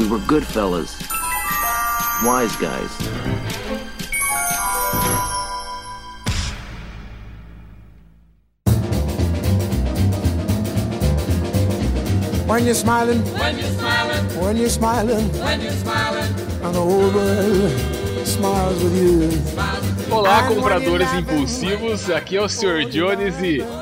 [0.00, 0.98] We were good fellas.
[2.24, 2.90] Wise guys.
[12.46, 17.12] When you're smiling, When you're smiling, when you're smiling, when you're smiling, and the whole
[17.12, 20.10] world smiles with you.
[20.10, 22.88] Olá, compradores impulsivos, aqui é o Sr.
[22.88, 23.79] Jones e.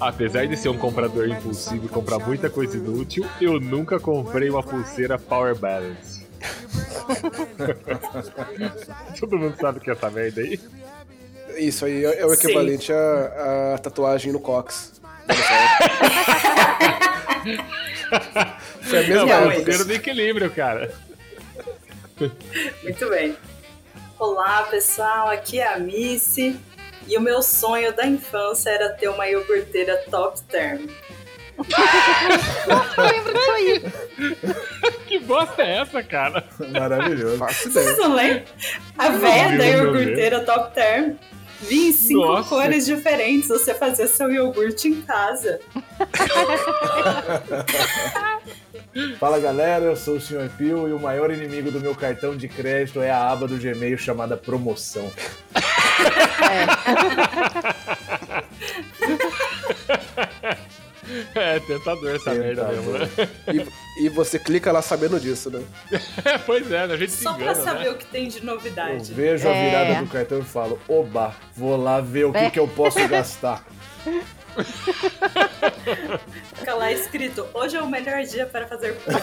[0.00, 4.62] Apesar de ser um comprador impulsivo e comprar muita coisa inútil, eu nunca comprei uma
[4.62, 6.26] pulseira Power Balance.
[9.18, 10.60] Todo mundo sabe o que é essa merda aí?
[11.56, 15.00] Isso aí é o equivalente à, à tatuagem no Cox.
[18.82, 19.54] Foi a É mesma uma época.
[19.56, 20.92] pulseira do equilíbrio, cara.
[22.82, 23.36] Muito bem.
[24.18, 25.28] Olá, pessoal.
[25.28, 26.58] Aqui é a Missy.
[27.08, 30.86] E o meu sonho da infância era ter uma iogurteira top term.
[32.68, 33.82] Eu lembro disso aí.
[35.06, 36.44] Que bosta é essa, cara?
[36.70, 37.38] Maravilhoso.
[37.38, 37.86] Faço ideia.
[37.86, 38.42] Vocês não lembram?
[38.98, 41.14] A véia da iogurteira top term.
[41.60, 42.48] Vinha em cinco Nossa.
[42.48, 43.48] cores diferentes.
[43.48, 45.58] Você fazia seu iogurte em casa.
[49.18, 50.48] Fala galera, eu sou o Sr.
[50.56, 53.96] Pio e o maior inimigo do meu cartão de crédito é a aba do Gmail
[53.98, 55.08] chamada promoção.
[56.42, 56.66] É
[61.66, 63.08] tentador essa merda mesmo, né?
[63.98, 65.62] E, e você clica lá sabendo disso, né?
[66.46, 67.90] pois é, a gente se Só pra engana, saber né?
[67.90, 69.12] o que tem de Eu novidade.
[69.12, 69.64] vejo a É.
[69.70, 72.50] virada do cartão e falo, oba, vou lá ver o que, É.
[72.50, 73.64] que eu posso gastar.
[76.54, 79.22] Fica lá escrito: hoje é o melhor dia para fazer compras.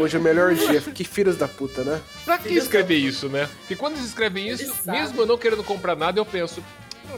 [0.00, 0.80] Hoje é o melhor dia.
[0.80, 2.00] Que filhos da puta, né?
[2.24, 3.48] Pra que escrever isso, né?
[3.60, 4.90] Porque quando eles escrevem isso, Exato.
[4.90, 6.62] mesmo eu não querendo comprar nada, eu penso,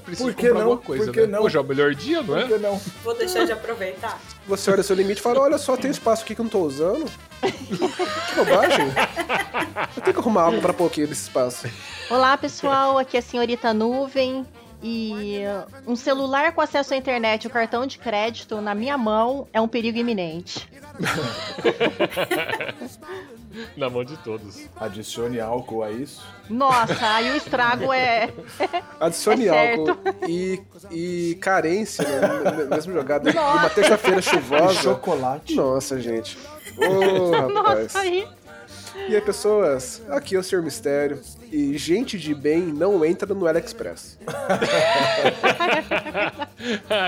[0.00, 0.70] preciso Por que comprar não?
[0.72, 1.26] alguma coisa, Por que né?
[1.26, 1.42] não?
[1.42, 2.46] Hoje é o melhor dia, não Por é?
[2.46, 2.80] que não?
[3.02, 4.20] Vou deixar de aproveitar.
[4.46, 6.60] Você olha seu limite e fala: olha só, tem espaço aqui que eu não tô
[6.60, 7.06] usando.
[7.40, 8.86] Que bobagem.
[9.96, 11.68] Eu tenho que arrumar algo pra pôr aqui nesse espaço.
[12.10, 12.98] Olá, pessoal.
[12.98, 14.46] Aqui é a senhorita Nuvem.
[14.82, 15.40] E
[15.86, 19.60] um celular com acesso à internet e o cartão de crédito na minha mão é
[19.60, 20.68] um perigo iminente.
[23.76, 24.66] Na mão de todos.
[24.76, 26.24] Adicione álcool a isso.
[26.48, 28.30] Nossa, aí o estrago é.
[29.00, 29.90] Adicione É certo.
[29.90, 32.66] álcool e, e carência, né?
[32.70, 33.28] Mesmo jogado.
[33.28, 34.74] E uma terça-feira E chuvosa.
[34.82, 35.54] chocolate.
[35.54, 36.38] Nossa, gente.
[36.78, 37.82] Ô, rapaz.
[37.94, 38.26] Nossa, aí.
[39.08, 40.62] E aí, pessoas, aqui é o Sr.
[40.62, 41.20] Mistério.
[41.52, 44.18] E gente de bem não entra no AliExpress.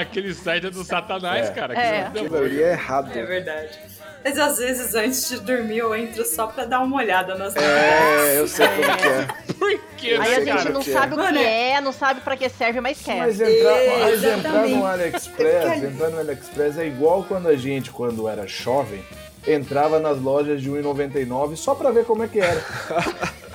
[0.00, 1.75] Aquele site é do satanás, cara.
[1.75, 2.04] que É.
[2.04, 3.10] não deu Aquilo ali é errado.
[3.16, 3.78] É verdade.
[4.24, 8.28] Mas às vezes antes de dormir eu entro só pra dar uma olhada nas novidades.
[8.28, 9.28] É, eu sei como que é.
[9.58, 10.92] Por que, Aí a gente não que é.
[10.92, 13.18] sabe o que Mano, é, não sabe pra que serve, mas quer.
[13.18, 17.90] Mas entrar, mas entrar no AliExpress, É entrar no AliExpress é igual quando a gente,
[17.90, 19.02] quando era jovem,
[19.46, 22.62] entrava nas lojas de 1,99 só pra ver como é que era.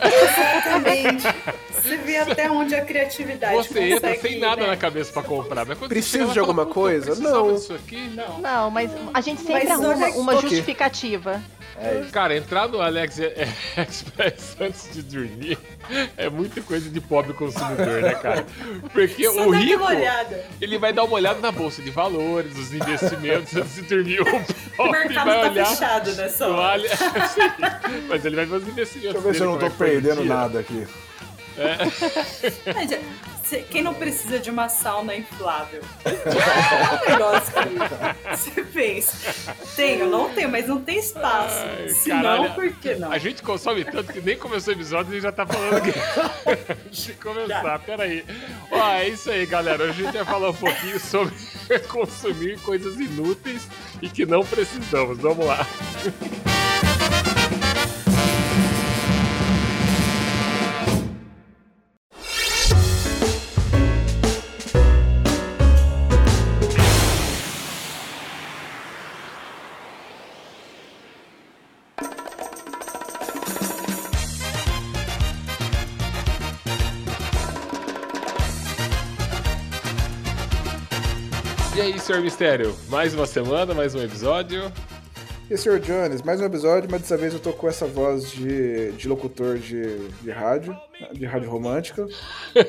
[0.77, 1.23] Exatamente.
[1.83, 4.67] Você vê até onde a criatividade Você entra consegue sem ir, nada né?
[4.67, 5.65] na cabeça pra comprar.
[5.65, 7.53] Mas Preciso de fala, alguma "Puta, eu coisa?" Não.
[7.53, 8.09] disso aqui?
[8.15, 8.39] Não.
[8.39, 10.49] Não, mas a gente sempre Mas arruma olha- uma Ok.
[10.49, 11.41] justificativa.
[11.77, 12.11] É isso.
[12.11, 13.17] Cara, entrar no Alex
[13.77, 15.57] Express antes de dormir
[16.17, 18.45] é muita coisa de pobre consumidor, né, cara?
[18.91, 19.83] Porque Só o rico,
[20.61, 24.21] ele vai dar uma olhada na bolsa de valores, os investimentos antes de dormir.
[24.21, 24.25] O
[24.73, 26.81] O pobre mercado vai tá olhar fechado nessa no hora.
[28.09, 29.13] Mas ele vai os investimentos.
[29.13, 30.87] Deixa eu ver se eu não tô é perdendo nada aqui.
[32.85, 33.01] Cê-
[33.69, 35.81] Quem não precisa de uma sauna inflável?
[36.05, 39.53] É um negócio que você pensa.
[39.75, 41.57] Tenho, não tenho, mas não tem espaço.
[41.59, 42.43] Ai, Se caralho.
[42.43, 43.11] não, por que não?
[43.11, 45.91] A gente consome tanto que nem começou o episódio e já tá falando que.
[46.87, 48.25] Antes de começar, peraí.
[48.71, 49.83] Ó, é isso aí, galera.
[49.83, 51.33] Hoje a gente vai falar um pouquinho sobre
[51.89, 53.67] consumir coisas inúteis
[54.01, 55.17] e que não precisamos.
[55.19, 55.65] Vamos lá.
[82.03, 82.75] Senhor Mistério?
[82.89, 84.69] Mais uma semana, mais um episódio.
[85.49, 85.79] E Sr.
[85.79, 89.57] Jones, mais um episódio, mas dessa vez eu tô com essa voz de, de locutor
[89.57, 90.75] de, de rádio,
[91.13, 92.05] de rádio romântica.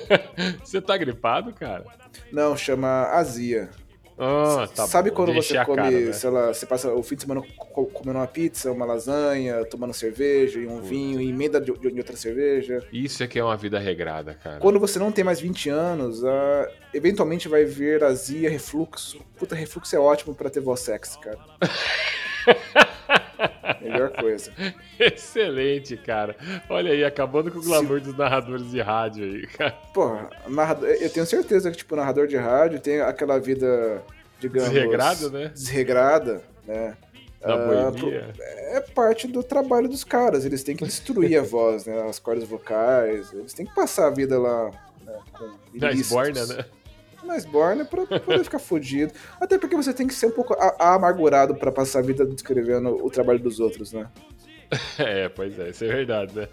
[0.62, 1.84] Você tá gripado, cara?
[2.31, 3.70] Não, chama azia.
[4.16, 5.16] Ah, tá Sabe bom.
[5.16, 6.12] quando você come, cara, né?
[6.12, 9.93] sei lá, você passa o fim de semana co- comendo uma pizza, uma lasanha, tomando
[9.93, 12.78] cerveja e um vinho, e emenda de, de outra cerveja?
[12.93, 14.61] Isso é que é uma vida regrada, cara.
[14.61, 16.22] Quando você não tem mais 20 anos,
[16.93, 19.20] eventualmente vai vir azia, refluxo.
[19.37, 21.38] Puta, refluxo é ótimo pra ter voz sexy, cara.
[23.81, 24.50] Melhor coisa.
[24.99, 26.37] Excelente, cara.
[26.69, 29.73] Olha aí, acabando com o glamour dos narradores de rádio aí, cara.
[29.93, 34.02] Porra, narrador, eu tenho certeza que, tipo, narrador de rádio tem aquela vida,
[34.41, 34.70] digamos...
[34.70, 35.49] Desregrada, né?
[35.55, 36.96] Desregrada, né?
[37.41, 38.29] Da Ah, boemia.
[38.38, 40.44] é parte do trabalho dos caras.
[40.46, 42.08] Eles têm que destruir a voz, né?
[42.08, 43.32] As cordas vocais.
[43.35, 44.70] Eles têm que passar a vida lá
[45.05, 45.44] né, com
[45.75, 46.00] Na ilícitos.
[46.00, 46.64] esborna, né?
[47.24, 49.12] Na esborna pra poder ficar fudido.
[49.40, 53.10] Até porque você tem que ser um pouco amargurado pra passar a vida descrevendo o
[53.10, 54.08] trabalho dos outros, né?
[54.98, 56.48] É, pois é, isso é verdade, né?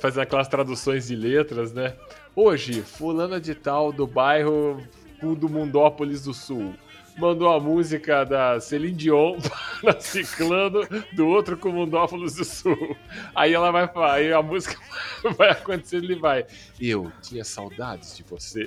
[0.00, 1.94] Fazendo aquelas traduções de letras, né?
[2.34, 4.82] Hoje, fulana de tal do bairro
[5.22, 6.74] do Mundópolis do Sul
[7.18, 9.38] mandou a música da Celine Dion
[9.80, 10.80] para Ciclano
[11.12, 12.96] do outro com Mundópolis do Sul.
[13.34, 14.76] Aí ela vai falar, aí a música
[15.36, 16.46] vai acontecer, ele vai.
[16.80, 18.66] Eu tinha saudades de você.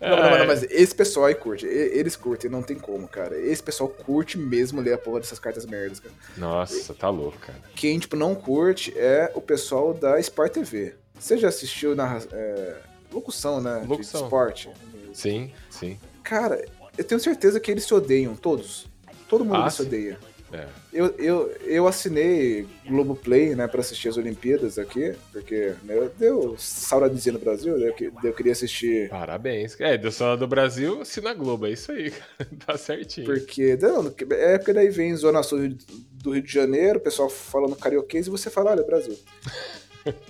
[0.00, 0.46] Não, não, não, É.
[0.46, 1.64] mas esse pessoal aí curte.
[1.66, 3.38] Eles curtem, não tem como, cara.
[3.38, 6.14] Esse pessoal curte mesmo ler a porra dessas cartas merdas, cara.
[6.36, 7.58] Nossa, tá louco, cara.
[7.74, 10.94] Quem, tipo, não curte é o pessoal da Sport TV.
[11.18, 12.76] Você já assistiu na é,
[13.10, 13.80] locução, né?
[13.80, 14.24] de Locução.
[14.24, 14.68] esporte?
[15.14, 15.98] Sim, sim.
[16.22, 16.62] Cara,
[16.98, 18.86] eu tenho certeza que eles se odeiam, todos.
[19.28, 20.18] Todo mundo Ah, se odeia.
[20.52, 20.66] É.
[20.92, 27.32] Eu, eu, eu assinei Globoplay, né, pra assistir as Olimpíadas aqui, porque né, deu saudadezinha
[27.32, 29.78] no Brasil, eu, eu queria assistir Parabéns.
[29.80, 32.12] É, do Sala do Brasil, assina Globo, é isso aí.
[32.64, 33.26] Tá certinho.
[33.26, 35.74] Porque, não, é porque daí vem Zona Sul
[36.12, 39.18] do Rio de Janeiro, o pessoal falando carioquês e você fala, olha, Brasil.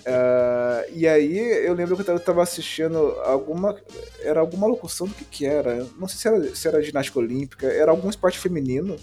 [0.06, 1.36] Ah, e aí
[1.66, 3.76] eu lembro que eu tava- assistindo alguma.
[4.20, 5.86] Era alguma locução do que que era.
[5.98, 8.96] Não sei se era, se era ginástica olímpica, era algum esporte feminino.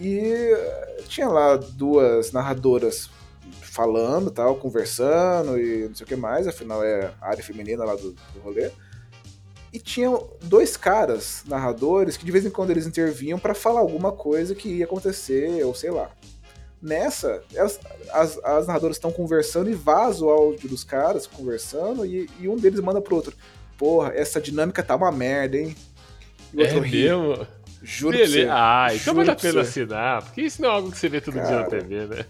[0.00, 3.08] E eh, tinha lá duas narradoras
[3.60, 7.94] falando, tal, conversando e não sei o que mais, afinal é a área feminina lá
[7.94, 8.70] do, do rolê.
[9.72, 14.12] E tinham dois caras, narradores, que de vez em quando eles intervinham pra falar alguma
[14.12, 16.10] coisa que ia acontecer, ou sei lá.
[16.84, 17.80] Nessa, elas-
[18.12, 22.56] as, as narradoras estão conversando e vaza o áudio dos caras conversando, e, e um
[22.56, 23.34] deles manda pro outro:
[23.78, 25.74] Porra, essa dinâmica tá uma merda, hein?
[26.52, 27.46] E o É mesmo?
[27.82, 28.32] Juro pra você.
[28.32, 28.52] Beleza.
[28.54, 31.34] Ah, então vale a pena assinar, porque isso não é algo que você vê todo
[31.34, 32.26] dia na Cara, TV, né?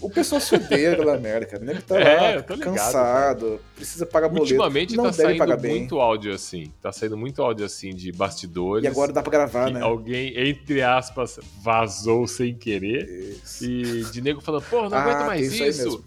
[0.00, 1.62] O pessoal se odeia pela merda, cara.
[1.62, 4.44] O nego tá É, lá, cansado, precisa pagar boleto.
[4.44, 5.78] Ultimamente não tá deve saindo pagar bem.
[5.78, 6.72] muito áudio assim.
[6.82, 8.84] Tá saindo muito áudio assim de bastidores.
[8.84, 9.80] E agora dá pra gravar, né?
[9.80, 13.08] alguém, entre aspas, vazou sem querer.
[13.42, 13.64] Isso.
[13.64, 16.04] E de nego falando, pô, não Ah, aguento mais isso isso.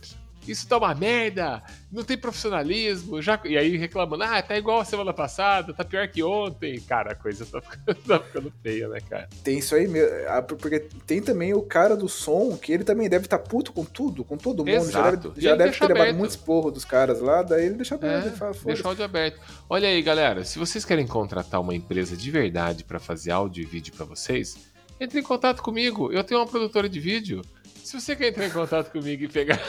[0.52, 1.62] Isso tá uma merda,
[1.92, 3.22] não tem profissionalismo.
[3.22, 3.40] Já...
[3.46, 6.80] E aí reclamando, ah, tá igual a semana passada, tá pior que ontem.
[6.82, 9.30] Cara, a coisa tá ficando, tá ficando feia, né, cara?
[9.44, 10.10] Tem isso aí mesmo.
[10.58, 14.24] Porque tem também o cara do som, que ele também deve estar puto com tudo,
[14.24, 14.92] com todo mundo.
[14.92, 15.30] Já Exato.
[15.30, 16.18] deve, E já ele deve ter levado aberto.
[16.18, 19.06] muito esporro dos caras lá, daí ele deixa aberto É, e fala, deixa o áudio
[19.06, 19.40] aberto.
[19.70, 23.66] Olha aí, galera, se vocês querem contratar uma empresa de verdade pra fazer áudio e
[23.66, 24.58] vídeo pra vocês,
[25.00, 26.12] entre em contato comigo.
[26.12, 27.42] Eu tenho uma produtora de vídeo.
[27.90, 29.60] Se você quer entrar em contato comigo e pegar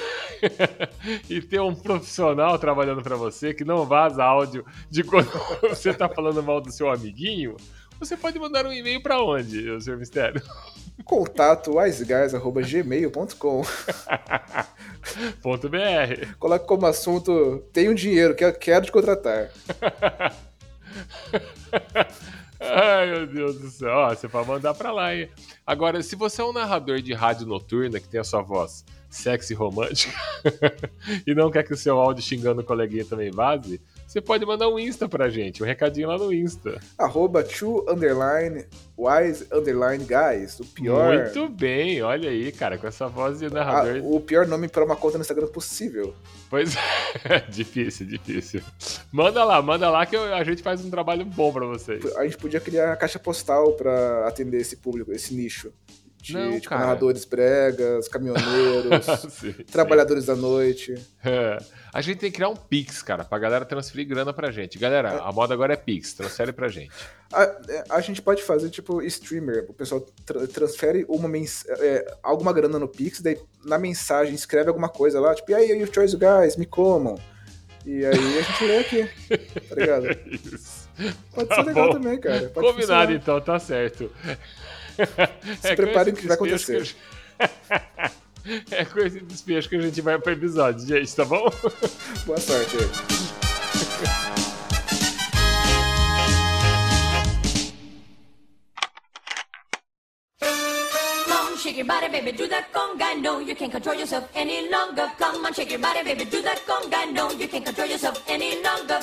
[1.26, 5.30] e ter um profissional trabalhando pra você que não vaza áudio de quando
[5.66, 7.56] você tá falando mal do seu amiguinho,
[7.98, 10.42] você pode mandar um e-mail pra onde, senhor Mistério?
[11.02, 13.62] Contato wiseguys.gmail.com
[15.42, 16.34] .br.
[16.38, 19.50] Coloque como assunto, tenho dinheiro, quero, quero te contratar.
[22.60, 23.90] Ai, meu Deus do céu.
[23.90, 25.28] Ó, você pode mandar pra lá, hein?
[25.66, 29.54] Agora, se você é um narrador de rádio noturna que tem a sua voz sexy
[29.54, 30.16] romântica
[31.26, 34.68] e não quer que o seu áudio xingando o coleguinha também vaze, você pode mandar
[34.68, 36.80] um Insta pra gente, um recadinho lá no Insta.
[36.98, 38.64] Arroba two underline
[38.98, 40.58] wise underline guys.
[40.58, 41.14] O pior.
[41.16, 44.00] Muito bem, olha aí, cara, com essa voz de Ah, narrador.
[44.04, 46.12] o pior nome para uma conta no Instagram possível.
[46.50, 46.74] Pois
[47.24, 48.60] é, difícil, difícil.
[49.12, 52.04] Manda lá, manda lá que a gente faz um trabalho bom pra vocês.
[52.16, 55.72] A gente podia criar a caixa postal pra atender esse público, esse nicho.
[56.22, 59.52] De Não, tipo, narradores bregas, caminhoneiros, Sim, sim.
[59.70, 60.94] trabalhadores da noite.
[61.24, 61.58] É.
[61.92, 64.78] A gente tem que criar um Pix, cara, pra galera transferir grana pra gente.
[64.78, 66.92] Galera, a moda agora é Pix, transfere pra gente.
[67.32, 69.66] A, é, a gente pode fazer, tipo, streamer.
[69.68, 74.68] O pessoal tra- transfere uma mens é, alguma grana no Pix, daí na mensagem escreve
[74.68, 77.18] alguma coisa lá, tipo, e aí, you choice guys, me comam.
[77.84, 79.10] E aí a gente lê aqui,
[79.68, 80.06] tá ligado?
[80.54, 80.88] Isso.
[81.34, 81.92] Pode Tá ser legal bom.
[81.94, 82.40] também, cara.
[82.50, 83.12] Pode Combinado funcionar.
[83.12, 84.12] então, tá certo.
[85.60, 86.82] Se com preparem que vai acontecer.
[86.84, 86.94] que
[87.42, 88.10] eu-
[88.70, 91.48] É com esse despejo que a gente vai pro episódio, gente, tá bom?
[92.26, 94.00] Boa sorte aí.
[101.60, 103.20] Shake your body, baby, do that conga.
[103.20, 105.12] No, you can't control yourself any longer.
[105.18, 107.12] Come on, shake your body, baby, do that conga.
[107.12, 109.00] No, you can't control yourself any longer.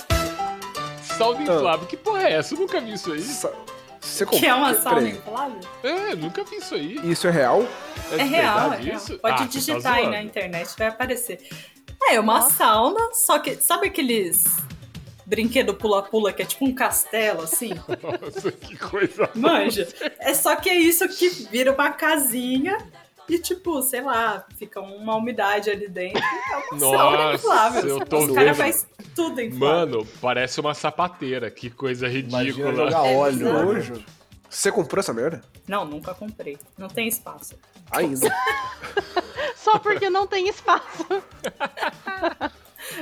[1.04, 2.56] Salve Flávio, que porra é essa?
[2.56, 3.22] Eu nunca vi isso aí.
[3.22, 3.54] Sa-
[4.08, 5.60] Você Que é uma sauna inflável?
[5.84, 7.00] É, nunca vi isso aí.
[7.04, 7.64] Isso é real?
[8.12, 8.98] É de real, é real.
[8.98, 9.20] isso?
[9.20, 11.40] Pode Ah, tá digitar aí na internet, vai aparecer.
[12.04, 13.56] É, é uma sauna, só que.
[13.56, 14.44] Sabe aqueles
[15.26, 17.74] brinquedo pula-pula que é tipo um castelo, assim?
[18.24, 19.30] Nossa, que coisa.
[19.36, 19.88] Manja.
[20.20, 22.78] É só que é isso que vira uma casinha
[23.28, 26.24] e, tipo, sei lá, fica uma umidade ali dentro.
[26.24, 27.88] É uma sauna Nossa, inflável.
[27.88, 28.66] eu tô Os caras vendo.
[28.66, 28.88] fazem
[29.18, 30.00] tudo inflável.
[30.00, 31.50] Mano, parece uma sapateira.
[31.52, 32.74] Que coisa Imagina ridícula.
[32.76, 33.46] jogar É óleo.
[33.54, 33.64] né?
[33.64, 34.04] Nojo.
[34.50, 35.42] Você comprou essa merda?
[35.68, 36.58] Não, nunca comprei.
[36.78, 37.56] Não tem espaço.
[37.92, 38.30] Ainda.
[39.58, 41.06] Só porque não tem espaço.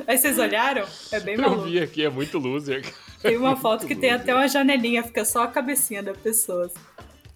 [0.08, 0.86] Aí vocês olharam?
[1.12, 1.64] É bem Eu maluco.
[1.64, 2.84] vi aqui, é muito loser.
[3.22, 6.72] Tem uma foto que tem até uma janelinha, fica só a cabecinha da pessoa.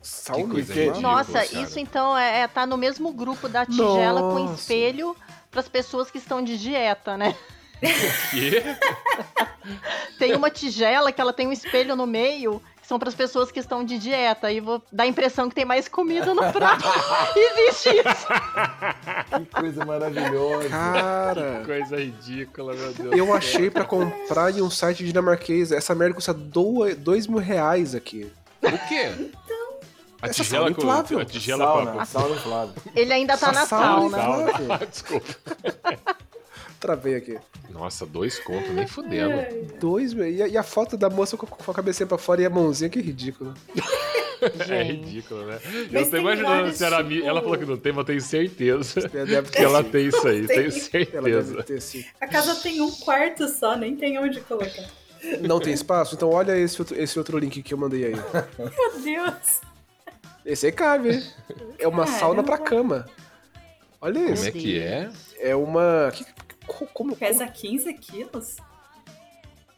[0.02, 1.02] Sauna coisa ridícula.
[1.02, 1.46] Nossa, cara.
[1.62, 4.54] isso então é, é tá no mesmo grupo da tigela com Nossa.
[4.62, 5.16] espelho
[5.52, 7.36] para as pessoas que estão de dieta, né?
[8.32, 8.64] Que?
[10.18, 13.52] Tem uma tigela que ela tem um espelho no meio, que são para as pessoas
[13.52, 14.48] que estão de dieta.
[14.48, 16.84] Aí vou dar a impressão que tem mais comida no prato.
[17.38, 18.28] Existe isso.
[19.38, 20.70] Que coisa maravilhosa.
[20.70, 23.16] Cara, Coisa ridícula, meu Deus.
[23.16, 25.72] eu achei pra comprar em um site dinamarquês.
[25.72, 28.32] Essa merda custa dois, dois mil reais aqui.
[28.64, 29.32] O quê?
[30.22, 31.20] A Essa tigela sauna com inflável.
[31.20, 32.74] a tigela com Sauna, a sauna inflável.
[32.96, 34.80] Ele ainda tá Essa na sauna sauna.
[34.92, 35.28] desculpa.
[36.80, 37.38] Travei aqui.
[37.70, 39.34] Nossa, dois contos, nem fudendo.
[39.80, 40.30] Dois mil.
[40.30, 42.50] E a, e a foto da moça com, com a cabecinha pra fora e a
[42.50, 43.54] mãozinha, que ridículo.
[44.42, 44.92] É Gente.
[45.04, 45.60] ridículo, né?
[45.92, 48.22] Mas eu tô imaginando se era tipo- Ela falou que não tem, mas eu tenho
[48.22, 50.70] certeza Ela deve que ela tem isso aí, Tem.
[50.70, 51.64] tenho Ela deve certeza.
[51.64, 52.06] ter sim.
[52.22, 54.86] A casa tem um quarto só, nem tem onde colocar.
[55.42, 56.16] Não tem espaço?
[56.16, 58.14] Então olha esse outro, esse outro link que eu mandei aí.
[58.58, 59.60] Meu Deus.
[60.46, 61.24] Esse aí cabe, hein?
[61.78, 62.20] É uma Caramba.
[62.20, 63.06] sauna pra cama.
[64.00, 64.48] Olha Como isso.
[64.48, 65.10] é que é?
[65.42, 66.14] É uma.
[66.14, 66.26] que-
[66.94, 68.58] como, Pesa 15 quilos?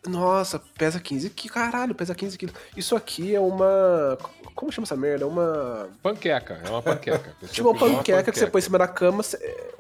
[0.07, 1.53] Nossa, pesa 15 quilos.
[1.53, 2.55] Caralho, pesa 15 quilos.
[2.75, 4.17] Isso aqui é uma.
[4.55, 5.25] Como chama essa merda?
[5.25, 5.89] É uma.
[6.01, 7.36] Panqueca, é uma panqueca.
[7.51, 9.38] Tipo uma pediu panqueca que você põe em cima da cama, você,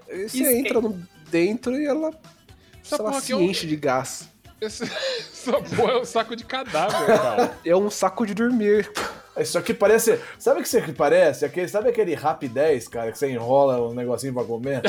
[0.07, 0.51] você Esquenta.
[0.51, 2.11] entra no- dentro e ela.
[2.85, 4.29] Essa porra se é um- enche de gás.
[4.59, 4.83] Esse-
[5.33, 7.57] Essa porra é um saco de cadáver, cara.
[7.65, 8.91] É um saco de dormir.
[9.39, 10.19] Isso aqui parece.
[10.37, 11.45] Sabe o que isso aqui parece?
[11.45, 14.81] Aquele, sabe aquele Rap 10, cara, que você enrola um negocinho pra comer?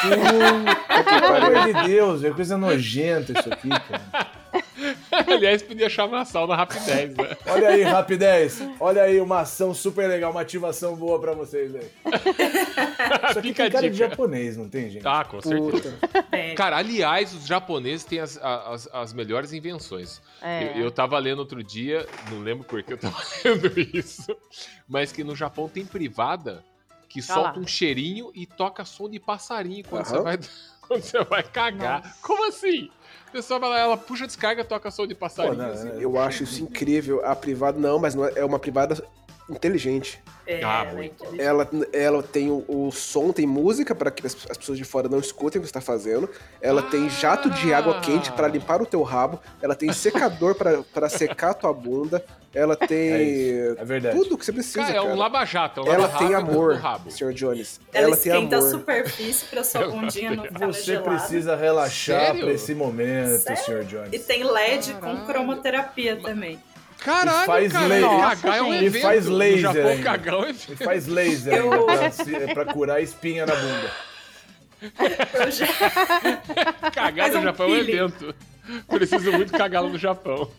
[0.00, 4.38] Pelo amor de Deus, é coisa nojenta isso aqui, cara.
[5.26, 7.36] Aliás, podia chamar a sauna rapidez, né?
[7.46, 8.62] Olha aí, Rap 10.
[8.80, 11.90] Olha aí uma ação super legal, uma ativação boa pra vocês aí.
[13.30, 15.06] Isso aqui Fica tem cara de japonês, não tem, gente?
[15.06, 15.70] Ah, com certeza.
[15.70, 16.26] Puta.
[16.32, 16.54] É.
[16.54, 20.20] Cara, aliás, os japoneses têm as, as, as melhores invenções.
[20.40, 20.78] É.
[20.78, 24.36] Eu, eu tava lendo outro dia, não lembro por que eu tava lendo isso,
[24.88, 26.64] mas que no Japão tem privada
[27.08, 27.26] que lá.
[27.26, 30.16] solta um cheirinho e toca som de passarinho quando, Aham.
[30.16, 30.38] você, vai,
[30.80, 32.02] quando você vai cagar.
[32.02, 32.16] Nossa.
[32.22, 32.90] Como assim?
[33.28, 35.56] A pessoa vai lá, ela puxa a descarga, toca som de passarinho.
[35.56, 35.88] Pô, não, assim.
[36.00, 37.24] Eu acho isso incrível.
[37.24, 39.02] A privada, não, mas não é, é uma privada
[39.48, 40.20] inteligente.
[40.46, 41.24] É, Ah, ela é muito.
[41.38, 45.08] Ela, ela tem o, o som, tem música para que as, as pessoas de fora
[45.08, 46.28] não escutem o que você está fazendo.
[46.60, 49.38] Ela tem jato de água quente para limpar o teu rabo.
[49.60, 52.24] Ela tem secador para secar a tua bunda.
[52.54, 54.16] Ela tem É isso, é verdade.
[54.16, 55.06] tudo que você precisa, Cara, cara.
[55.06, 56.80] é um lava-jato, é um Ela lava-rato tem amor.
[57.10, 57.32] Sr.
[57.34, 57.78] Jones.
[57.92, 58.66] Ela, Ela, tem esquenta amor.
[58.68, 61.10] a superfície pra sua bundinha não ficar Você gelada.
[61.10, 63.62] precisa relaxar pra esse momento, Sério?
[63.64, 63.84] Sr.
[63.84, 64.12] Jones.
[64.14, 66.58] E tem LED com cromoterapia também.
[67.04, 68.10] Caralho, E faz cara, laser.
[68.20, 69.02] cagar é um E evento.
[69.02, 70.84] faz laser No Japão, cagar é um E evento.
[70.84, 73.90] faz laser Eu- pra, se- pra curar espinha na bunda.
[75.34, 75.66] Eu já...
[76.94, 78.34] Cagar Faz no um Japão é um evento.
[78.88, 80.50] Preciso muito cagar lá no Japão.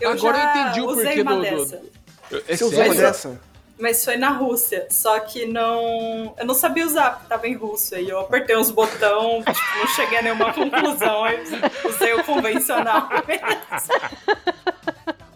[0.00, 1.82] Eu Agora já eu entendi o usei porquê uma do- do- dessa.
[2.48, 3.40] É Você usou uma Mas- dessa?
[3.78, 4.86] Mas foi na Rússia.
[4.90, 6.34] Só que não.
[6.38, 7.94] Eu não sabia usar, porque tava em russo.
[7.96, 11.24] Aí eu apertei uns botões, tipo, não cheguei a nenhuma conclusão.
[11.24, 11.42] Aí
[11.84, 13.08] usei o convencional.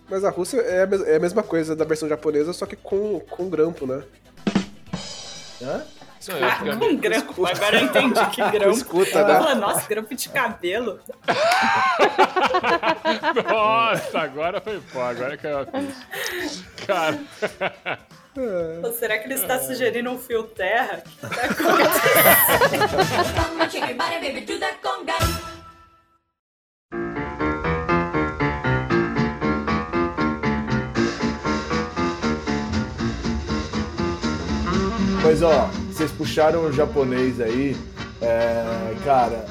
[0.08, 3.18] Mas a Rússia é a, é a mesma coisa da versão japonesa, só que com,
[3.20, 4.02] com grampo, né?
[5.62, 5.82] Hã?
[6.28, 7.46] Não, que é- Com grampo.
[7.46, 8.76] Agora eu entendi que grampo.
[8.76, 9.54] Escuta, né?
[9.54, 10.98] nossa, grampo de cabelo.
[13.48, 16.64] Nossa, agora foi pó, agora caiu a ficha.
[16.86, 17.18] Cara,
[18.84, 21.02] Ou será que ele está sugerindo um fio terra?
[21.56, 21.82] Come
[23.62, 23.94] on, shake
[35.26, 37.76] Mas ó, vocês puxaram o japonês aí,
[38.22, 39.44] é, cara,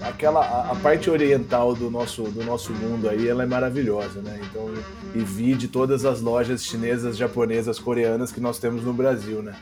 [0.00, 4.40] aquela a, a parte oriental do nosso do nosso mundo aí, ela é maravilhosa, né?
[4.42, 4.74] Então,
[5.14, 9.54] e vi de todas as lojas chinesas, japonesas, coreanas que nós temos no Brasil, né?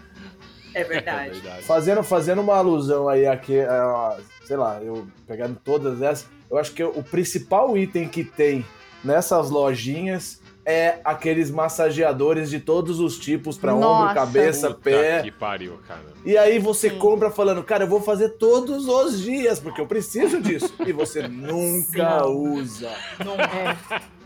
[0.74, 1.38] É é verdade.
[1.38, 1.62] verdade.
[1.64, 6.72] Fazendo, fazendo uma alusão aí aqui, a, sei lá, eu pegando todas essas, eu acho
[6.72, 8.64] que o principal item que tem
[9.04, 10.37] nessas lojinhas
[10.70, 14.02] é aqueles massageadores de todos os tipos pra Nossa.
[14.02, 15.22] ombro, cabeça, Puta pé.
[15.22, 16.02] que pariu, cara.
[16.26, 16.98] E aí você Sim.
[16.98, 20.70] compra falando, cara, eu vou fazer todos os dias, porque eu preciso disso.
[20.86, 22.90] E você nunca usa.
[23.24, 23.76] Não É.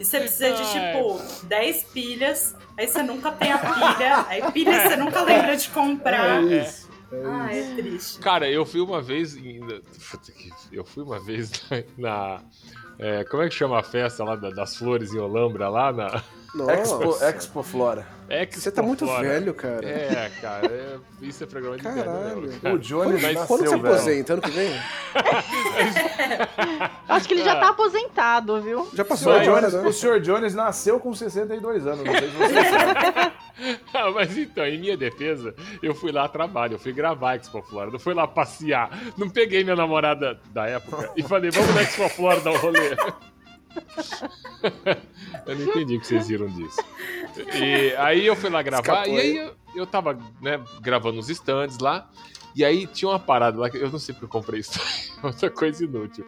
[0.01, 4.89] E você precisa de, tipo, 10 pilhas, aí você nunca tem a pilha, aí pilha
[4.89, 6.43] você nunca lembra de comprar.
[6.43, 6.91] É isso.
[7.25, 8.19] Ah, é triste.
[8.21, 9.37] Cara, eu fui uma vez.
[9.37, 9.61] em-
[10.73, 11.51] Eu fui uma vez
[11.99, 12.41] na.
[12.99, 16.23] é, como é que chama a festa lá da- das flores em Olambra, lá na.
[16.55, 17.31] Expo, Nossa.
[17.31, 18.07] Expo Flora.
[18.29, 19.27] Expo Você tá muito Flora.
[19.27, 19.89] velho, cara.
[19.89, 22.41] É, cara, é- isso é programa de velho Caralho.
[22.43, 22.75] mesmo, cara.
[22.75, 23.87] O Johnny Mas nasceu, Quando você velho.
[23.95, 24.33] aposenta?
[24.35, 24.73] Ano que vem?
[27.09, 28.89] Acho que ele já tá aposentado, viu?
[28.95, 29.81] Já O passou a hora, Jones, né?
[29.89, 33.33] o senhor Jones nasceu com 62 anos, não sei se você sabe.
[33.95, 37.63] Ah, mas então, em minha defesa, eu fui lá a trabalho, eu fui gravar Expo
[37.63, 38.91] Flora, não fui lá passear.
[39.17, 42.97] Não peguei minha namorada da época e falei, vamos na Expo Flora dar um rolê.
[45.47, 46.81] eu não entendi o que vocês viram disso.
[47.55, 51.29] E aí eu fui lá gravar, Escapou e aí eu, eu tava, né, gravando os
[51.29, 52.09] stands lá,
[52.55, 54.79] e aí tinha uma parada lá, que eu não sei porque eu comprei isso,
[55.23, 56.27] outra coisa inútil.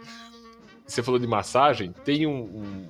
[0.86, 2.88] Você falou de massagem, tem um, um,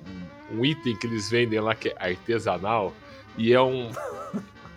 [0.57, 2.93] um item que eles vendem lá que é artesanal,
[3.37, 3.89] e é um.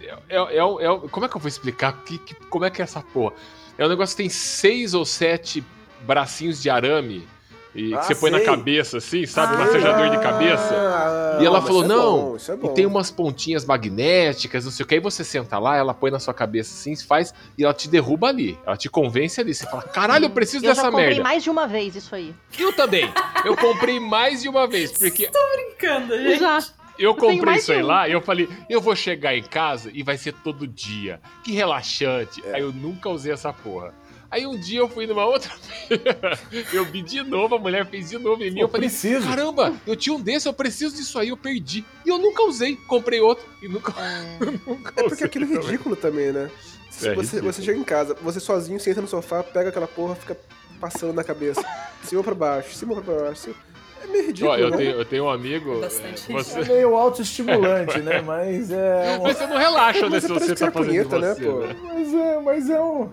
[0.01, 1.93] É, é, é é como é que eu vou explicar?
[2.05, 3.35] Que, que- como é que é essa porra?
[3.77, 5.63] É um negócio que tem seis ou sete
[6.03, 7.27] bracinhos de arame
[7.75, 8.47] e Ah, que você põe na sei.
[8.47, 9.57] cabeça, assim, sabe?
[9.57, 10.75] Massajador de cabeça.
[10.75, 14.85] Ah, E ela falou, é não, bom, é E tem umas pontinhas magnéticas, não sei
[14.85, 14.95] o que.
[14.95, 18.29] Aí você senta lá, ela põe na sua cabeça assim, faz, e ela te derruba
[18.29, 18.59] ali.
[18.67, 19.55] Ela te convence ali.
[19.55, 21.23] Você fala, caralho, eu preciso Eu dessa comprei merda.
[21.23, 22.35] mais de uma vez isso aí.
[22.59, 23.13] Eu também.
[23.45, 26.41] Eu comprei mais de uma vez, porque Brincando, gente.
[26.41, 26.59] Já.
[26.99, 27.87] eu comprei mais isso aí um.
[27.87, 31.21] lá e eu falei, eu vou chegar em casa e vai ser todo dia.
[31.45, 32.43] Que relaxante.
[32.47, 32.57] É.
[32.57, 33.95] Aí eu nunca usei essa porra.
[34.31, 35.51] Aí um dia eu fui numa outra
[35.89, 36.39] feira,
[36.73, 38.61] eu vi de novo, a mulher fez de novo em mim.
[38.61, 39.27] Eu Eu falei, preciso.
[39.27, 41.83] caramba, eu tinha um desse, eu preciso disso aí, eu perdi.
[42.05, 43.95] E eu nunca usei, comprei outro e nunca,
[44.67, 46.51] nunca É porque aquilo é ridículo também, né?
[46.91, 50.15] Se É você, você chega em casa, você sozinho, senta no sofá, pega aquela porra,
[50.15, 50.37] fica
[50.79, 51.65] passando na cabeça.
[52.05, 53.41] cima pra baixo, cima pra baixo.
[53.43, 53.57] cima-
[54.03, 54.77] É meio ridículo, Ó, eu né?
[54.77, 55.81] tenho, eu tenho um amigo.
[55.81, 56.61] Bastante é, você...
[56.61, 58.21] É meio autoestimulante, né?
[58.21, 59.17] Mas é.
[59.19, 60.21] um- Mas você não relaxa, né?
[60.21, 61.61] Se é você tá é fazendo punheta, né, você, pô?
[61.61, 61.77] né?
[61.83, 63.11] Mas é, mas é um.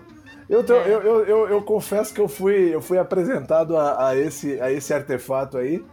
[0.49, 4.15] Eu, tô- eu, eu, eu, eu confesso que eu fui, eu fui apresentado a, a
[4.15, 5.84] esse, a esse artefato aí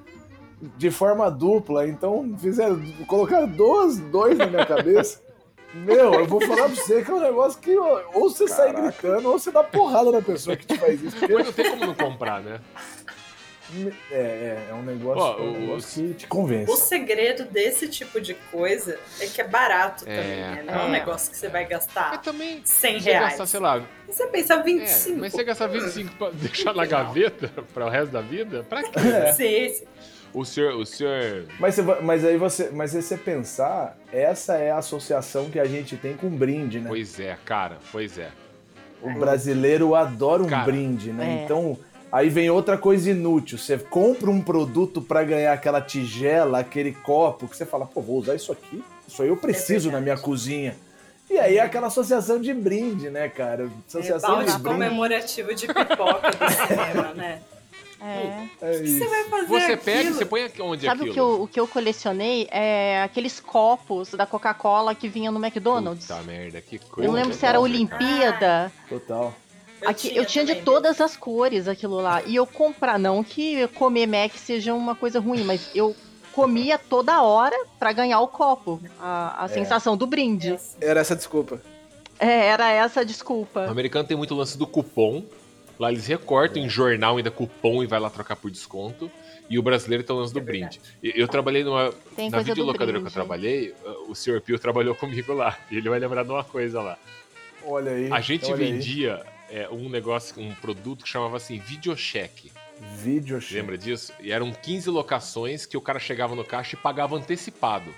[0.77, 5.21] de forma dupla, então fizeram, colocaram dois, dois na minha cabeça.
[5.75, 8.83] Meu, eu vou falar pra você que é um negócio que ou você sai Caraca.
[8.91, 11.17] gritando ou você dá porrada na pessoa que te faz isso.
[11.19, 12.61] Porque Mas não tem como não comprar, né?
[14.11, 16.77] É, é, é um negócio, Ó, é um o- negócio que te O convence.
[16.83, 20.63] segredo desse tipo de coisa é que é barato É, também, né?
[20.67, 20.91] Não é um é.
[20.93, 22.61] negócio que você vai Mas gastar também.
[22.65, 23.29] 100 Você reais.
[23.31, 23.79] gastar, sei lá.
[24.09, 25.19] E você pensa É, 25.
[25.19, 28.63] mas você gastar 25 pra deixar na gaveta para o resto da vida?
[28.69, 28.91] Pra quê?
[29.37, 29.85] Sim, sim.
[30.35, 30.75] O senhor.
[30.77, 31.45] O senhor.
[31.61, 35.65] Mas, você, mas aí você, mas se você pensar, essa é a associação que a
[35.67, 36.89] gente tem com brinde, né?
[36.89, 38.31] Pois é, cara, pois é.
[39.03, 41.41] O brasileiro adora um Cara, brinde, né?
[41.41, 41.45] é.
[41.45, 41.77] Então,
[42.13, 43.57] aí vem outra coisa inútil.
[43.59, 48.19] Você compra um produto pra ganhar aquela tigela, aquele copo, que você fala, pô, vou
[48.19, 48.85] usar isso aqui.
[49.09, 50.77] Isso aí eu preciso É na minha cozinha.
[51.31, 53.65] E aí é aquela associação de brinde, né, cara?
[53.65, 54.69] É Associação balde de brinde.
[54.69, 57.41] comemorativo de pipoca do cinema, né?
[58.05, 58.49] É.
[58.61, 59.79] É O que você vai fazer Você aquilo?
[59.85, 61.15] pega, você põe aqui onde Sabe o aquilo?
[61.15, 62.49] que, eu, o que eu colecionei?
[62.51, 66.07] É aqueles copos da Coca-Cola que vinha no McDonald's.
[66.09, 67.09] Puta merda, que eu coisa.
[67.09, 67.75] não lembro se era legal, né?
[67.77, 68.73] Olimpíada.
[68.89, 69.33] Total.
[69.83, 72.23] Eu Aqui, eu tinha de também todas as cores aquilo lá.
[72.25, 75.95] E eu comprar, não que comer Mac seja uma coisa ruim, mas eu
[76.33, 78.81] comia toda hora pra ganhar o copo.
[79.01, 80.53] A, a sensação do brinde.
[80.53, 80.77] desse.
[80.81, 81.61] Era essa a desculpa.
[82.19, 83.67] É, era essa a O desculpa.
[83.69, 85.25] americano tem muito lance do cupom.
[85.79, 89.11] Lá eles recortam em jornal ainda cupom e vai lá trocar por desconto.
[89.51, 90.81] E o brasileiro tem o lance do É brinde.
[91.03, 91.93] E- Eu trabalhei numa.
[92.15, 93.75] Tem na videolocadora que eu trabalhei,
[94.09, 94.41] o Sr.
[94.41, 95.59] Pio trabalhou comigo lá.
[95.71, 96.97] E ele vai lembrar de uma coisa lá.
[97.65, 98.11] Olha aí.
[98.13, 98.73] A gente olha aí.
[99.53, 102.51] É, um negócio, um produto que chamava assim videocheque.
[102.97, 103.61] Vídeo cheio.
[103.61, 104.13] Lembra disso?
[104.19, 107.95] E eram 15 locações que o cara chegava no caixa e pagava antecipado.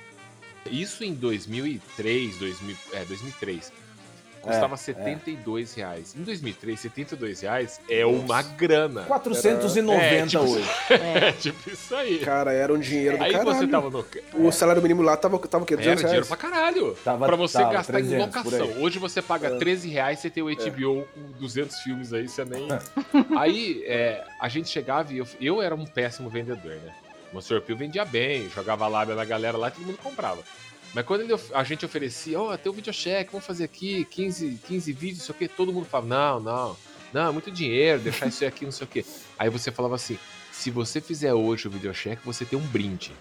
[0.69, 3.73] Isso em 2003, 2000, é, 2003.
[4.45, 6.15] Custava É, 72 reais.
[6.17, 9.03] Em 2003, 72 reais é uma grana.
[9.05, 10.69] 490 É, tipo- hoje.
[10.91, 12.19] É tipo isso aí.
[12.19, 13.55] Cara, era um dinheiro do Aí caralho.
[13.55, 14.05] você tava no.
[14.35, 15.77] O salário mínimo lá tava, tava o quê?
[15.77, 16.29] 200 Era dinheiro reais?
[16.29, 16.95] pra caralho.
[17.05, 18.83] Tava- pra você tava, gastar 300 em locação.
[18.83, 19.59] Hoje você paga É.
[19.59, 22.69] 13 reais, você tem o HBO com 200 filmes aí, você nem.
[23.39, 26.93] aí é, a gente chegava e eu, eu era um péssimo vendedor, né?
[27.33, 27.61] O Sr.
[27.63, 30.39] Pio vendia bem, jogava lábia na galera lá e todo mundo comprava.
[30.95, 34.93] Mas quando ele a gente oferecia, ó, tem o videocheque, vamos fazer aqui 15, 15
[34.93, 36.77] vídeos, não sei o quê, todo mundo falava, não, não,
[37.13, 39.05] não, é muito dinheiro, deixar isso aqui, não sei o quê.
[39.37, 40.19] Aí você falava assim,
[40.53, 43.13] se você fizer hoje o videocheque, você tem um brinde.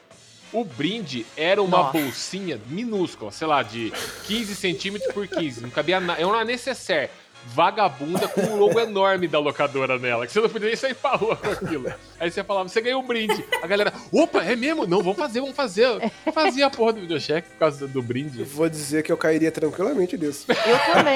[0.53, 1.97] O brinde era uma Nossa.
[1.97, 3.91] bolsinha minúscula, sei lá, de
[4.27, 5.61] 15 centímetros por 15.
[5.61, 6.21] Não cabia nada.
[6.21, 7.09] É uma necessaire
[7.45, 11.15] vagabunda com um logo enorme da locadora nela, que você não podia nem sair pra
[11.15, 11.93] rua com aquilo.
[12.19, 13.45] Aí você falava, você ganhou um brinde.
[13.61, 14.87] A galera, opa, é mesmo?
[14.87, 16.11] Não, vamos fazer, vamos fazer.
[16.33, 18.43] Fazia a porra do videocheque por causa do brinde.
[18.43, 20.45] Vou dizer que eu cairia tranquilamente nisso.
[20.49, 21.15] Eu também.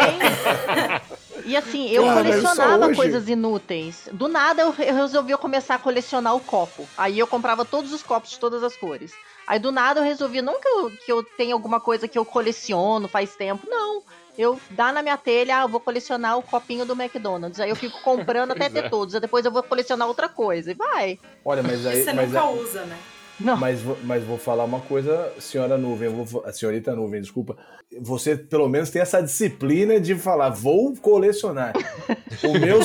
[1.45, 4.09] E assim, eu colecionava coisas inúteis.
[4.11, 6.87] Do nada eu re- resolvi começar a colecionar o copo.
[6.97, 9.13] Aí eu comprava todos os copos de todas as cores.
[9.47, 12.25] Aí do nada eu resolvi, não que eu, que eu tenha alguma coisa que eu
[12.25, 14.01] coleciono faz tempo, não.
[14.37, 17.59] Eu dá na minha telha, ah, eu vou colecionar o copinho do McDonald's.
[17.59, 19.15] Aí eu fico comprando até ter todos.
[19.15, 20.71] Aí depois eu vou colecionar outra coisa.
[20.71, 21.19] E vai.
[21.43, 22.03] Olha, mas E aí.
[22.03, 22.97] você Mas, nunca aí- usa, né?
[23.39, 23.55] Não.
[23.55, 27.55] mas, vou- mas vou falar uma coisa, senhora nuvem, vou, a senhorita nuvem, desculpa.
[28.01, 31.73] Você pelo menos tem essa disciplina de falar, vou colecionar.
[32.43, 32.79] O meu,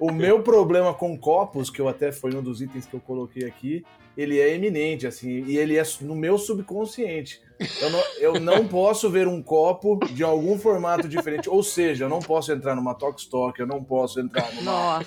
[0.00, 3.44] o meu problema com copos, que eu até foi um dos itens que eu coloquei
[3.46, 3.84] aqui,
[4.16, 7.44] ele é eminente, assim, e ele é no meu subconsciente.
[7.80, 11.48] Eu não, eu não posso ver um copo de algum formato diferente.
[11.48, 14.72] Ou seja, eu não posso entrar numa Tox Talk, eu não posso entrar numa.
[14.72, 15.06] Nossa.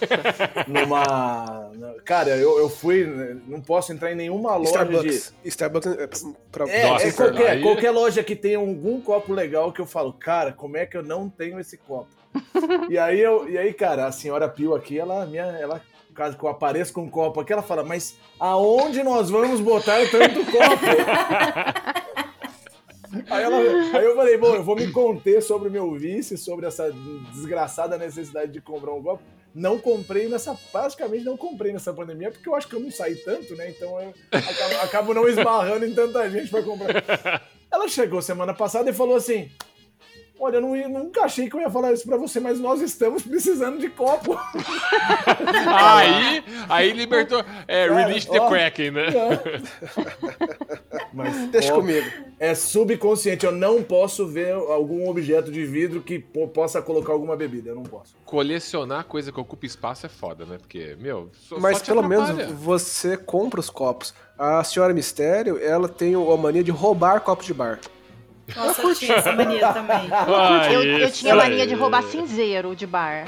[0.67, 1.71] numa
[2.03, 3.05] cara, eu, eu fui.
[3.47, 5.07] Não posso entrar em nenhuma loja de.
[5.09, 5.33] Starbucks.
[5.45, 6.07] Starbucks é
[6.51, 9.85] pra, É, Nossa, é qualquer, aí- qualquer loja que tenha algum copo legal que eu
[9.85, 12.07] falo, cara, como é que eu não tenho esse copo?
[12.89, 15.81] e aí eu, e aí, cara, a senhora Pio aqui, ela, minha, ela,
[16.19, 19.99] caso que eu apareça com um copo aqui, ela fala, mas aonde nós vamos botar
[20.11, 20.85] tanto copo?
[23.27, 23.57] Aí, ela-
[23.97, 26.91] aí eu falei, bom, eu vou me conter sobre o meu vício, sobre essa
[27.33, 29.23] desgraçada necessidade de comprar um copo.
[29.55, 33.15] Não comprei nessa, praticamente não comprei nessa pandemia, porque eu acho que eu não saí
[33.15, 33.71] tanto, né?
[33.71, 37.47] Então eu acabo, acabo não esbarrando em tanta gente pra comprar.
[37.71, 39.49] Ela chegou semana passada e falou assim:
[40.39, 42.81] Olha, eu não, ia- nunca achei que eu ia falar isso pra você, mas nós
[42.81, 44.37] estamos precisando de copo.
[45.67, 47.43] Aí, aí libertou.
[47.67, 48.49] É, Cara, release the ó.
[48.49, 49.05] Kraken, né?
[51.13, 52.07] Mas Deixa ó, comigo.
[52.39, 57.35] é subconsciente, eu não posso ver algum objeto de vidro que po- possa colocar alguma
[57.35, 58.15] bebida, eu não posso.
[58.25, 60.57] Colecionar coisa que ocupa espaço é foda, né?
[60.59, 64.13] Porque, meu, só, Mas só te pelo menos você compra os copos.
[64.37, 67.79] A senhora Mistério, ela tem a mania de roubar copos de bar.
[68.55, 70.09] Nossa, eu tinha essa mania também.
[70.11, 71.67] Ah, Eu, eu tinha mania aí.
[71.67, 73.25] de roubar cinzeiro de bar.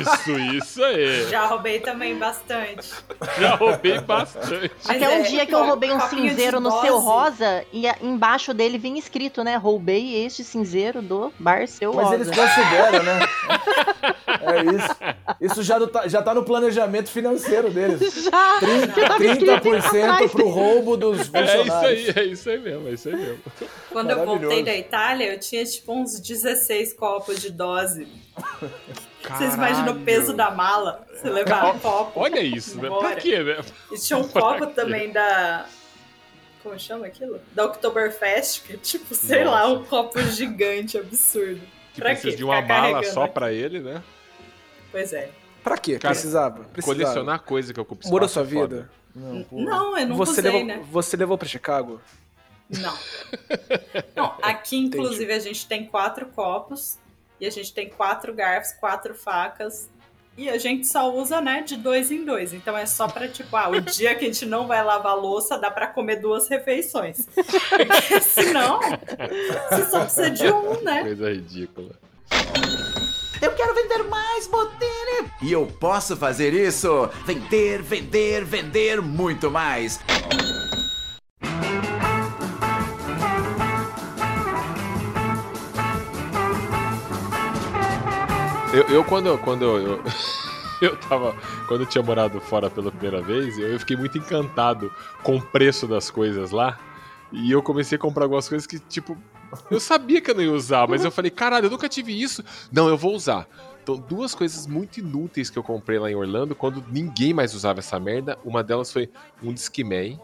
[0.00, 1.28] Isso, isso aí.
[1.28, 2.90] Já roubei também bastante.
[3.38, 4.70] Já roubei bastante.
[4.86, 8.52] Mas Até um é, dia que eu roubei um cinzeiro no seu rosa e embaixo
[8.54, 9.56] dele vinha escrito, né?
[9.56, 12.14] Roubei este cinzeiro do bar seu Mas rosa.
[12.16, 13.20] eles consideram, né?
[14.40, 14.96] É isso.
[15.40, 18.00] Isso já, tá, já tá no planejamento financeiro deles.
[18.30, 18.60] Já,
[18.96, 20.30] já tava escrito 30% atrás.
[20.32, 21.84] pro roubo dos É isso funcionários.
[21.84, 23.38] aí, é isso aí mesmo, é isso aí mesmo.
[23.90, 24.24] Quando eu.
[24.38, 28.06] Voltei da Itália, eu tinha tipo uns 16 copos de dose.
[29.28, 31.06] Vocês imaginam o peso da mala?
[31.12, 32.20] Você levar um copo.
[32.20, 32.88] Olha isso, né?
[32.88, 33.60] Pra quê, né?
[33.92, 35.66] E tinha um copo também da.
[36.62, 37.40] Como chama aquilo?
[37.54, 39.80] Da Oktoberfest, que é tipo, sei lá, Nossa.
[39.80, 41.60] um copo gigante, absurdo.
[41.94, 42.36] Que Pra precisa quê?
[42.36, 43.34] de uma Ficar carregando só aqui.
[43.34, 44.02] pra ele, né?
[44.92, 45.30] Pois é.
[45.64, 45.98] Pra quê?
[45.98, 46.64] Cara, precisava.
[46.64, 46.98] precisava.
[47.02, 48.12] Colecionar coisa que ocupa espaço.
[48.12, 48.76] Mudou sua é foda.
[48.76, 48.90] vida?
[49.14, 49.60] Não, pô.
[49.60, 50.84] Não, eu não Você usei, levou, né?
[50.90, 52.00] você levou pra Chicago?
[52.78, 52.96] Não.
[54.14, 56.98] Não, aqui inclusive a gente tem quatro copos
[57.40, 59.88] e a gente tem quatro garfos, quatro facas.
[60.36, 62.54] E a gente só usa, né, de dois em dois.
[62.54, 65.14] Então é só pra, tipo, ah, o dia que a gente não vai lavar a
[65.14, 67.26] louça, dá pra comer duas refeições.
[67.34, 71.02] Porque senão, você só precisa de um, né?
[71.02, 71.90] Coisa ridícula.
[73.42, 75.30] Eu quero vender mais Botini!
[75.42, 77.08] E eu posso fazer isso!
[77.24, 79.98] Vender, vender, vender muito mais!
[88.72, 90.00] Eu, eu quando, quando eu,
[90.80, 91.34] eu tava.
[91.66, 94.92] Quando eu tinha morado fora pela primeira vez, eu, eu fiquei muito encantado
[95.24, 96.78] com o preço das coisas lá.
[97.32, 99.16] E eu comecei a comprar algumas coisas que, tipo,
[99.70, 102.44] eu sabia que eu não ia usar, mas eu falei, caralho, eu nunca tive isso.
[102.72, 103.48] Não, eu vou usar.
[103.82, 107.80] Então, duas coisas muito inúteis que eu comprei lá em Orlando, quando ninguém mais usava
[107.80, 108.38] essa merda.
[108.44, 109.10] Uma delas foi
[109.42, 110.20] um Discman.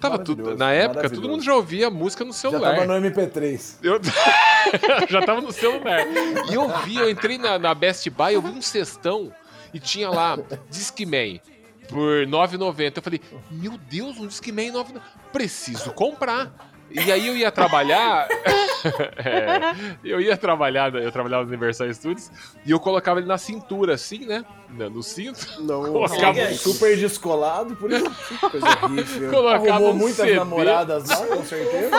[0.00, 2.76] Tava tudo, na época, todo mundo já ouvia música no Já celular.
[2.76, 3.76] tava no MP3.
[3.82, 3.98] Eu
[5.08, 6.06] já tava no celular.
[6.50, 9.32] E eu vi, eu entrei na, na Best Buy, eu vi um cestão
[9.72, 11.40] e tinha lá Discman
[11.88, 12.96] por R$ 9,90.
[12.96, 15.00] Eu falei, meu Deus, um Discman 9,90.
[15.32, 16.75] Preciso comprar.
[16.90, 18.28] E aí eu ia trabalhar.
[19.18, 22.30] é, eu ia trabalhar, eu trabalhava no Universal Studios
[22.64, 24.44] e eu colocava ele na cintura, assim, né?
[24.70, 25.62] No cinto.
[25.62, 25.82] Não.
[25.92, 26.54] Colocava, Chega.
[26.54, 28.10] Super descolado, por isso
[28.50, 29.30] Coisa horrível.
[29.32, 30.36] colocava arrumou um muitas CD.
[30.36, 31.90] namoradas lá, com certeza.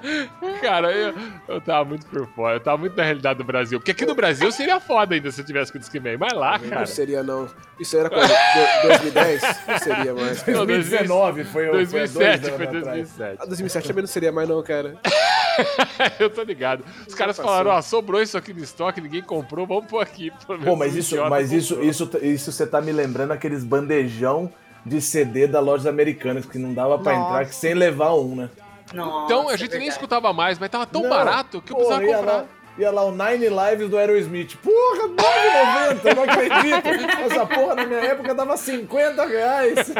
[0.62, 1.14] Cara, eu,
[1.48, 2.56] eu tava muito por fora.
[2.56, 3.78] Eu tava muito na realidade do Brasil.
[3.78, 6.16] Porque aqui no Brasil seria foda ainda se eu tivesse com o Disque Man.
[6.18, 6.86] Mas lá, Não cara.
[6.86, 7.48] seria, não.
[7.80, 9.42] Isso era coisa de 2010?
[9.66, 10.46] Não seria mais.
[10.46, 12.96] Não, 2019 foi, o- foi há 2007, dois foi anos atrás.
[13.12, 13.42] 2007.
[13.42, 14.94] A 2007 também não seria mais, não, cara.
[16.18, 16.84] eu tô ligado.
[17.06, 20.32] Os caras falaram, ó, sobrou isso aqui no estoque, ninguém comprou, vamos pôr aqui.
[20.46, 24.52] Pelo Pô, mas isso, mas isso, isso, isso você tá me lembrando aqueles bandejão
[24.86, 27.28] de CD da lojas americanas que não dava pra Nossa.
[27.42, 28.50] entrar sem levar um, né?
[28.92, 29.90] Nossa, Então, a é gente nem verdade.
[29.92, 32.32] escutava mais, mas tava tão Não, barato que eu porra, precisava ia comprar.
[32.36, 32.46] Lá,
[32.78, 34.56] ia lá o Nine Lives do Aerosmith.
[34.56, 36.88] Porra, 9,90, eu não acredito.
[37.26, 39.92] Essa porra na minha época dava 50 reais.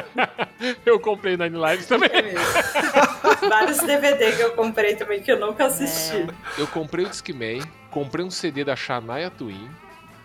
[0.86, 2.10] Eu comprei Nine Lives também.
[2.12, 3.48] É.
[3.48, 6.26] Vários DVD que eu comprei também que eu nunca assisti.
[6.56, 9.68] Eu comprei o Discman, comprei um CD da Shania Twin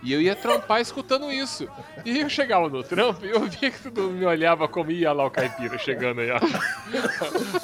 [0.03, 1.67] e eu ia trampar escutando isso.
[2.05, 5.13] E eu chegava no trampo e eu via que todo mundo me olhava como ia
[5.13, 6.39] lá o caipira chegando aí, ó.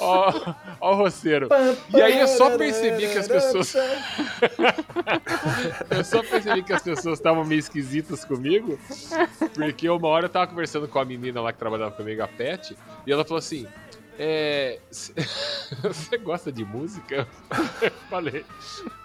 [0.00, 1.48] ó, ó o roceiro.
[1.94, 3.74] E aí eu só percebi que as pessoas.
[5.90, 8.78] Eu só percebi que as pessoas estavam meio esquisitas comigo,
[9.54, 12.76] porque uma hora eu tava conversando com a menina lá que trabalhava comigo, a Pet,
[13.06, 13.66] e ela falou assim:
[14.18, 14.78] é,
[15.82, 17.26] Você gosta de música?
[17.80, 18.44] Eu falei: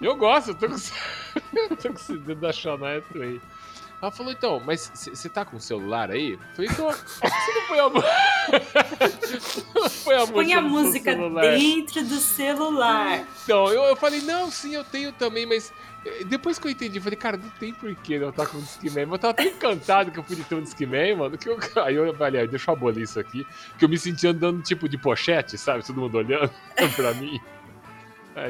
[0.02, 3.39] Eu gosto, eu tô com, eu tô com esse dedo da Shania Twain.
[4.02, 6.34] Ela falou: Então, mas você tá com o celular aí?
[6.34, 6.91] Eu falei: Tô.
[6.91, 8.02] Você não foi a, não
[9.89, 13.26] foi a Põe a no seu música celular?" dentro do celular.
[13.44, 15.72] Então, eu, eu falei, não, sim, eu tenho também, mas
[16.28, 19.06] depois que eu entendi, eu falei, cara, não tem porquê eu estar com um Discman.
[19.06, 21.58] Mas eu tava tão encantado que eu pude ter um Discman, mano, que eu.
[21.84, 23.46] Aí eu falei, "Ah, deixa eu abolir isso aqui.
[23.78, 25.86] Que eu me senti andando tipo de pochete, sabe?
[25.86, 26.52] Todo mundo olhando
[26.96, 27.39] pra mim.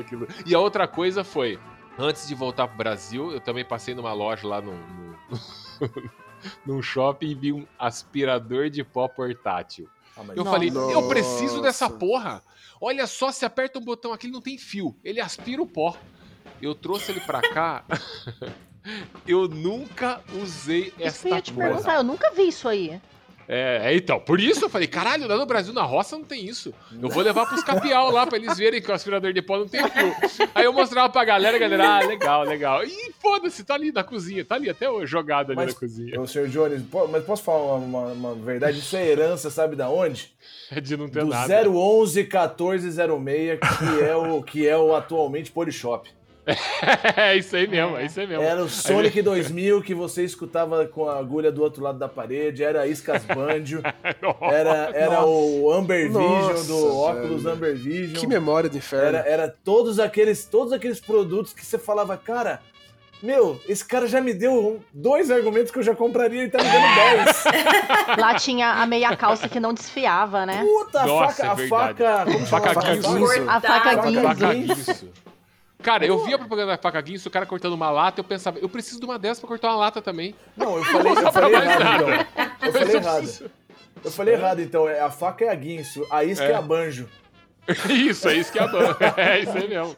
[0.08, 1.60] Que E a outra coisa foi,
[1.98, 4.74] antes de voltar pro Brasil, eu também passei numa loja lá no.
[4.74, 5.15] no-
[6.65, 9.89] num shopping e vi um aspirador de pó portátil.
[10.36, 10.52] Eu Nossa.
[10.52, 11.62] falei, eu preciso Nossa.
[11.63, 12.41] dessa porra.
[12.80, 14.96] Olha só, se aperta um botão aqui, ele não tem fio.
[15.04, 15.98] Ele aspira o pó.
[16.62, 17.84] Eu trouxe ele pra cá.
[19.28, 21.68] eu nunca usei Isso que eu ia essa te porra.
[21.68, 23.00] perguntar, eu nunca vi isso aí.
[23.48, 26.44] É, é, então, por isso eu falei, caralho, lá no Brasil, na roça, não tem
[26.44, 26.74] isso.
[27.00, 29.68] Eu vou levar pros capial lá pra eles verem que o aspirador de pó não
[29.68, 30.15] tem fio.
[30.56, 32.84] Aí eu mostrava pra galera, a galera, ah, legal, legal.
[32.84, 36.20] E foda-se, tá ali na cozinha, tá ali até hoje, jogado ali Mas- na cozinha.
[36.20, 38.80] Ô, senhor Jones, mas posso falar uma, uma- uma verdade?
[38.80, 40.34] Isso é herança, sabe da onde?
[40.72, 41.70] É de não ter Do nada.
[41.70, 46.10] 011 1406, que é o, que é o atualmente Polishop.
[47.18, 48.44] é isso aí mesmo, é isso aí mesmo.
[48.44, 52.64] Era o Sonic 2000 que você escutava com a agulha do outro lado da parede,
[52.64, 53.82] era Iscas Banjo,
[54.42, 57.56] era, era o Amber Vision Nossa, do óculos velho.
[57.56, 58.20] Amber Vision.
[58.20, 59.18] Que memória do inferno.
[59.18, 62.62] Era, era todos aqueles todos aqueles produtos que você falava, cara,
[63.24, 66.70] meu, esse cara já me deu dois argumentos que eu já compraria e tá me
[66.70, 67.44] dando dez.
[68.20, 70.62] Lá tinha a meia calça que não desfiava, né?
[70.64, 72.74] Puta, a Nossa, faca, é a faca, como chama?
[72.74, 73.50] Faca a Guinso.
[73.50, 75.12] A faca Faca guinso.
[75.86, 78.58] Cara, eu vi a propaganda da faca Guinso, o cara cortando uma lata, eu pensava,
[78.58, 80.34] eu preciso de uma dessa pra cortar uma lata também.
[80.58, 82.28] Não, eu falei, Não eu falei errado, nada.
[82.32, 82.67] então.
[82.67, 83.52] Eu falei errado.
[84.04, 84.89] Eu falei errado, então.
[84.89, 86.56] É, A faca é a guinso, a isca é, É.
[86.56, 87.08] a banjo.
[87.89, 88.95] Isso, é isso que é a banda.
[89.17, 89.95] É isso aí mesmo.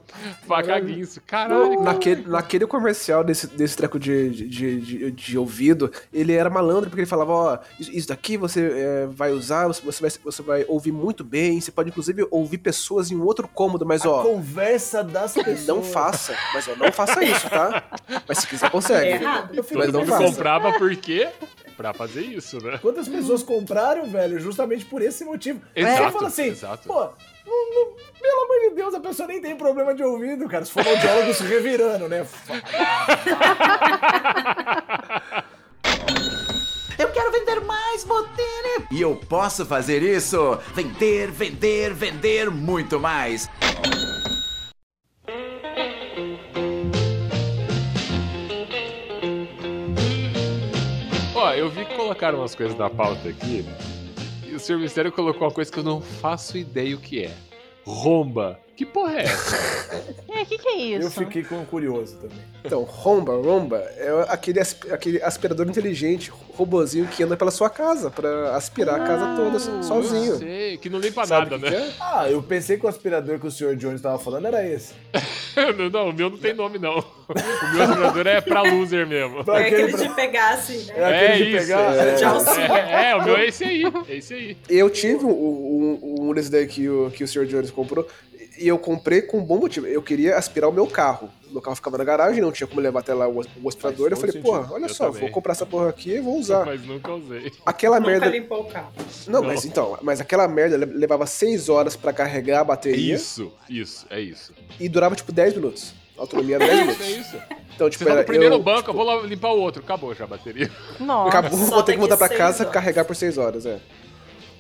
[0.48, 1.22] Faca Guinso.
[1.28, 1.82] Caralho, cara.
[1.82, 7.02] Naquele, naquele comercial desse, desse treco de, de, de, de ouvido, ele era malandro porque
[7.02, 10.92] ele falava, ó, isso, isso daqui você é, vai usar, você, vai, você vai ouvir
[10.92, 15.04] muito bem, você pode inclusive ouvir pessoas em um outro cômodo, mas A ó, conversa
[15.04, 15.68] das pessoas.
[15.68, 17.84] não faça, mas ó, não faça isso, tá?
[18.28, 19.10] Mas se quiser É consegue.
[19.24, 19.54] errado.
[19.54, 20.24] Eu fico Mas não Eu faça.
[20.24, 21.28] comprava por quê?
[21.78, 22.80] Pra fazer isso, né?
[22.82, 25.62] Quantas pessoas compraram, velho, justamente por esse motivo.
[25.76, 26.88] Exato, Você fala assim, exato.
[26.88, 30.66] pô, não- não- pelo amor de Deus, a pessoa nem tem problema de ouvido, cara.
[30.66, 32.26] Se for audiólogo se revirando, né?
[36.98, 38.88] Eu quero vender mais, Botini!
[38.92, 40.58] E eu posso fazer isso?
[40.74, 43.48] Vender, vender, vender muito mais!
[51.58, 53.66] Eu vi que colocaram umas coisas na pauta aqui.
[54.48, 54.78] E o Sr.
[54.78, 57.34] Mistério colocou uma coisa que eu não faço ideia o que é.
[57.84, 58.60] Romba.
[58.78, 59.56] Que porra é essa?
[60.30, 61.08] É, o que, que é isso?
[61.08, 62.38] Eu fiquei com curioso também.
[62.64, 68.12] Então, Romba, Romba é aquele, asp- aquele aspirador inteligente, robozinho que anda pela sua casa
[68.12, 70.38] pra aspirar a casa toda so- Eu sozinho.
[70.38, 71.70] sei, que não limpa Sabe nada, né?
[71.72, 71.92] que é?
[72.00, 73.76] Ah, eu pensei que o aspirador que o Sr.
[73.76, 74.94] Jones tava falando era esse.
[75.76, 77.00] não, não, o meu não tem nome, não.
[77.00, 79.44] O meu aspirador é pra loser mesmo.
[79.54, 80.94] É aquele de pegar assim, né?
[80.98, 81.96] É aquele É de isso, pegar.
[81.96, 82.74] é, De auxílio.
[82.76, 83.84] é, é, o meu é esse aí.
[84.08, 84.58] É esse aí.
[84.70, 87.46] Eu tive um, um, um desse daí que o, que o Sr.
[87.48, 88.08] Jones comprou.
[88.58, 89.86] E eu comprei com um bom motivo.
[89.88, 91.30] Eu queria aspirar o meu carro.
[91.52, 94.10] Meu carro ficava na garagem, não tinha como levar até lá o, o aspirador.
[94.12, 95.22] Eu falei, porra, olha Eu só, também.
[95.22, 96.66] vou comprar essa porra aqui e vou usar.
[96.66, 97.52] Mas nunca usei.
[97.66, 98.26] Aquela Nunca merda.
[98.28, 98.92] limpou o carro.
[99.28, 99.48] Não, Não.
[99.48, 104.06] mas então, mas aquela merda le- levava 6 horas pra carregar a bateria Isso, isso,
[104.10, 104.54] é isso.
[104.80, 105.94] e durava tipo 10 minutos.
[106.18, 107.08] A autonomia era 10 É minutos.
[107.08, 107.38] isso.
[107.76, 109.84] Então, tipo, Você tá no primeiro eu, banco, eu vou lá limpar o outro.
[109.84, 110.70] Acabou já a bateria.
[111.00, 111.30] Nossa.
[111.30, 112.74] Acabou, Só vou ter que voltar pra casa e horas.
[112.74, 113.80] carregar por 6 horas, é.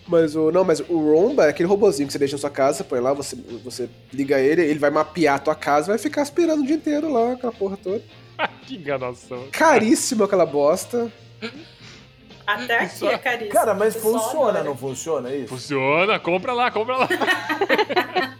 [0.07, 0.51] Mas o.
[0.51, 3.13] Não, mas o Romba é aquele robozinho que você deixa na sua casa, põe lá,
[3.13, 6.65] você, você liga ele, ele vai mapear a tua casa e vai ficar aspirando o
[6.65, 8.01] dia inteiro lá, aquela porra toda.
[8.65, 9.47] que enganação.
[9.51, 11.11] Caríssimo aquela bosta.
[12.45, 13.51] Até aqui Só- é caríssimo.
[13.51, 14.63] Cara, mas funciona, adora.
[14.63, 15.49] não funciona isso?
[15.49, 17.09] Funciona, compra lá, compra lá.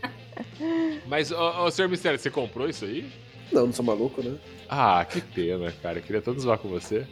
[1.08, 3.10] Mas, ô, ô, senhor Mistério, você comprou isso aí?
[3.51, 4.36] Não, não sou maluco, né?
[4.67, 6.01] Ah, que pena, cara.
[6.01, 7.06] Queria tanto zoar com você.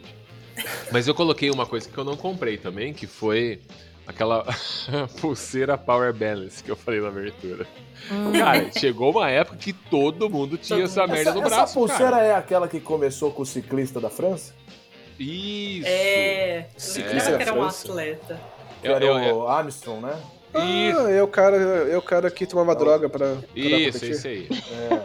[0.92, 3.60] Mas eu coloquei uma coisa que eu não comprei também, que foi
[4.06, 4.44] aquela
[5.20, 7.66] pulseira Power Balance que eu falei na abertura.
[8.38, 11.74] Cara, chegou uma época que todo mundo tinha essa merda Essa, no essa braço.
[11.74, 12.24] pulseira cara.
[12.24, 14.54] é aquela que começou com o ciclista da França?
[15.18, 15.86] Isso.
[15.88, 18.40] É, Ciclista eu da que era um atleta.
[18.82, 20.14] Que Eu- era o Armstrong, né?
[20.54, 20.98] Isso.
[21.00, 24.10] Ah, é o cara, é o cara que tomava droga pra, pra Isso, competir.
[24.10, 24.48] isso aí.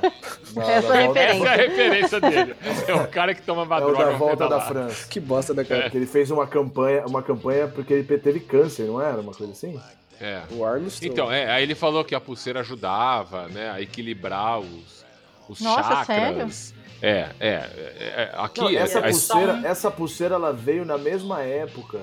[0.06, 0.12] É.
[0.52, 1.32] Essa da é a volta- referência.
[1.32, 2.56] Essa é a referência dele.
[2.88, 4.62] É o cara que tomava É droga da pra volta da.
[4.62, 5.08] França.
[5.08, 5.90] Que bosta, né, cara?
[5.90, 9.20] Que ele fez uma campanha, uma campanha porque ele teve câncer, não era?
[9.22, 9.80] Uma coisa assim?
[10.20, 10.42] É.
[10.52, 11.12] O Armstrong.
[11.12, 15.04] Então, é, aí ele falou que a pulseira ajudava, né, a equilibrar os,
[15.50, 16.74] os Nossa, chakras.
[17.02, 21.42] É, é, é, é, aqui Não, essa, a- pulseira, essa pulseira ela veio na mesma
[21.42, 22.00] época.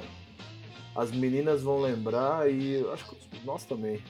[0.99, 4.03] As meninas vão lembrar e eu acho que nós também.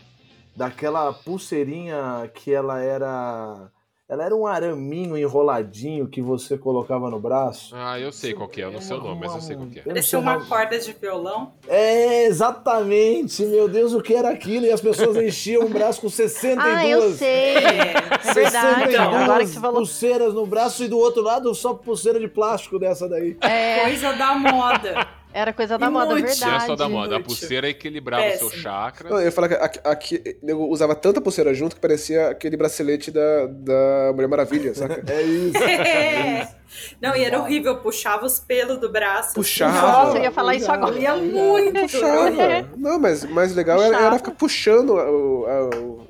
[0.57, 3.71] Daquela pulseirinha que ela era.
[4.09, 7.77] Ela era um araminho enroladinho que você colocava no braço.
[7.77, 9.69] Ah, eu sei qual que é, eu não sei o nome, mas eu sei qual
[9.69, 9.83] que é.
[9.83, 11.53] Parecia uma corda de violão.
[11.69, 13.45] É, exatamente.
[13.45, 14.65] Meu Deus, o que era aquilo?
[14.65, 16.67] E as pessoas enchiam o braço com 62.
[16.67, 17.57] Ah, eu sei.
[17.59, 18.93] É verdade.
[18.93, 19.77] 62 Agora que você falou.
[19.77, 23.37] pulseiras no braço e do outro lado só pulseira de plástico dessa daí.
[23.43, 25.07] É, Coisa da moda.
[25.33, 26.27] Era coisa da E moda, muito.
[26.27, 26.45] verdade.
[26.51, 27.25] Não é só da moda, a inútil.
[27.37, 29.11] pulseira equilibrava o seu chakra.
[29.11, 32.57] Não, eu ia falar que aqui, aqui eu usava tanta pulseira junto que parecia aquele
[32.57, 35.03] bracelete da, da Mulher Maravilha, saca?
[35.13, 35.57] É isso.
[35.63, 36.49] É.
[37.01, 39.35] Não, e era horrível, puxava os pelos do braço.
[39.35, 39.81] Puxava.
[40.05, 40.93] Nossa, eu ia falar isso agora.
[40.93, 41.81] Doía muito.
[41.81, 42.69] Puxava.
[42.77, 46.07] Não, mas o mais legal era, era ficar puxando o-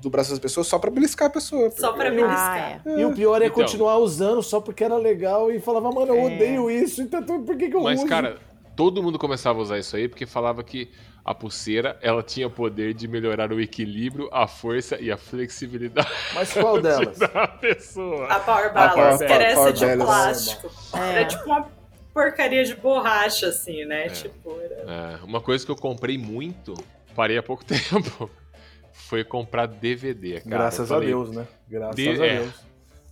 [0.00, 1.70] do, braço das pessoas só pra beliscar a pessoa.
[1.70, 2.80] Só pra beliscar.
[2.84, 3.00] Ah, é.
[3.00, 3.62] E o pior é Então.
[3.62, 6.24] continuar usando só porque era legal e falava, mano, eu É.
[6.34, 8.08] odeio isso, então por que, que eu Mas, uso?
[8.08, 8.38] cara,
[8.76, 10.90] todo mundo começava a usar isso aí porque falava que
[11.22, 16.08] a pulseira ela tinha o poder de melhorar o equilíbrio, a força e a flexibilidade
[16.34, 17.18] Mas qual delas?
[17.18, 18.26] da pessoa.
[18.26, 20.70] A Power Power- Balance, que era essa Power de plástico.
[20.94, 21.10] É.
[21.10, 21.68] Era tipo uma
[22.14, 24.06] porcaria de borracha, assim, né?
[24.06, 24.08] É.
[24.08, 24.74] Tipo, era...
[25.20, 26.72] É, uma coisa que eu comprei muito,
[27.14, 28.30] parei há pouco tempo,
[29.00, 30.44] foi comprar DVD, cara.
[30.46, 31.46] Graças falei, a Deus, né?
[31.68, 32.38] Graças De- a é.
[32.40, 32.54] Deus.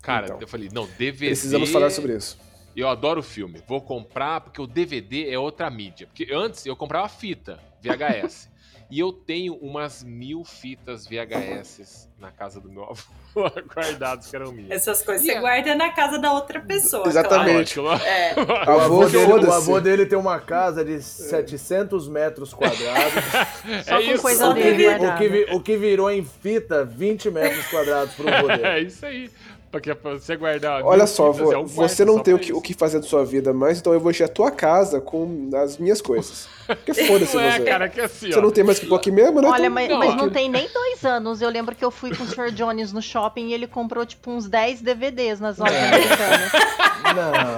[0.03, 0.39] Cara, Então.
[0.41, 1.27] eu falei, não, DVD.
[1.27, 2.39] Precisamos falar sobre isso.
[2.77, 3.61] Eu adoro filme.
[3.67, 6.07] Vou comprar porque o DVD é outra mídia.
[6.07, 8.49] Porque antes eu comprava fita, VHS.
[8.91, 13.03] E eu tenho umas mil fitas VHS na casa do meu avô,
[13.75, 14.71] guardados que eram minhas.
[14.71, 17.07] Essas coisas E você guarda na casa da outra pessoa.
[17.07, 17.75] Exatamente.
[17.75, 17.91] claro.
[17.91, 18.35] Lógico, É,
[18.67, 23.13] O Avô, avô, dele, o avô dele tem uma casa de 700 metros quadrados.
[23.87, 24.23] Só é com isso.
[24.23, 28.49] coisa dele o, que vi- o que virou em fita 20 metros quadrados pro avô
[28.49, 28.67] dele.
[28.67, 29.31] É isso aí.
[29.71, 30.83] Porque pra você guardar.
[30.83, 33.23] Olha só, é um você não só tem o que, o que fazer da sua
[33.23, 36.49] vida mais, então eu vou encher a tua casa com as minhas coisas.
[36.67, 37.65] Porque foda-se Não é, você.
[37.65, 38.43] cara, que assim, Você ó.
[38.43, 39.49] não tem mais que pôr aqui mesmo, né?
[39.49, 41.43] Olha, Então- mas não, mas não tem nem dois anos.
[41.43, 42.51] Eu lembro que eu fui com o Sr.
[42.51, 46.53] Jones no shopping e ele comprou, tipo, uns 10 DVDs nas lojas americanas.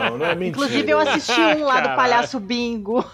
[0.08, 0.48] Não, não é mentira.
[0.64, 1.96] Inclusive, eu assisti um lá do Caralho.
[1.96, 3.04] Palhaço Bingo.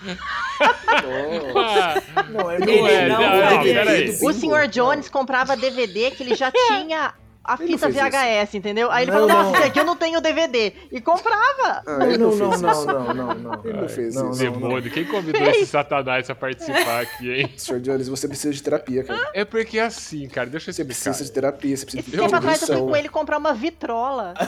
[2.31, 2.93] Não, é Não mentira.
[2.93, 4.19] é, não, não, não, não, ele- peraí.
[4.23, 4.69] O Sr.
[4.71, 7.15] Jones comprava DVD que ele já tinha
[7.47, 8.91] a não fita fez VHS, entendeu?
[8.91, 9.43] Aí ele Não, falou, não.
[9.45, 10.73] nossa, esse aqui eu não tenho DVD.
[10.93, 11.83] E comprava.
[11.87, 12.87] Ah, ele não, Não, não, fez não, isso.
[12.87, 13.61] não, não, não.
[13.65, 14.45] Ele não fez Não, isso.
[14.45, 14.61] não, não.
[14.61, 17.53] Demônio, quem convidou esse satanás pra participar aqui, hein?
[17.57, 17.81] Sr.
[17.81, 19.31] Jones, você precisa de terapia, cara.
[19.35, 21.03] É porque é assim, cara, deixa eu Você explicar.
[21.11, 23.55] precisa de terapia, você precisa Esse de tempo atrás eu fui com ele comprar uma
[23.55, 24.35] vitrola.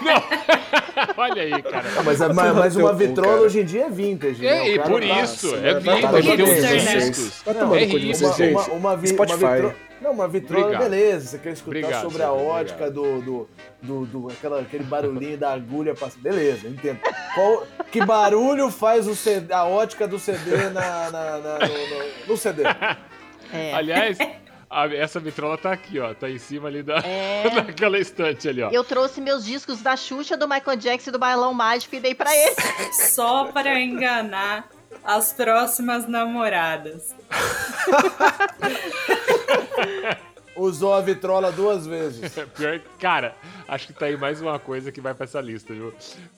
[1.16, 1.84] Olha aí, cara.
[1.98, 3.40] Ah, mas, mas, mas uma vitrola cara.
[3.42, 4.48] hoje em dia é vintage, né?
[4.48, 6.96] É, O e cara por tá- isso, Nossa, é vintage, tem uns né?
[7.10, 7.42] discos.
[7.54, 8.70] Não, é isso, vocês, uma, gente.
[8.70, 9.74] uma, uma, uma.
[10.00, 10.82] Não, uma vitrola, Obrigado.
[10.90, 11.26] beleza.
[11.28, 13.48] Você quer escutar Obrigado, sobre a ótica do, do,
[13.82, 16.22] do, do- aquela, aquele barulhinho da agulha passando.
[16.22, 17.00] Beleza, entendo.
[17.34, 22.26] Qual, que barulho faz o CD, a ótica do CD na, na- na- no, no-
[22.28, 22.62] no CD?
[23.52, 23.74] É.
[23.74, 24.16] Aliás,
[24.70, 26.14] a- essa vitrola tá aqui, ó.
[26.14, 27.50] Tá em cima ali da, É.
[27.50, 28.70] daquela estante ali, ó.
[28.70, 32.14] Eu trouxe meus discos da Xuxa, do Michael Jackson e do Bailão Mágico e dei
[32.14, 32.54] pra ele.
[32.94, 34.68] só para enganar
[35.02, 37.12] as próximas namoradas.
[40.56, 42.30] usou a vitrola duas vezes.
[42.56, 43.34] Pior, que- cara,
[43.66, 45.92] acho que tá aí mais uma coisa que vai pra essa lista, viu?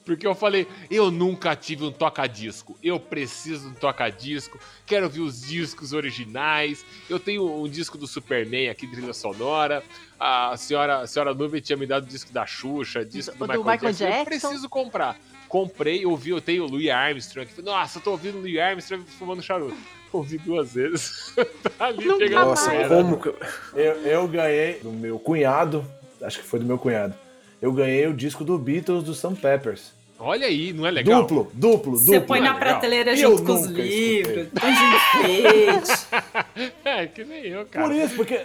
[0.05, 2.79] Porque eu falei, eu nunca tive um toca-disco.
[2.83, 4.59] Eu preciso de um toca-disco.
[4.87, 6.85] Quero ouvir os discos originais.
[7.11, 9.83] Eu tenho um disco do Superman aqui, trilha sonora.
[10.21, 13.47] A senhora, a senhora Nuvem tinha me dado o disco da Xuxa, disco do, Do
[13.49, 14.05] Michael, Michael Jackson.
[14.05, 14.49] Eu Jackson.
[14.49, 15.19] preciso comprar.
[15.53, 17.47] Comprei, ouvi, eu tenho o Louis Armstrong.
[17.63, 19.77] Nossa, eu tô ouvindo o Louis Armstrong fumando charuto.
[20.11, 21.35] Ouvi duas vezes.
[21.77, 23.29] tá ali Nunca pegando Nossa, como que.
[23.29, 23.37] eu-
[23.75, 25.85] Eu, eu ganhei do meu cunhado,
[26.23, 27.15] acho que foi do meu cunhado.
[27.61, 29.93] Eu ganhei o disco do Beatles do Sam Peppers.
[30.19, 31.21] Olha aí, não é legal?
[31.21, 32.29] Duplo, duplo, Você duplo.
[32.29, 32.59] põe na legal.
[32.61, 34.83] prateleira Eu junto com os livros, põe de
[35.29, 36.73] enfeite.
[36.83, 37.87] É, que nem eu, cara.
[37.89, 38.41] Por isso, porque.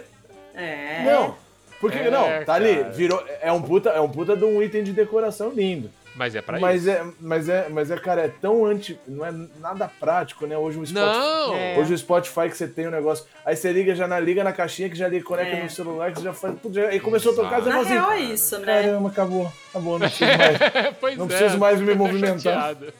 [0.54, 1.04] É.
[1.06, 1.36] Não.
[1.80, 2.90] Porque, É, não, tá ali, cara.
[2.90, 3.24] virou.
[3.40, 5.88] É um, puta, é um puta de um item de decoração lindo.
[6.18, 6.90] Mas é pra Mas isso.
[6.90, 8.98] é, mas é, mas é, cara, é tão anti.
[9.06, 10.58] Não é nada prático, né?
[10.58, 11.08] Hoje o Spotify.
[11.16, 11.54] Não!
[11.54, 11.78] É.
[11.78, 13.24] Hoje o Spotify que você tem o negócio.
[13.46, 15.62] Aí você liga, já na, liga na caixinha que já liga, conecta É.
[15.62, 16.54] no celular, que você já faz.
[16.60, 17.92] Tudo, já, aí começou a tocar, você fala assim.
[17.92, 18.66] real é isso, né?
[18.66, 19.52] Caramba, acabou.
[19.70, 20.58] Acabou, não preciso mais.
[21.00, 22.36] pois não é, preciso mais me movimentar.
[22.38, 22.92] chateado.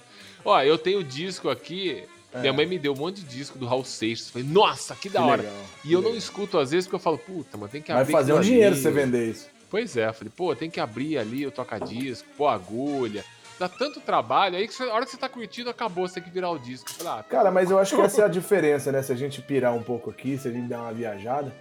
[0.45, 2.05] Ó, eu tenho disco aqui.
[2.33, 2.41] É.
[2.41, 4.31] Minha mãe me deu um monte de disco do Raul Seixas.
[4.31, 5.43] Falei, nossa, que da Que hora.
[5.43, 6.19] legal, e que eu não legal.
[6.19, 8.12] escuto às vezes porque eu falo, puta, mas tem que Vai abrir.
[8.12, 8.81] fazer um dinheiro ali.
[8.83, 9.49] você vender isso.
[9.71, 13.25] Pois é, eu falei, pô, tem que abrir ali o toca-disco, pôr agulha.
[13.59, 16.23] Dá tanto trabalho, aí que você- a hora que você tá curtindo, acabou, você tem
[16.23, 16.89] que virar o disco.
[16.93, 19.03] Falei, ah, Cara, mas eu acho que essa é a diferença, né?
[19.03, 21.53] Se a gente pirar um pouco aqui, se a gente der uma viajada,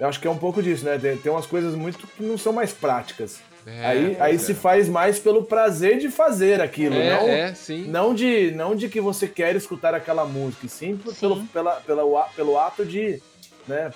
[0.00, 0.98] eu acho que é um pouco disso, né?
[0.98, 3.40] Tem, tem umas coisas muito que não são mais práticas.
[3.66, 4.54] É, aí aí pois se é.
[4.54, 7.84] faz mais pelo prazer de fazer aquilo, é, não, é, sim.
[7.88, 11.76] não, de, não de que você quer escutar aquela música, e sim, p- Pelo, pela,
[11.76, 13.22] pela, pelo ato de.
[13.66, 13.90] Né,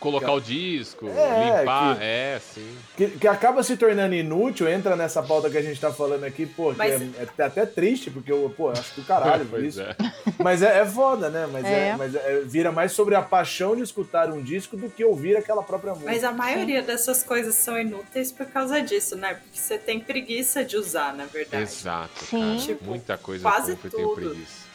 [0.00, 2.76] Colocar o disco, É, limpar, que- é, sim.
[2.96, 6.46] que, que acaba se tornando inútil, entra nessa pauta que a gente tá falando aqui,
[6.46, 9.82] pô, que Mas- é, é até triste, porque eu, pô, acho do caralho Pois isso.
[9.82, 9.94] é.
[10.38, 11.46] Mas é, é foda, né?
[11.52, 11.88] Mas, é.
[11.90, 11.96] É.
[11.96, 15.62] mas é- vira mais sobre a paixão de escutar um disco do que ouvir aquela
[15.62, 16.10] própria música.
[16.10, 19.34] Mas a maioria dessas coisas são inúteis por causa disso, né?
[19.34, 21.62] Porque você tem preguiça de usar, na verdade.
[21.62, 22.40] Exato, Sim.
[22.40, 22.56] cara.
[22.58, 24.30] Tipo, Muita coisa quase eu compro tenho tudo.
[24.30, 24.70] preguiça.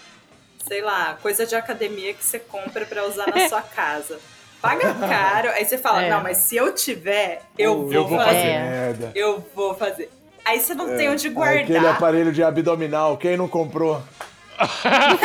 [0.68, 4.20] Sei lá, coisa de academia que você compra pra usar na sua casa.
[4.68, 6.10] Paga caro, aí você fala, É.
[6.10, 8.32] não, mas se eu tiver, eu vou, Eu vou fazer.
[8.32, 8.44] fazer.
[8.48, 9.12] Merda.
[9.16, 10.10] Eu vou fazer.
[10.44, 11.96] Aí você não tem onde Aquele guardar.
[11.96, 14.02] aparelho de abdominal, quem não comprou?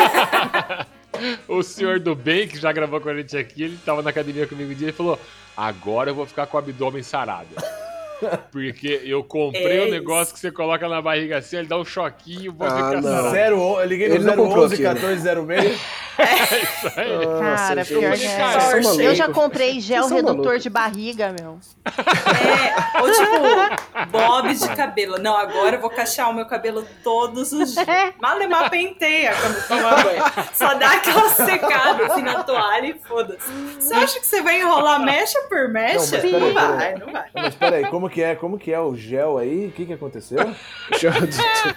[1.47, 4.47] O senhor do bem, que já gravou com a gente aqui, ele tava na academia
[4.47, 5.19] comigo um dia e falou:
[5.55, 7.49] Agora eu vou ficar com o abdômen sarado.
[8.51, 11.83] Porque eu comprei É um negócio que você coloca na barriga assim, ele dá um
[11.85, 13.03] choquinho, vou Ah, ficar não.
[13.03, 13.29] sarado.
[13.31, 15.07] Zero, eu liguei no Ele não comprou 011 aquilo.
[15.07, 15.81] 1406.
[16.23, 17.39] Isso aí.
[17.39, 19.07] Cara, pior que cara, é.
[19.07, 21.59] Eu já comprei gel redutor de barriga, meu.
[21.85, 25.17] É, ou tipo, bob de cabelo.
[25.19, 27.87] Não, agora eu vou cachear o meu cabelo todos os dias.
[28.19, 30.23] Malemar penteia quando toma banho.
[30.53, 33.51] Só dá aquela secada assim na toalha e foda-se.
[33.79, 36.21] Você acha que você vai enrolar mecha por mecha?
[36.21, 37.29] Não, mas Não, vai, não vai.
[37.33, 38.35] Mas peraí, como que é?
[38.35, 39.67] Como que é o gel aí?
[39.67, 40.39] O que que aconteceu?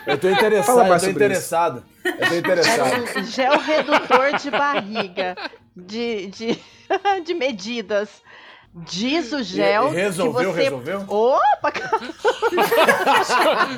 [0.06, 1.84] Eu tô Fala interessado, eu mais tô sobre interessado.
[2.04, 2.86] Eu tô interessado.
[2.86, 5.36] Era um gel redutor de barriga.
[5.76, 6.58] De, de,
[7.24, 8.22] de medidas.
[8.76, 9.90] Diz o gel.
[9.90, 10.62] Resolveu, que você...
[10.64, 11.04] resolveu?
[11.08, 11.72] Opa!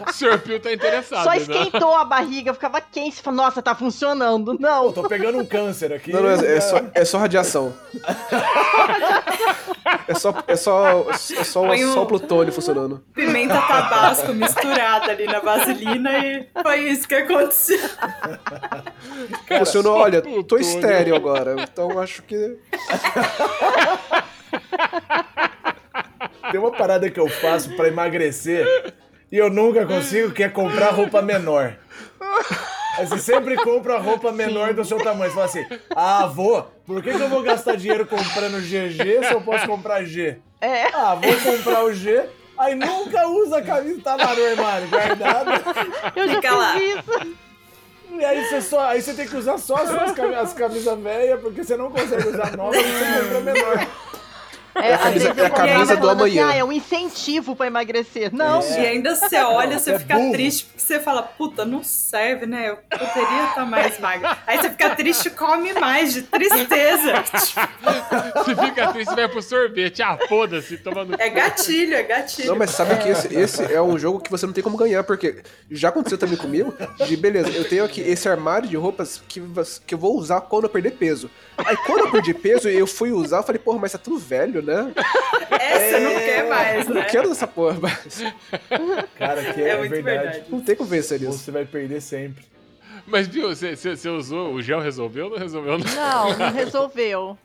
[0.09, 1.39] O senhor Pio tá interessado, Só né?
[1.39, 3.17] esquentou a barriga, ficava quente.
[3.17, 4.53] Você falou, nossa, tá funcionando.
[4.53, 4.93] Eu Não.
[4.93, 6.13] tô pegando um câncer aqui.
[6.13, 7.75] Não, não, é, é só, é só radiação.
[10.09, 13.03] É só, é só, é só, um- só o plutônio funcionando.
[13.15, 17.79] Pimenta tabasco misturada ali na vaselina e foi isso que aconteceu.
[19.59, 22.57] Funcionou, olha, tô estéreo agora, então acho que.
[26.51, 28.95] Tem uma parada que eu faço pra emagrecer
[29.31, 31.75] e eu nunca consigo, que é comprar roupa menor.
[32.99, 35.31] Aí você sempre compra a roupa menor do seu tamanho.
[35.31, 39.33] Você fala assim, ah, vou, por que, que eu vou gastar dinheiro comprando GG se
[39.35, 40.39] eu posso comprar G?
[40.61, 40.85] É.
[40.95, 42.25] Ah, vou comprar o G,
[42.57, 45.51] aí nunca usa a camisa, tá lá no armário, guardada.
[46.15, 46.73] Eu já Fica lá.
[46.73, 47.37] fiz isso.
[48.19, 50.99] E aí você, só, aí você tem que usar só as suas cami- as camisas
[50.99, 53.87] velhas, porque você não consegue usar nova, você compra menor.
[54.83, 56.49] É, às camisa- vezes eu é a camisa do assim, amanhã.
[56.49, 58.33] ah, é um incentivo pra emagrecer.
[58.35, 58.61] Não.
[58.61, 60.33] E ainda você olha, você é fica burro.
[60.33, 62.71] triste, porque você fala, puta, não serve, né?
[62.71, 64.37] Eu poderia estar mais magra.
[64.47, 67.13] Aí você fica triste e come mais, de tristeza.
[68.45, 70.03] Se fica triste, vai pro sorvete.
[70.03, 72.49] Ah, foda-se, toma no É gatilho, é gatilho.
[72.49, 75.03] Não, mas sabe que esse, esse é um jogo que você não tem como ganhar,
[75.05, 76.75] porque já aconteceu também comigo,
[77.07, 79.43] de beleza, eu tenho aqui esse armário de roupas que,
[79.87, 81.31] que eu vou usar quando eu perder peso.
[81.59, 84.63] Aí quando eu perdi peso eu fui usar, eu falei, porra, mas tá tudo velho,
[84.63, 84.93] né?
[85.59, 87.01] É, você não quer mais, Eu né?
[87.01, 88.23] não quero dessa porra, mas
[89.19, 90.19] Cara, que é, É muito verdade.
[90.23, 90.45] verdade.
[90.51, 91.33] não tem como vencer isso.
[91.33, 92.45] Você vai perder sempre.
[93.07, 95.79] Mas, viu, você, você, você usou, o gel resolveu ou não resolveu?
[95.79, 95.87] Não.
[95.95, 97.39] Não, não resolveu.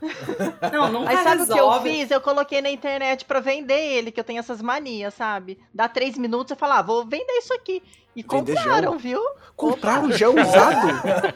[0.72, 2.10] Não, nunca Aí sabe o que eu fiz?
[2.10, 5.58] Eu coloquei na internet pra vender ele, que eu tenho essas manias, sabe?
[5.72, 7.82] Dá três minutos, eu falo, ah, vou vender isso aqui.
[8.16, 8.98] E Vender compraram, gel?
[8.98, 9.20] viu?
[9.54, 10.88] Compraram gel usado?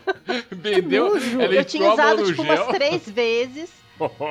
[0.51, 1.17] Vendeu.
[1.17, 2.55] Eu tinha usado, tipo, gel.
[2.55, 3.71] umas três vezes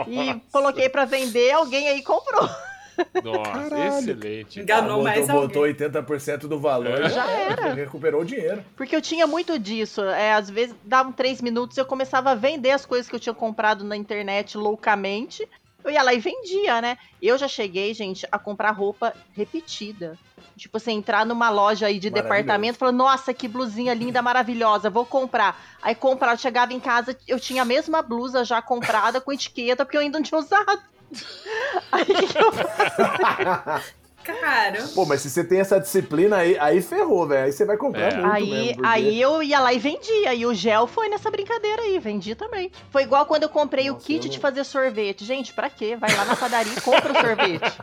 [0.07, 0.41] e Nossa.
[0.51, 2.49] coloquei pra vender, alguém aí comprou.
[3.23, 3.99] Nossa, Caralho.
[3.99, 4.59] excelente.
[4.59, 5.75] Enganou botou, mais botou alguém.
[5.75, 7.01] 80% do valor.
[7.05, 7.09] É.
[7.09, 7.73] Já era.
[7.73, 8.63] Recuperou o dinheiro.
[8.75, 10.01] Porque eu tinha muito disso.
[10.03, 13.33] É, às vezes davam três minutos eu começava a vender as coisas que eu tinha
[13.33, 15.47] comprado na internet loucamente.
[15.83, 16.97] Eu ia lá e vendia, né?
[17.21, 20.17] Eu já cheguei, gente, a comprar roupa repetida.
[20.55, 24.91] Tipo, você entrar numa loja aí de departamento e falar, nossa, que blusinha linda, maravilhosa,
[24.91, 25.59] vou comprar.
[25.81, 29.83] Aí comprar, eu chegava em casa, eu tinha a mesma blusa já comprada com etiqueta,
[29.83, 30.83] porque eu ainda não tinha usado.
[31.91, 32.51] Aí que eu
[34.23, 37.45] Cara, Pô, mas se você tem essa disciplina aí, aí ferrou, velho.
[37.45, 38.17] Aí você vai comprar É.
[38.17, 38.73] muito Aí, mesmo.
[38.75, 40.31] porque- aí eu ia lá e vendia.
[40.35, 42.71] E o gel foi nessa brincadeira aí, vendi também.
[42.91, 45.25] Foi igual quando eu comprei o Nossa, kit eu de não- fazer sorvete.
[45.25, 45.95] Gente, pra quê?
[45.95, 47.73] Vai lá na padaria e compra o sorvete.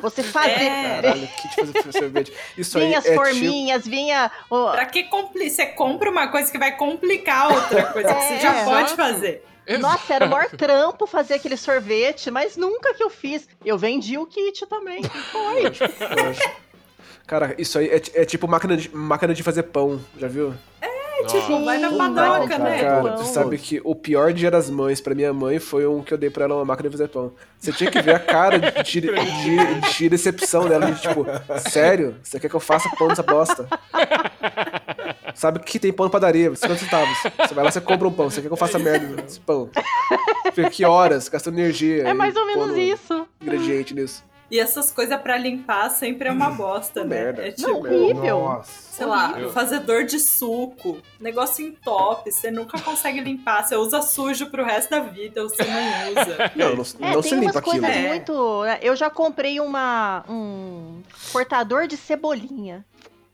[0.00, 0.50] Você fazer.
[0.64, 1.00] É.
[1.00, 2.32] Caralho, kit fazer sorvete.
[2.58, 3.16] Isso aí Vinha é as tipo...
[3.16, 4.30] forminhas, vinha.
[4.50, 5.48] o- pra que compli...
[5.48, 8.94] você compra uma coisa que vai complicar outra coisa que você É, já pode
[9.66, 9.82] exato.
[9.82, 13.48] Nossa, era o maior trampo fazer aquele sorvete, mas nunca que eu fiz.
[13.64, 15.02] Eu vendi o kit também.
[15.32, 15.72] Foi.
[17.26, 20.54] Cara, isso aí é, é tipo máquina de, máquina de fazer pão, já viu?
[21.28, 22.80] Tipo, vai na padoca, né?
[22.80, 26.12] Cara, tu sabe que o pior dia das mães pra minha mãe foi um que
[26.12, 27.32] eu dei pra ela uma máquina de fazer pão.
[27.58, 31.24] Você tinha que ver a cara de, de, de- de decepção dela, de tipo,
[31.70, 32.16] sério?
[32.22, 33.66] Você quer que eu faça pão nessa bosta?
[35.34, 37.18] Sabe que tem pão na padaria, 50 centavos.
[37.38, 38.30] Você vai lá, você compra um pão.
[38.30, 39.68] Você quer que eu faça merda nesse pão?
[40.52, 42.06] Fica que horas, gastando energia.
[42.08, 43.26] É mais ou menos isso.
[43.42, 44.22] Ingrediente nisso.
[44.50, 47.16] E essas coisas pra limpar sempre é uma bosta, Uma né?
[47.24, 47.42] merda.
[47.42, 48.38] É Não, tipo, horrível.
[48.40, 48.70] Nossa.
[48.92, 54.62] sei lá, fazedor de suco, negócio entope, você nunca consegue limpar, você usa sujo pro
[54.62, 56.52] resto da vida, ou você não usa.
[56.54, 57.62] Não, não, É, não tem se umas limpa aquilo.
[57.80, 58.06] coisas É.
[58.08, 58.62] muito.
[58.64, 62.84] né, Eu já comprei uma, um cortador de cebolinha.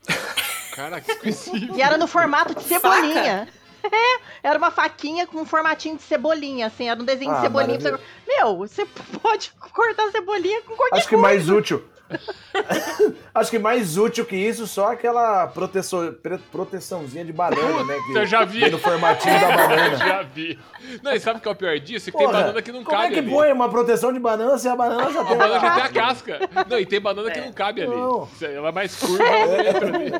[0.71, 1.75] Cara, que específico.
[1.77, 3.47] E era no formato de cebolinha.
[3.83, 4.19] É,
[4.49, 7.79] era uma faquinha com um formatinho de cebolinha, assim, era um desenho Ah, de cebolinha.
[7.79, 7.97] você-
[8.27, 8.85] Meu, você
[9.19, 11.83] pode cortar cebolinha com qualquer Acho que mais útil.
[13.33, 16.15] Acho que mais útil que isso, só aquela proteção,
[16.51, 17.97] proteçãozinha de banana, né?
[18.05, 18.69] Que Eu já vi.
[18.69, 19.95] no formatinho da banana.
[19.97, 20.59] Já vi.
[21.01, 22.11] Não, e sabe o que é o pior disso?
[22.11, 23.31] Que tem Porra, banana que não Como cabe é que ali.
[23.31, 25.85] põe uma proteção de banana se a banana já A tem banana já tem a
[25.85, 26.39] a casca.
[26.67, 27.95] Não, e tem banana que não cabe ali.
[27.95, 28.29] Não.
[28.41, 29.23] Ela é mais curva,
[29.67, 30.11] entra ali.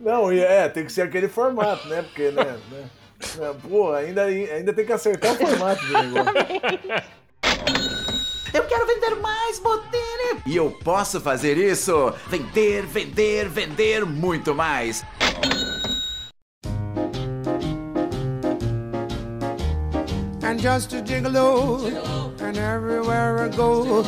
[0.00, 2.02] Não, é, tem que ser aquele formato, né?
[2.02, 2.58] Porque, né?
[2.70, 2.90] né,
[3.36, 6.32] né, Pô, ainda, ainda tem que acertar o formato do negócio.
[8.52, 10.42] Eu quero vender mais, Botini!
[10.44, 12.12] E eu posso fazer isso?
[12.28, 15.04] Vender, vender, vender muito mais.
[20.42, 21.86] And just a gigolo,
[22.40, 24.02] and everywhere I go,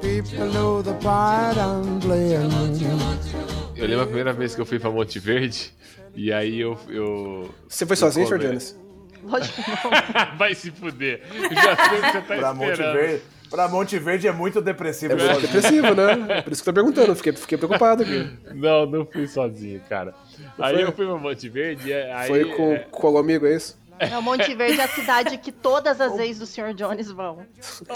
[0.00, 3.57] people know the part I'm playing.
[3.78, 5.72] Eu lembro a primeira vez que eu fui pra Monte Verde.
[6.14, 6.78] E aí eu.
[6.88, 8.76] eu Você foi sozinho, come- Jordanes?
[9.22, 10.36] Lógico que não.
[10.38, 11.22] Vai se fuder.
[11.34, 12.76] Eu já sei o que você tá Pra Monte.
[12.76, 15.12] Verde, pra Monte Verde é muito depressivo.
[15.12, 15.52] É muito sozinho.
[15.52, 16.42] depressivo, né?
[16.42, 18.28] Por isso que eu tô perguntando, fiquei, fiquei preocupado aqui.
[18.54, 20.14] Não, não fui sozinho, cara.
[20.58, 20.84] Aí Foi?
[20.84, 21.88] eu fui pra Monte Verde.
[21.88, 23.76] e Aí, Foi com, é, com algum amigo, é isso?
[24.10, 26.74] Não, Monte Verde é a cidade que todas as ex do Sr.
[26.74, 27.46] Jones vão.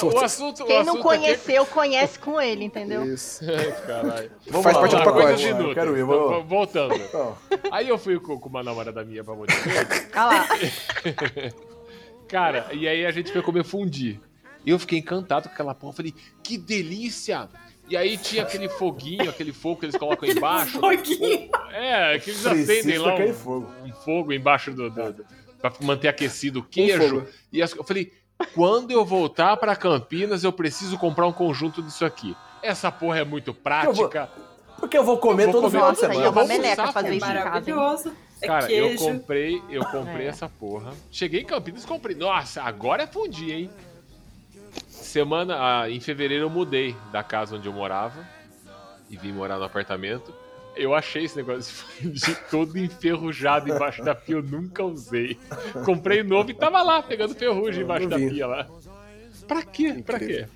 [0.03, 0.62] o assunto.
[0.62, 3.05] o Quem não assunto conheceu, conhece com ele, entendeu?
[3.05, 3.44] Isso.
[3.44, 3.82] Aqui...
[3.86, 4.30] Caralho.
[4.48, 5.46] Vamos Faz lá, parte do lá, pacote.
[5.48, 6.44] Vamos lá, eu quero ir, Então, vou...
[6.44, 6.94] Voltando.
[6.94, 7.36] Então,
[7.70, 10.09] Aí eu fui com, uma namorada minha pra Monte Verde.
[10.14, 10.48] Olha lá.
[12.28, 14.18] Cara, e aí a gente foi comer fundi.
[14.64, 15.92] E eu fiquei encantado com aquela porra.
[15.94, 17.48] Falei, que delícia!
[17.88, 20.80] E aí tinha aquele foguinho, aquele fogo que eles colocam embaixo.
[20.80, 21.50] Foguinho.
[21.72, 23.70] É, que eles Precisa acendem lá um, fogo.
[23.84, 25.26] um fogo embaixo do, do, do-
[25.62, 27.26] pra manter aquecido o queijo.
[27.52, 28.12] e as- eu falei,
[28.54, 32.36] quando eu voltar pra Campinas, eu preciso comprar um conjunto disso aqui.
[32.62, 34.28] Essa porra é muito prática.
[34.78, 36.20] porque eu vou comer Eu vou todo final de e semana.
[36.22, 37.38] uma Vamos meleca fazer isso em casa.
[37.38, 37.44] hein?
[37.44, 38.12] Maravilhoso.
[38.40, 39.04] É Cara, eu queijo.
[39.04, 40.28] comprei, eu comprei É.
[40.30, 40.92] essa porra.
[41.12, 42.16] Cheguei em Campinas e comprei.
[42.16, 43.70] Nossa, agora é fundi, hein?
[44.88, 48.26] Semana, ah, em fevereiro eu mudei da casa onde eu morava
[49.10, 50.34] e vim morar no apartamento.
[50.74, 55.38] Eu achei esse negócio de todo enferrujado embaixo da pia, eu nunca usei.
[55.84, 58.66] Comprei novo e tava lá, pegando ferrugem embaixo da pia lá.
[59.46, 60.02] Pra quê?
[60.04, 60.46] Pra quê?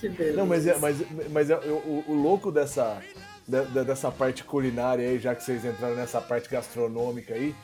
[0.00, 0.36] Que beleza.
[0.36, 0.96] Não, mas, é, mas,
[1.30, 3.02] mas é, o, o louco dessa,
[3.46, 7.54] da- dessa parte culinária aí, já que vocês entraram nessa parte gastronômica aí,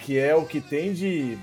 [0.00, 1.36] que é o que tem de,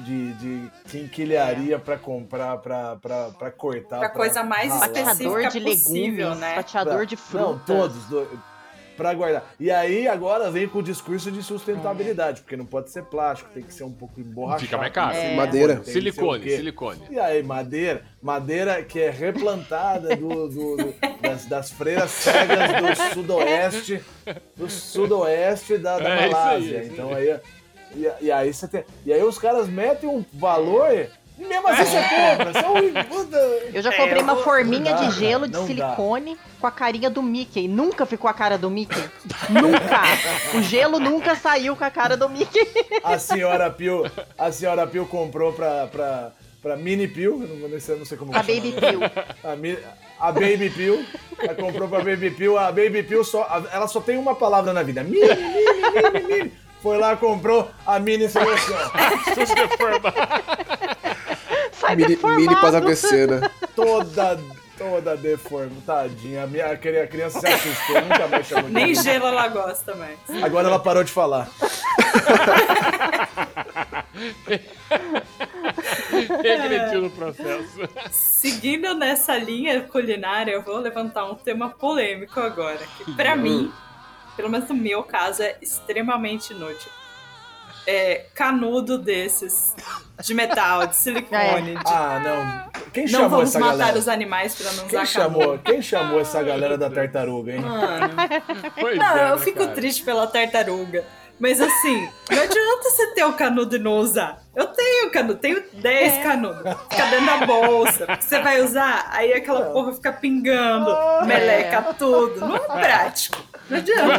[0.00, 3.98] de, de quinquilharia pra comprar, pra, pra, pra cortar.
[3.98, 4.86] Pra coisa mais ralar.
[4.86, 6.54] específica Fatiador de possível, legumes, né?
[6.56, 7.66] fatiador de Não, frutas.
[8.08, 8.38] todos.
[9.00, 9.50] Pra guardar.
[9.58, 13.62] E aí agora vem com o discurso de sustentabilidade, porque não pode ser plástico, tem
[13.62, 14.60] que ser um pouco emborrachado.
[14.64, 15.16] Fica mais caro.
[15.16, 15.34] É.
[15.34, 15.82] Madeira.
[15.84, 17.00] Silicone, silicone.
[17.10, 23.14] E aí, madeira, madeira que é replantada do, do- do- das, das freiras cegas do
[23.14, 24.00] sudoeste,
[24.56, 26.76] do sudoeste da, da É, aí, Malásia.
[26.76, 27.40] é isso então aí,
[27.96, 31.08] e, e aí você tem, e aí os caras metem um valor
[31.40, 32.52] e mesmo assim você compra.
[32.60, 32.74] São,
[33.08, 33.36] puta,
[33.72, 35.66] Eu já É, comprei uma forminha dá, de gelo de não dá.
[35.66, 37.66] silicone com a carinha do Mickey.
[37.66, 39.02] Nunca ficou a cara do Mickey.
[39.48, 40.02] nunca!
[40.54, 42.60] O gelo nunca saiu com a cara do Mickey.
[43.02, 44.04] a senhora Pio,
[44.36, 48.32] a senhora Pio comprou pra, pra, pra Mini Pio, não, não sei, não sei como
[48.36, 48.72] A chama, Baby?
[48.72, 49.00] Pill.
[49.44, 49.78] A, Mi-
[50.18, 51.04] a Baby Pill,
[51.38, 54.82] ela comprou pra Baby Pill, a Baby Pill só, ela só tem uma palavra na
[54.82, 56.52] vida, mini, mini, mini, mini.
[56.82, 58.76] Foi lá, comprou a mini seleção.
[61.96, 62.40] Mini, deformado.
[62.42, 63.50] mini pós AVC, né?
[63.76, 64.38] Toda,
[64.78, 66.44] toda deformada, tadinha.
[66.44, 69.48] A, minha, a cri- a criança se assustou, nunca mais chamou de Nem gelo ela
[69.48, 70.18] gosta mais.
[70.42, 71.48] Agora ela parou de falar.
[76.42, 77.88] Regrediu no processo.
[78.10, 82.80] Seguindo nessa linha culinária, eu vou levantar um tema polêmico agora.
[82.98, 83.72] Que pra mim,
[84.36, 86.90] pelo menos no meu caso, é extremamente inútil.
[87.86, 89.74] É canudo desses,
[90.22, 91.74] de metal, de silicone.
[91.76, 92.82] de- Ah, não.
[92.92, 93.98] Quem Não chamou vamos essa matar galera?
[93.98, 95.62] os animais pra não Quem usar chamou, canudo.
[95.64, 97.60] quem chamou essa galera da tartaruga, hein?
[97.60, 98.14] Mano,
[98.78, 99.72] Pois não, é, eu né, fico cara?
[99.72, 101.04] triste pela tartaruga.
[101.38, 104.42] Mas assim, não adianta você ter o canudo e não usar.
[104.54, 106.22] Eu tenho canudo, tenho 10 É.
[106.22, 106.58] canudos.
[106.90, 108.06] Fica dentro da bolsa.
[108.20, 110.90] Você vai usar, aí aquela porra fica pingando,
[111.26, 112.40] meleca tudo.
[112.40, 113.38] Não é prático.
[113.70, 114.04] Não adianta.
[114.06, 114.18] Mas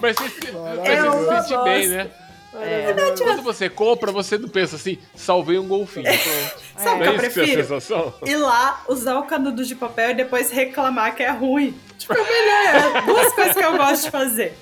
[0.00, 2.04] mas É você uma se sente bem, bosta.
[2.04, 2.10] né?
[2.54, 2.94] É.
[3.18, 6.04] Quando você compra, você não pensa assim, salvei um golfinho.
[6.04, 6.62] Pronto.
[6.76, 7.62] Sabe o Não que é eu que é a prefiro?
[7.62, 8.14] sensação?
[8.26, 11.74] Ir lá, usar o canudo de papel e depois reclamar que é ruim.
[11.98, 12.96] Tipo, é melhor.
[12.96, 14.58] É duas coisas que eu gosto de fazer.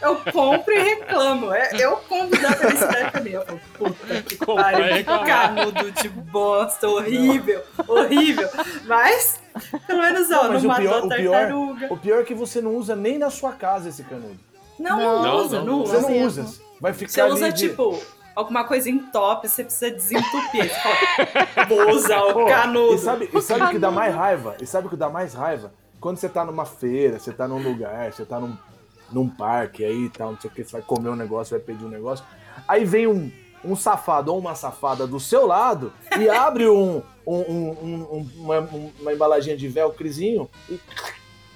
[0.00, 1.52] Eu compro e reclamo.
[1.52, 3.30] É, eu compro da felicidade pra mim.
[3.30, 8.48] Eu falo, puta que pariu, canudo de bosta, horrível, horrível.
[8.86, 9.40] Mas,
[9.86, 11.86] pelo menos, ó, não, Mas o matou pior, a o, pior, tartaruga.
[11.92, 14.38] o pior é que você não usa nem na sua casa esse canudo.
[14.78, 16.08] Não, não, Não, usa, não, não, não Você usa.
[16.08, 16.63] não usa.
[16.84, 17.98] Vai ficar Você ali usa, de- tipo,
[18.36, 20.68] alguma coisa em top, você precisa desentupir.
[20.68, 20.80] Você
[21.54, 22.94] fala, vou usar o Pô, canudo.
[22.94, 24.56] E sabe, e sabe o que dá mais raiva?
[24.60, 25.72] E sabe o que dá mais raiva?
[25.98, 28.54] Quando você tá numa feira, você tá num lugar, você tá num,
[29.10, 31.64] num parque aí e tal, não sei o que, você vai comer um negócio, vai
[31.64, 32.22] pedir um negócio.
[32.68, 33.32] Aí vem um,
[33.64, 38.60] um safado ou uma safada do seu lado e abre um, um, um- um- uma,
[38.60, 40.78] um- uma embalaginha de velcrozinho e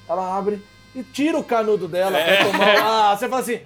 [0.09, 0.65] ela abre
[0.95, 2.79] e tira o canudo dela pra tomar.
[3.13, 3.61] Ah, você fala assim.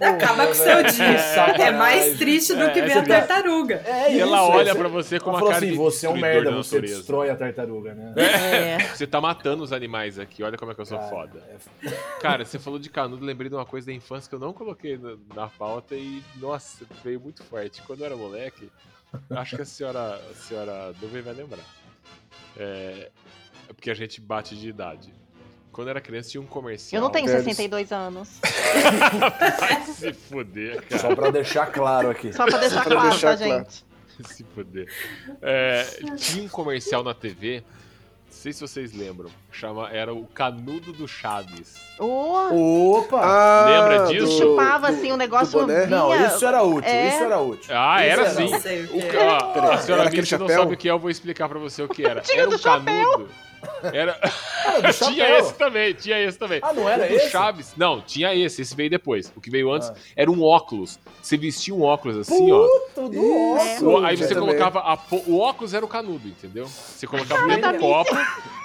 [0.00, 0.92] Acaba "Porra, com o seu dia.
[0.92, 3.82] que É sacanagem." mais triste do que É, ver essa a cara- tartaruga.
[3.86, 6.50] É E ela olha pra você com uma cara assim, de você é um merda,
[6.50, 8.14] da você natureza." destrói a tartaruga, né?
[8.16, 8.78] É.
[8.94, 11.42] Você tá matando os animais aqui, olha como é que eu sou foda.
[12.20, 14.96] Cara, você falou de canudo, lembrei de uma coisa da infância que eu não coloquei
[14.98, 17.82] na, na pauta e, nossa, veio muito forte.
[17.82, 18.70] Quando eu era moleque,
[19.30, 21.64] acho que a senhora, a senhora Duvem vai lembrar.
[22.56, 23.10] É,
[23.68, 25.12] é porque a gente bate de idade.
[25.74, 27.00] Quando eu era criança tinha um comercial.
[27.00, 27.42] Eu não tenho Velhos.
[27.42, 28.38] 62 anos.
[29.58, 31.02] Vai se fuder, cara.
[31.02, 32.32] Só pra deixar claro aqui.
[32.32, 33.64] Só pra deixar pra claro, deixar tá, claro.
[33.64, 33.84] gente?
[34.32, 34.88] Se fuder.
[35.42, 35.84] É,
[36.16, 37.66] tinha um comercial na TV, não
[38.30, 41.74] sei se vocês lembram, chama, era o Canudo do Chaves.
[41.98, 43.20] Ô, Opa!
[43.22, 44.26] Ah, Lembra disso?
[44.26, 45.66] do- chupava do- assim um do negócio.
[45.88, 47.08] Não, isso era útil, É.
[47.08, 47.74] isso era útil.
[47.76, 48.44] Ah, Isso era era sim.
[48.44, 51.48] O O, ó, a Peraí, senhora era não sabe o que é, eu vou explicar
[51.48, 52.20] pra você o que era.
[52.20, 53.28] Tinha era do um canudo.
[53.94, 54.12] Era...
[54.82, 56.60] do tinha esse também, tinha esse também.
[56.62, 57.30] Ah, não era o do esse?
[57.30, 57.72] Chaves.
[57.78, 59.32] Não, tinha esse, esse veio depois.
[59.34, 59.94] O que veio antes Ah.
[60.16, 60.98] era um óculos.
[61.22, 62.66] Você vestia um óculos assim, ó.
[62.94, 64.04] Puta do O- óculos.
[64.04, 66.66] aí você colocava a po- o óculos era o canudo, entendeu?
[66.66, 68.14] Você colocava dentro do copo.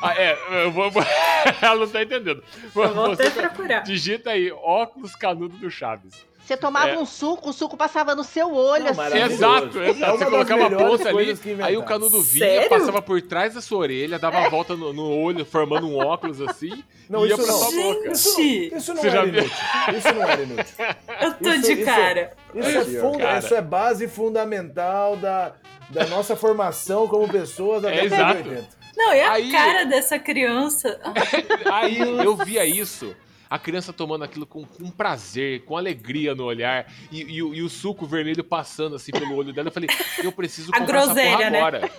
[0.01, 1.03] Ah, é, eu vou, vou-
[1.61, 2.43] ela não tá entendendo.
[2.75, 3.79] Eu vou Você até procurar.
[3.81, 6.27] digita aí óculos canudo do Chaves.
[6.45, 6.97] Você tomava É.
[6.97, 9.17] um suco, o suco passava no seu olho, Não, assim.
[9.19, 10.17] Exato, É exato.
[10.17, 12.69] Você colocava a ponta ali, aí o canudo vinha, Sério?
[12.69, 16.41] passava por trás da sua orelha, dava a volta no, no olho, formando um óculos
[16.41, 17.59] assim, Não, e ia isso pra não.
[17.59, 18.15] sua boca.
[18.15, 19.51] Gente, Isso não Você era inútil.
[19.95, 20.75] Isso não era inútil.
[21.21, 22.33] eu tô Isso- de isso- cara.
[22.55, 23.37] Isso é, funda- Cara.
[23.39, 25.53] isso é base fundamental da,
[25.91, 28.43] da nossa formação como pessoas da É, década exato.
[28.43, 28.78] de 80.
[28.99, 30.99] Não, e a Aí- cara dessa criança?
[31.71, 33.15] Aí eu via isso.
[33.49, 37.61] A criança tomando aquilo com, com prazer, com alegria no olhar, e, e o- e
[37.63, 39.69] o suco vermelho passando assim pelo olho dela.
[39.69, 39.89] Eu falei,
[40.23, 41.57] eu preciso comprar essa porra groselha, né?
[41.59, 41.91] agora.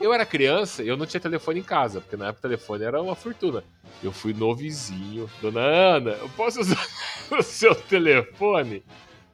[0.00, 3.00] Eu era criança, eu não tinha telefone em casa, porque na época o telefone era
[3.00, 3.62] uma fortuna.
[4.02, 6.86] Eu fui no vizinho, dona Ana, eu posso usar
[7.38, 8.82] o seu telefone?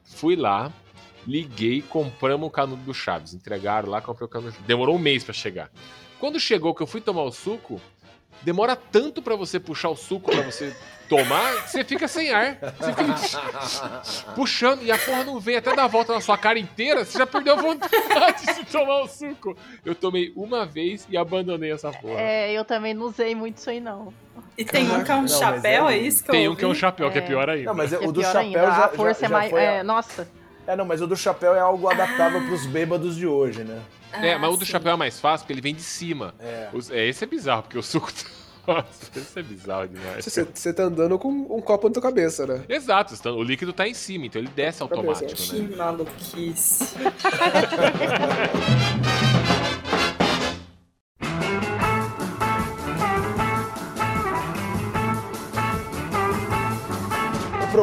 [0.05, 0.71] Fui lá,
[1.25, 3.33] liguei, compramos o canudo do Chaves.
[3.33, 4.55] Entregaram lá, comprei o canudo.
[4.67, 5.69] Demorou um mês pra chegar.
[6.23, 7.81] Quando chegou que eu fui tomar o suco,
[8.43, 10.73] demora tanto pra você puxar o suco pra você
[11.09, 12.57] tomar, que você fica sem ar.
[12.79, 16.57] Você fica puxando e a porra não vem até dar a volta na sua cara
[16.57, 19.57] inteira, você já perdeu a vontade de tomar o suco.
[19.85, 22.21] Eu tomei uma vez e abandonei essa porra.
[22.21, 24.13] É, eu também não usei muito isso aí, não.
[24.57, 26.55] E tem um que é um Não, chapéu, é- é isso que Tem eu um
[26.55, 27.25] que é um chapéu, que é É.
[27.25, 27.65] pior ainda.
[27.65, 28.61] Não, mas é- É o do pior chapéu ainda.
[28.61, 29.49] já, A força já, é mais.
[29.51, 29.59] foi...
[29.59, 30.25] a- é, nossa.
[30.65, 33.81] É, não, mas o do chapéu é algo adaptável pros bêbados de hoje, né?
[34.13, 34.71] É, mas o do sim.
[34.71, 36.33] chapéu é mais fácil, porque ele vem de cima.
[36.39, 36.69] É.
[36.71, 38.11] Os- é, esse é bizarro, porque o suco.
[38.65, 38.85] Nossa,
[39.19, 40.23] esse é bizarro demais.
[40.23, 42.63] Você, você tá andando com um copo na tua cabeça, né?
[42.69, 45.75] Exato, está- o líquido tá em cima, então ele desce automático, Que né?
[45.75, 46.93] maluquice.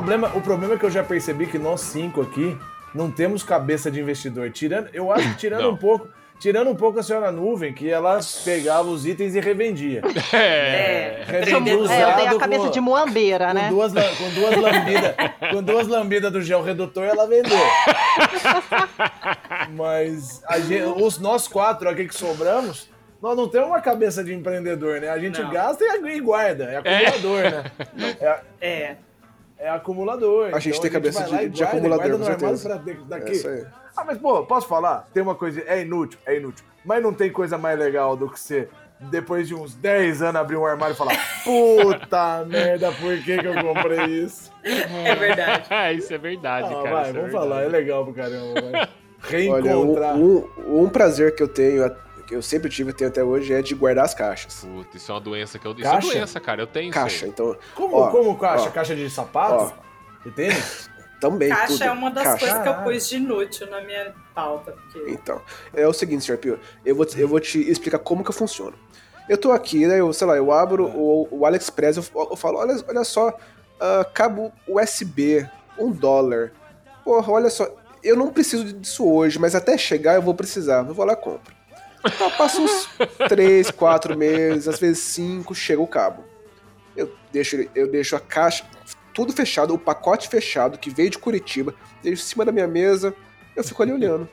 [0.01, 2.57] problema, o problema é que eu já percebi que nós cinco aqui
[2.95, 4.51] não temos cabeça de investidor.
[4.51, 5.71] Tirando, eu acho que tirando Não.
[5.73, 6.09] um pouco,
[6.41, 10.01] tirando um pouco a senhora nuvem, que ela pegava os itens e revendia.
[10.33, 11.83] É, Revendeu prendedor.
[11.85, 13.69] usado É, eu dei a com- cabeça de muambeira, Com né?
[13.69, 15.15] duas, com duas lambidas,
[15.53, 17.59] com duas lambidas do gel redutor, ela vendeu.
[19.71, 22.89] Mas a gente- os nós quatro aqui que sobramos,
[23.23, 25.09] nós não temos uma cabeça de empreendedor, né?
[25.11, 25.51] A gente Não.
[25.51, 27.65] gasta e e guarda, é acumulador, né?
[28.21, 28.97] É, É.
[29.61, 30.47] é acumulador.
[30.55, 32.69] A gente Então tem cabeça vai lá de- e de guarda, acumulador, guarda com certeza.
[32.69, 32.77] pra
[33.17, 33.33] É daqui.
[33.33, 33.67] isso aí.
[33.97, 35.07] Ah, mas pô, posso falar?
[35.13, 36.65] Tem uma coisa, é inútil, é inútil.
[36.85, 40.57] Mas não tem coisa mais legal do que você, depois de uns 10 anos, abrir
[40.57, 41.13] um armário e falar:
[41.45, 44.51] Puta merda, por que, que eu comprei isso?
[44.65, 45.69] É verdade.
[45.99, 46.91] isso é verdade, Ah, cara.
[46.91, 47.33] vai, é vamos verdade.
[47.33, 48.73] falar, é legal pro caramba, vai.
[48.73, 48.89] Olha,
[49.29, 50.17] Reencontrar.
[50.17, 51.85] um, um, um prazer que eu tenho,
[52.31, 54.65] que eu sempre tive e tenho até hoje, é de guardar as caixas.
[54.65, 55.73] Puta, isso é uma doença que eu.
[55.73, 56.63] Isso é doença, cara.
[56.63, 57.57] Eu tenho Caixa, então.
[57.75, 58.69] Como, ó, como caixa?
[58.69, 59.73] ó, caixa de sapatos?
[59.73, 60.29] ó.
[60.29, 60.89] E tênis?
[61.21, 61.83] Também, Caixa tudo.
[61.85, 62.39] é uma das Caixa.
[62.47, 64.73] coisas que eu pus de inútil na minha pauta.
[64.93, 65.11] Porque...
[65.11, 65.43] Então,
[65.75, 66.39] é o seguinte, Sr.
[66.39, 68.75] Pio, eu vou, te- eu vou te explicar como que funciona.
[69.29, 72.59] Eu tô aqui, né, eu, sei lá, eu abro o, o AliExpress, eu, eu falo,
[72.59, 73.37] olha, olha só,
[73.79, 75.47] ah, cabo USB,
[75.79, 76.53] um dólar.
[77.05, 77.69] Porra, olha só,
[78.03, 80.87] eu não preciso disso hoje, mas até chegar eu vou precisar.
[80.89, 81.55] Eu vou lá e compro.
[82.05, 82.89] Então, passa uns
[83.29, 86.25] 3, 4 meses, às vezes 5, chega o cabo.
[86.97, 88.65] Eu deixo, eu deixo a caixa,
[89.15, 93.15] tudo fechado, o pacote fechado, que veio de Curitiba, deixo em cima da minha mesa,
[93.55, 94.29] eu fico ali olhando.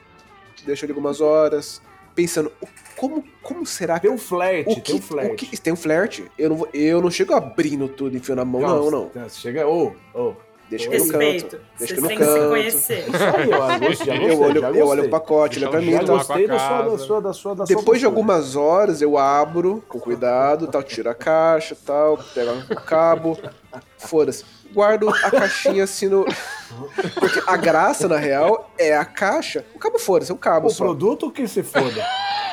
[0.65, 1.81] Deixo ali algumas horas,
[2.15, 2.51] pensando,
[2.95, 5.31] como, como será que Tem um flerte, o tem que, um flerte.
[5.33, 6.25] o que- tem um flerte.
[6.37, 9.11] Eu não, vou- eu não chego abrindo tudo, enfiando a mão, não, não.
[9.13, 10.33] Você chega, ô, ô.
[10.69, 11.57] Deixa que no Respeito.
[11.57, 11.63] canto.
[11.79, 12.49] Deixa no têm que se canto.
[12.49, 12.99] conhecer.
[13.07, 13.87] Isso aí, ó, gostei, já
[14.17, 15.91] gostei, Eu olho, já eu olho o pacote, olha pra o mim.
[15.93, 18.07] Já Tá, gostei da sua, da sua, da sua, da sua depois de postura.
[18.07, 23.37] algumas horas, eu abro com cuidado, tal, tiro a caixa, tal, pego o cabo,
[23.97, 24.43] foda-se.
[24.73, 26.25] Guardo a caixinha assim no.
[27.15, 29.63] Porque a graça, na real, é a caixa.
[29.73, 30.83] O cabo foda-se, é um cabo O só.
[30.83, 32.05] produto que se foda.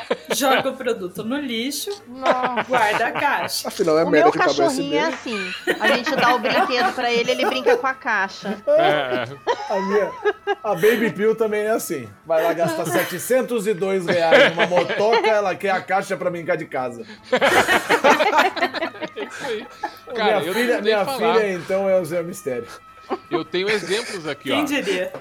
[0.34, 2.62] Joga o produto no lixo, Não.
[2.68, 3.68] guarda a caixa.
[3.68, 5.52] Afinal, é O merda meu cachorrinho é assim.
[5.80, 8.62] A gente dá o brinquedo pra ele, ele brinca com a caixa.
[8.66, 9.24] É,
[9.72, 10.10] A minha,
[10.62, 12.08] a Baby Pill também é assim.
[12.26, 17.04] Vai lá gastar 702 reais numa motoca, ela quer a caixa pra brincar de casa.
[19.16, 19.66] é isso aí.
[20.14, 21.34] Cara, minha filha, minha falar.
[21.34, 22.66] filha, então, é o Zé Mistério.
[23.30, 24.64] Eu tenho exemplos aqui, Quem ó.
[24.64, 25.12] diria?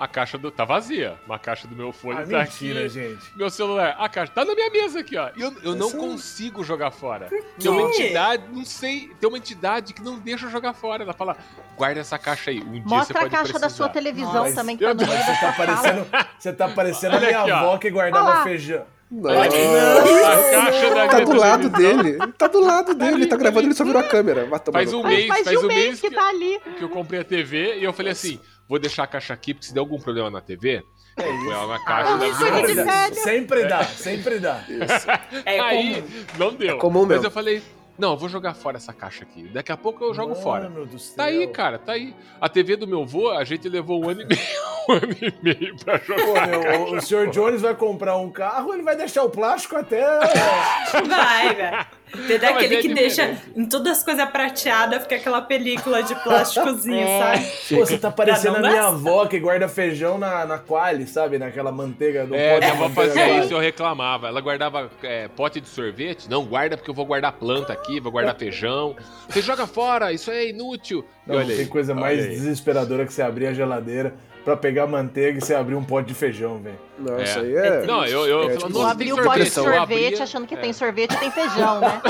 [0.00, 0.50] A caixa do.
[0.50, 1.18] Tá vazia.
[1.26, 2.88] Uma caixa do meu fone Ah, tá mentira, aqui.
[2.88, 3.20] gente.
[3.36, 5.28] Meu celular, a caixa tá na minha mesa aqui, ó.
[5.36, 7.28] E eu, eu não Essa- consigo jogar fora.
[7.58, 11.02] Tem uma entidade, não sei, tem uma entidade que não deixa eu jogar fora.
[11.02, 11.36] Ela fala,
[11.76, 12.60] guarda essa caixa aí.
[12.62, 15.06] Um dia você Mostra a caixa da sua precisar." televisão Mas também, que tá no
[15.06, 16.06] meio da tá parecendo,
[16.38, 17.56] você tá parecendo a minha aqui, ó.
[17.56, 18.42] avó que guardava Olha lá.
[18.44, 18.84] feijão.
[19.12, 22.16] Não, A caixa da tá do lado dele.
[22.38, 23.14] Tá do lado dele.
[23.14, 23.66] ali, Tá gravando, ali.
[23.68, 24.48] ele só virou a câmera.
[24.72, 25.02] Faz um.
[25.02, 26.60] Faz mês, faz de um um mês mês que que, tá ali.
[26.78, 28.38] que eu comprei a TV e eu falei assim:
[28.70, 30.84] vou deixar a caixa aqui, porque se der algum problema na TV,
[31.16, 32.38] eu ponho ela na caixa da isso.
[32.38, 33.14] Sempre dá, velho.
[33.16, 34.64] sempre dá, sempre dá.
[35.44, 36.24] É Aí, comum.
[36.38, 36.78] não deu.
[36.78, 37.26] comum Mas mesmo.
[37.26, 37.62] eu falei,
[37.98, 39.42] não, eu vou jogar fora essa caixa aqui.
[39.48, 40.70] Daqui a pouco eu jogo fora.
[40.70, 41.16] Mano do céu.
[41.16, 42.14] Tá aí, cara, tá aí.
[42.40, 44.40] A TV do meu vô, a gente levou um ano e meio,
[44.88, 46.24] um ano e meio pra jogar.
[46.24, 47.28] Pô, meu, o, o Sr.
[47.28, 50.00] Jones vai comprar um carro, ele vai deixar o plástico até.
[51.08, 51.86] Vai, velho.
[52.12, 56.02] Tem Não, mas daquele é que deixa em todas as coisas prateadas, fica aquela película
[56.02, 57.18] de plásticozinho, É.
[57.36, 57.46] sabe?
[57.68, 61.38] Pô, você tá parecendo a minha avó que guarda feijão na, na quali, sabe?
[61.38, 64.28] Naquela manteiga do É, pote minha avó fazia isso, eu reclamava.
[64.28, 66.28] Ela guardava é, pote de sorvete.
[66.28, 68.96] Não, guarda porque eu vou guardar planta aqui, vou guardar feijão.
[69.28, 71.04] Você joga fora, isso é inútil.
[71.26, 72.30] E Não, olha tem aí, coisa olha mais aí.
[72.30, 76.14] desesperadora que você abrir a geladeira pra pegar manteiga e você abrir um pote de
[76.14, 76.78] feijão, velho.
[76.98, 77.22] Não, É.
[77.24, 77.82] isso aí é.
[77.86, 79.76] Não, eu, eu, É, eu tipo, nossa, tem abrir o pote de sorvete.
[79.76, 82.00] Eu abria- achando que tem sorvete e tem feijão, né?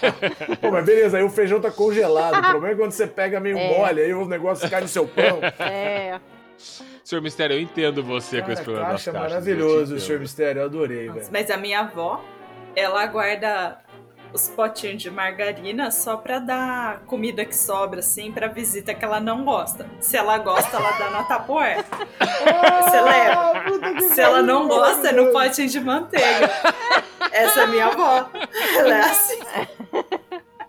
[0.60, 2.38] Pô, mas beleza, aí o feijão tá congelado.
[2.38, 3.68] O problema é quando você pega meio É.
[3.78, 5.40] mole, aí o negócio cai no seu pão.
[5.60, 6.20] É.
[7.04, 9.30] Senhor Mistério, eu entendo você com esse Cara, problema das caixa caixas.
[9.32, 10.20] maravilhoso, eu entendo.
[10.20, 11.30] Mistério, eu adorei, Nossa, velho.
[11.32, 12.22] mas a minha avó,
[12.76, 13.78] ela guarda
[14.32, 19.20] os potinhos de margarina só pra dar comida que sobra, assim, pra visita que ela
[19.20, 19.86] não gosta.
[20.00, 21.84] Se ela gosta, ela dá na tapoé.
[22.82, 23.52] Você leva.
[24.14, 26.50] Se ela não gosta, é no potinho de manteiga.
[27.32, 28.30] Essa é minha avó.
[28.76, 29.40] Ela é assim.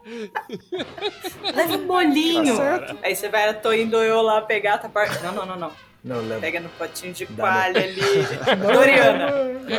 [1.55, 2.55] Leva um bolinho.
[3.03, 5.07] Aí você vai, tô indo eu lá pegar a tapoé.
[5.21, 5.88] Não, não, não, não.
[6.03, 6.39] Não, leva.
[6.39, 7.99] Pega no potinho de Dá coalha ali.
[8.73, 9.31] Doriana.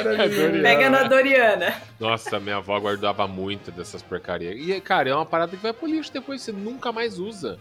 [0.02, 0.62] Doriana.
[0.62, 1.74] Pega na Doriana.
[1.98, 4.54] Nossa, minha avó guardava muito dessas porcarias.
[4.58, 7.58] E, cara, é uma parada que vai pro lixo depois, você nunca mais usa.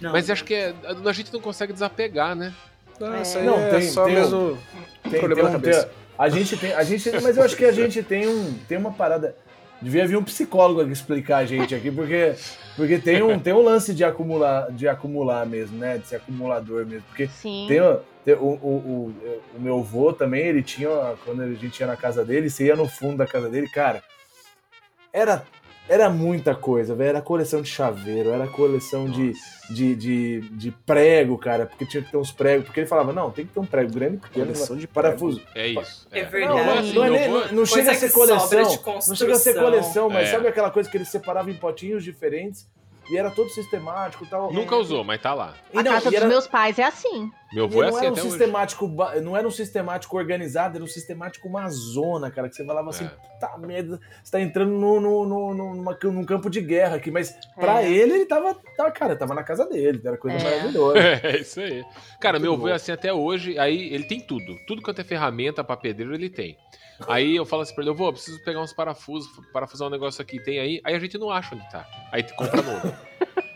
[0.00, 0.12] Não.
[0.12, 2.52] Mas acho que é- a gente não consegue desapegar, né?
[3.00, 4.58] Não, isso aí Não, é tem- só tem mesmo
[5.02, 5.82] Tem, problema tem na um- cabeça.
[5.86, 8.78] tem- a gente tem, a gente, mas eu acho que a gente tem um, tem
[8.78, 9.34] uma parada.
[9.80, 12.34] Devia vir um psicólogo aqui explicar a gente aqui, porque,
[12.76, 16.86] porque tem um, tem um lance de acumular, de acumular mesmo, né, de ser acumulador
[16.86, 17.66] mesmo, porque Sim.
[17.68, 20.88] tem, o- tem o, o, o, o meu avô também, ele tinha,
[21.24, 24.02] quando a gente ia na casa dele, você ia no fundo da casa dele, cara,
[25.12, 25.44] era,
[25.88, 29.32] era muita coisa, velho, era coleção de chaveiro, era coleção de,
[29.70, 33.30] de, de, de prego, cara, porque tinha que ter uns pregos, porque ele falava, não,
[33.30, 35.42] tem que ter um prego grande, pequeno, Coleção de parafuso.
[35.54, 36.06] É isso.
[36.10, 36.24] É é.
[36.24, 36.58] verdade.
[36.58, 38.62] Não, não, assim, não é nem- não- não chega a ser coleção.
[39.08, 40.32] Não chega a ser coleção, mas É.
[40.32, 42.66] sabe aquela coisa que ele separava em potinhos diferentes
[43.10, 44.52] e era todo sistemático e tal.
[44.52, 45.54] Nunca usou, mas tá lá.
[45.72, 47.30] E A não, casa e dos era, meus pais é assim.
[47.52, 48.30] Meu avô é assim era um até hoje.
[48.30, 52.64] sistemático, ba- não era um sistemático organizado, era um sistemático uma zona, cara, que você
[52.64, 53.08] falava assim, É.
[53.08, 57.32] puta merda, você tá entrando no, no, no, numa- num campo de guerra aqui, mas
[57.54, 57.90] pra É.
[57.90, 60.42] ele, ele tava, tava, cara, tava na casa dele, era coisa É.
[60.42, 60.98] maravilhosa.
[61.22, 61.84] É isso aí.
[62.20, 64.56] Cara, Muito meu avô é assim até hoje, aí ele tem tudo.
[64.66, 66.56] Tudo quanto é ferramenta pra pedreiro, ele tem.
[67.08, 70.22] Aí eu falo assim pra ele, eu vou, preciso pegar uns parafusos, parafusar um negócio
[70.22, 70.80] aqui, tem aí?
[70.84, 71.86] Aí a gente não acha onde tá.
[72.12, 72.92] Aí tu compra novo.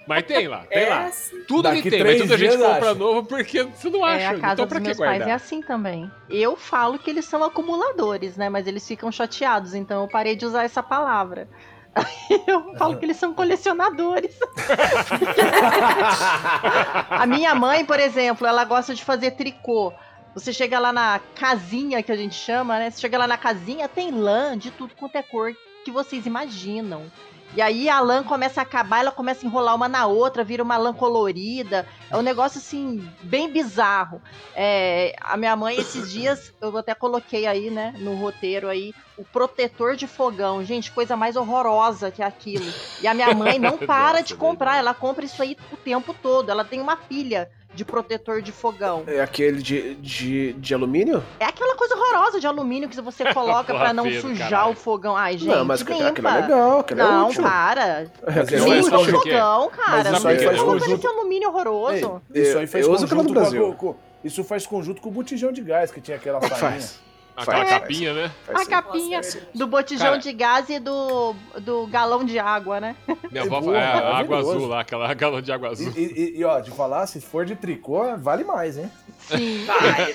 [0.08, 1.04] Mas tem lá, tem É lá.
[1.04, 1.40] assim.
[1.44, 2.94] Tudo Daqui ele tem, mas tudo a gente compra acha.
[2.94, 4.36] novo porque você não É, acha.
[4.36, 5.18] a casa então dos meus guardar?
[5.20, 6.10] pais é assim também.
[6.28, 8.48] Eu falo que eles são acumuladores, né?
[8.48, 11.48] Mas eles ficam chateados, então eu parei de usar essa palavra.
[12.46, 14.36] Eu falo que eles são colecionadores.
[17.10, 19.92] a minha mãe, por exemplo, ela gosta de fazer tricô.
[20.34, 22.90] Você chega lá na casinha que a gente chama, né?
[22.90, 25.52] Você chega lá na casinha, tem lã de tudo quanto é cor
[25.84, 27.10] que vocês imaginam.
[27.56, 30.62] E aí a lã começa a acabar, ela começa a enrolar uma na outra, vira
[30.62, 31.84] uma lã colorida.
[32.08, 34.22] É um negócio assim, bem bizarro.
[34.54, 39.24] É, a minha mãe, esses dias, eu até coloquei aí, né, no roteiro aí, o
[39.24, 40.64] protetor de fogão.
[40.64, 42.72] Gente, coisa mais horrorosa que aquilo.
[43.02, 44.86] E a minha mãe não para de comprar, verdade.
[44.86, 46.50] ela compra isso aí o tempo todo.
[46.50, 49.04] Ela tem uma pilha de protetor de fogão.
[49.06, 51.22] É aquele de, de, de alumínio?
[51.38, 54.72] É aquela coisa horrorosa de alumínio que você coloca pra não sujar caralho.
[54.72, 55.16] o fogão.
[55.16, 56.08] Ai, gente, não, mas limpa.
[56.08, 57.42] aquilo é legal, aquilo é Não, útil.
[57.42, 58.06] para.
[58.26, 59.12] Mas Isso isso aí Limpa sabe o é?
[59.20, 60.10] fogão, cara.
[60.10, 62.22] Mas isso aí Não faz conjunto- esse alumínio horroroso.
[62.34, 63.74] Isso aí faz eu uso conjunto com a- Brasil.
[63.74, 66.58] com- isso faz conjunto com o botijão de gás que tinha aquela farinha.
[66.58, 67.00] Faz.
[67.36, 68.32] Aquela Faz, capinha, né?
[68.44, 68.70] Faz A sim.
[68.70, 70.18] capinha Nossa, do botijão Cara.
[70.18, 72.96] de gás e do, do galão de água, né?
[73.30, 75.92] Minha É avó boa, é, a água azul lá, aquela galão de água E, azul.
[75.96, 78.90] e- e, ó, de falar, se for de tricô, vale mais, hein?
[79.28, 79.64] Sim.
[79.66, 80.14] Vai.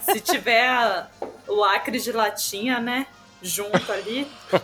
[0.00, 1.06] Se tiver
[1.46, 3.06] o lacre de latinha, né?
[3.42, 4.26] Junto ali.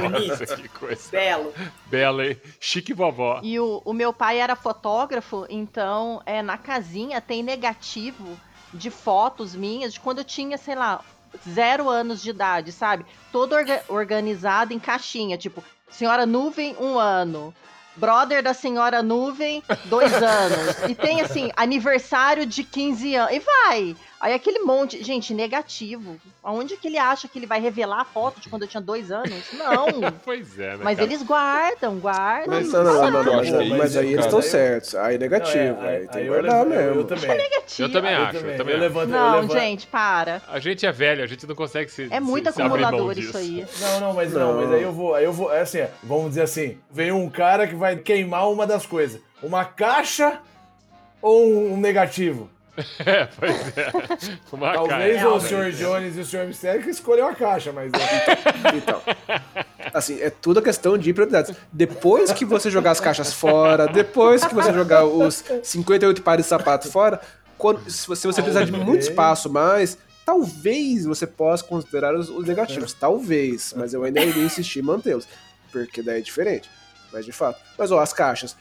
[0.00, 0.28] Bonito.
[0.40, 1.10] Nossa, que coisa.
[1.10, 1.52] Belo.
[1.86, 2.36] Bela, hein?
[2.60, 3.40] Chique vovó.
[3.42, 8.38] E o, o meu pai era fotógrafo, então é, na casinha tem negativo
[8.72, 11.00] de fotos minhas de quando eu tinha, sei lá,
[11.48, 13.04] zero anos de idade, sabe?
[13.32, 17.54] Todo orga- organizado em caixinha, tipo, senhora nuvem, um ano.
[17.96, 20.88] Brother da senhora nuvem, dois anos.
[20.88, 23.34] E tem assim, aniversário de 15 anos.
[23.34, 23.96] E vai!
[24.20, 25.02] Aí aquele monte.
[25.04, 26.16] Gente, negativo.
[26.42, 29.10] Aonde que ele acha que ele vai revelar a foto de quando eu tinha dois
[29.12, 29.44] anos?
[29.52, 29.86] Não.
[30.24, 30.80] Pois é, né?
[30.82, 31.08] Mas cara?
[31.08, 32.54] eles guardam, guardam.
[32.54, 34.94] Mas, não, não, não, não, mas, Mas mas aí eles estão eu- certos.
[34.94, 37.00] Aí é negativo, Não, é, aí aí- tem que eu guardar levo- eu- mesmo.
[37.00, 37.30] Eu também.
[37.78, 38.56] Eu também Eu acho, eu também.
[38.56, 38.88] também Eu acho.
[38.88, 40.42] levanto, eu Não, levanto- gente, para.
[40.48, 42.08] A gente é velho, a gente não consegue se.
[42.10, 43.28] É muito se, se acumulador disso.
[43.28, 43.66] isso aí.
[43.80, 44.52] Não, não, mas não.
[44.54, 44.60] Não.
[44.62, 47.30] mas aí eu vou, aí eu vou, é assim, é, vamos dizer assim, vem um
[47.30, 50.40] cara que vai queimar uma das coisas, uma caixa
[51.22, 52.50] ou um negativo?
[53.04, 53.90] É, pois é.
[54.52, 55.72] Uma Talvez o Sr.
[55.72, 56.46] Jones e o Sr.
[56.46, 59.02] Mistério que escolheu a caixa, mas é, Então,
[59.92, 61.54] assim, é tudo questão de prioridades.
[61.72, 66.48] Depois que você jogar as caixas fora, depois que você jogar os 58 pares de
[66.48, 67.20] sapato fora,
[67.56, 72.28] quando, se você, se você precisar de muito espaço mais, talvez você possa considerar os,
[72.28, 72.92] os negativos.
[72.92, 75.26] Talvez, mas eu ainda iria insistir em mantê-los,
[75.72, 76.70] porque daí é diferente.
[77.12, 77.60] Mas de fato.
[77.76, 78.56] Mas ó, as caixas.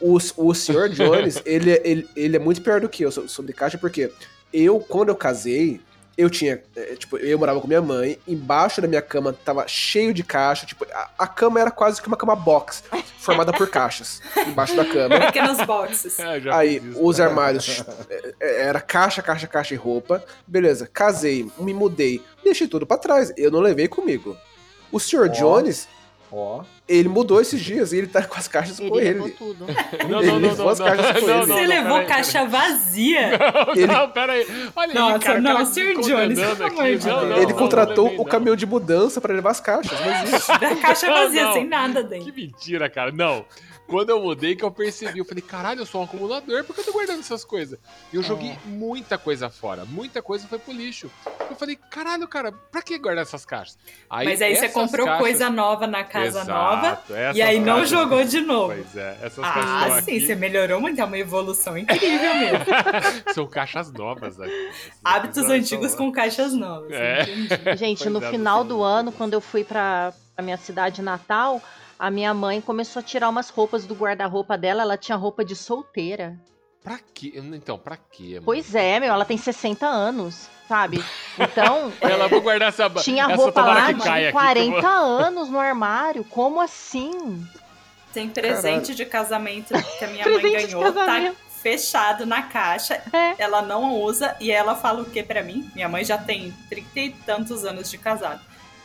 [0.00, 0.88] O, o Sr.
[0.94, 4.10] Jones, ele, é- ele, ele é muito pior do que eu so- sobre caixa, porque
[4.52, 5.80] eu, quando eu casei,
[6.16, 10.14] eu tinha, é, tipo, eu morava com minha mãe, embaixo da minha cama tava cheio
[10.14, 12.84] de caixa, tipo, a, a cama era quase que uma cama box,
[13.18, 15.18] formada por caixas, embaixo da cama.
[15.26, 16.16] Pequenos boxes.
[16.20, 17.04] É, já Aí, isso.
[17.04, 20.24] os armários, é, é, era caixa, caixa, caixa e roupa.
[20.46, 24.36] Beleza, casei, me mudei, deixei tudo pra trás, eu não levei comigo.
[24.92, 25.28] O Sr.
[25.28, 25.88] Jones,
[26.32, 26.62] Ó.
[26.88, 29.36] Ele mudou esses dias e ele tá com as caixas Ele com levou ele.
[29.36, 29.66] tudo.
[30.08, 31.46] Não, Ele não, não, levou não, as caixas com não, ele.
[31.46, 33.30] não, Você não, levou peraí, caixa vazia?
[33.76, 34.46] Ele- Não, pera aí.
[34.76, 35.40] Olha aí, Nossa, cara.
[35.40, 39.20] não, cara Sir Jones, Não, não, ele não, contratou não levei, o caminhão de mudança
[39.20, 40.52] pra levar as caixas, mas isso.
[40.60, 41.52] Da caixa vazia, Não.
[41.52, 42.34] sem nada Que dentro.
[42.34, 43.10] mentira, cara.
[43.12, 43.44] Não.
[43.86, 46.80] Quando eu mudei, que eu percebi, eu falei, caralho, eu sou um acumulador, por que
[46.80, 47.78] eu tô guardando essas coisas?
[48.12, 51.10] E eu joguei muita coisa fora, muita coisa foi pro lixo.
[51.50, 53.78] Eu falei, caralho, cara, pra que guardar essas caixas?
[54.10, 57.02] Mas aí você comprou caixas- coisa nova na casa Exato, nova
[57.34, 58.72] e aí não caixas- jogou de novo.
[58.74, 60.26] Pois é, essas caixas estão Ah, sim, aqui.
[60.26, 62.64] você melhorou muito, é uma evolução incrível mesmo.
[63.34, 64.70] São caixas novas aqui.
[65.04, 66.90] Hábitos antigos com caixas novas.
[66.90, 67.22] É.
[67.22, 67.76] entendi.
[67.76, 71.60] Gente, Pois no é, final do ano, quando eu fui pra, pra minha cidade natal,
[71.98, 74.82] a minha mãe começou a tirar umas roupas do guarda-roupa dela.
[74.82, 76.38] Ela tinha roupa de solteira.
[76.82, 77.32] Pra quê?
[77.36, 78.34] Então, pra quê?
[78.34, 78.42] mano?
[78.44, 81.02] Pois é, meu, ela tem 60 anos, sabe?
[81.38, 84.80] Então, Ela, vou guardar essa tinha essa roupa lá de caia aqui, que eu 40
[84.82, 86.24] vou- anos no armário.
[86.24, 87.42] Como assim?
[88.12, 91.36] Tem presente de casamento que a minha mãe Presente de ganhou, tá casamento.
[91.62, 93.02] fechado na caixa.
[93.12, 93.34] É.
[93.38, 95.70] Ela não usa e ela fala o que pra mim?
[95.74, 98.42] Minha mãe já tem trinta e tantos anos de casado.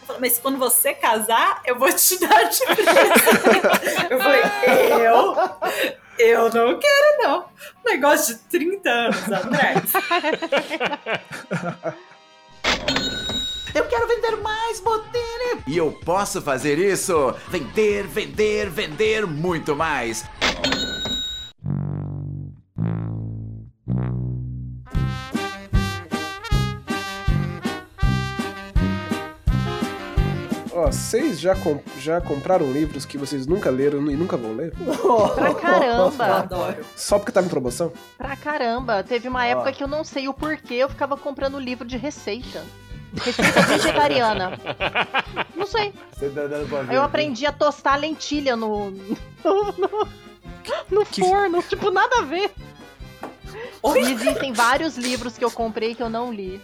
[0.10, 4.08] Eu falo, mas quando você casar, eu vou te dar de presente.
[4.10, 4.42] eu falei,
[5.06, 5.36] eu?
[6.18, 7.46] Eu não quero, não.
[7.86, 9.94] Negócio de 30 anos atrás.
[13.76, 15.64] Eu quero vender mais, Botini!
[15.68, 17.36] E eu posso fazer isso?
[17.48, 20.26] Vender, vender, vender muito mais.
[30.92, 34.72] Vocês já, com- já compraram livros que vocês nunca leram e nunca vão ler?
[35.36, 36.26] Pra Eu caramba.
[36.26, 36.86] adoro.
[36.96, 37.92] Só porque tava em promoção?
[38.18, 39.04] Pra caramba.
[39.04, 42.64] Teve uma época que eu não sei o porquê eu ficava comprando livro de receita.
[43.24, 44.52] Receita vegetariana.
[45.56, 45.92] Não sei.
[46.14, 46.92] Você tá dando pra ver.
[46.92, 48.92] Aí eu aprendi a tostar lentilha no.
[48.92, 50.08] no, no-
[50.92, 51.64] no Que- forno.
[51.64, 52.52] Tipo, nada a ver.
[53.84, 56.62] E existem vários livros que eu comprei que eu não li.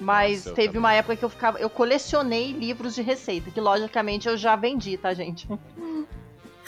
[0.00, 0.78] Mas Nossa, teve também.
[0.80, 1.58] uma época que eu ficava.
[1.58, 5.48] Eu colecionei livros de receita, que logicamente eu já vendi, tá, gente?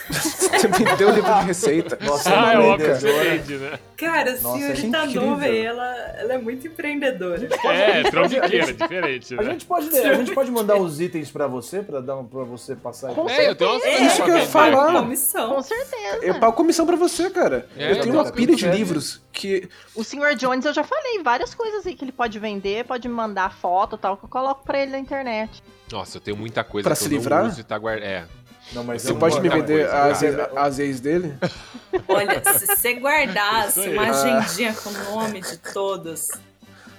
[0.09, 1.99] Você me deu livro de receita.
[2.05, 3.79] Nossa, Ah, é uma óbvio vende, né?
[3.97, 5.65] Cara, a Nossa, senhorita incrível.
[5.65, 7.49] ela, ela é muito empreendedora.
[7.67, 9.51] É, trambiqueira, diferente, A né?
[9.53, 12.75] gente, pode, a gente pode mandar os itens pra você, pra, dar um, pra você
[12.75, 15.01] passar Com É, eu tenho umas É, isso que eu ia vender falar.
[15.03, 15.55] Comissão.
[15.55, 16.19] Com certeza.
[16.25, 17.69] Eu pago comissão pra você, cara.
[17.77, 19.69] É, eu tenho uma pilha de livros que.
[19.95, 20.35] O Sr.
[20.37, 23.97] Jones, eu já falei várias coisas aí que ele pode vender, pode me mandar foto
[23.97, 25.63] e tal, que eu coloco pra ele na internet.
[25.93, 27.47] Nossa, eu tenho muita coisa Pra que se eu não livrar?
[27.47, 28.05] uso e tá guardando.
[28.05, 28.25] É.
[28.73, 30.23] Não, mas Você pode me vender as,
[30.57, 31.35] as ex dele?
[32.07, 34.11] Olha, se você guardasse uma Ah.
[34.11, 36.29] agendinha com o nome de todos.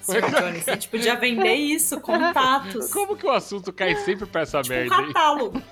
[0.07, 2.91] Jones, a gente podia vender isso, contatos.
[2.91, 5.07] Como que o assunto cai sempre pra essa Tipo um merda, hein?
[5.13, 5.61] catálogo.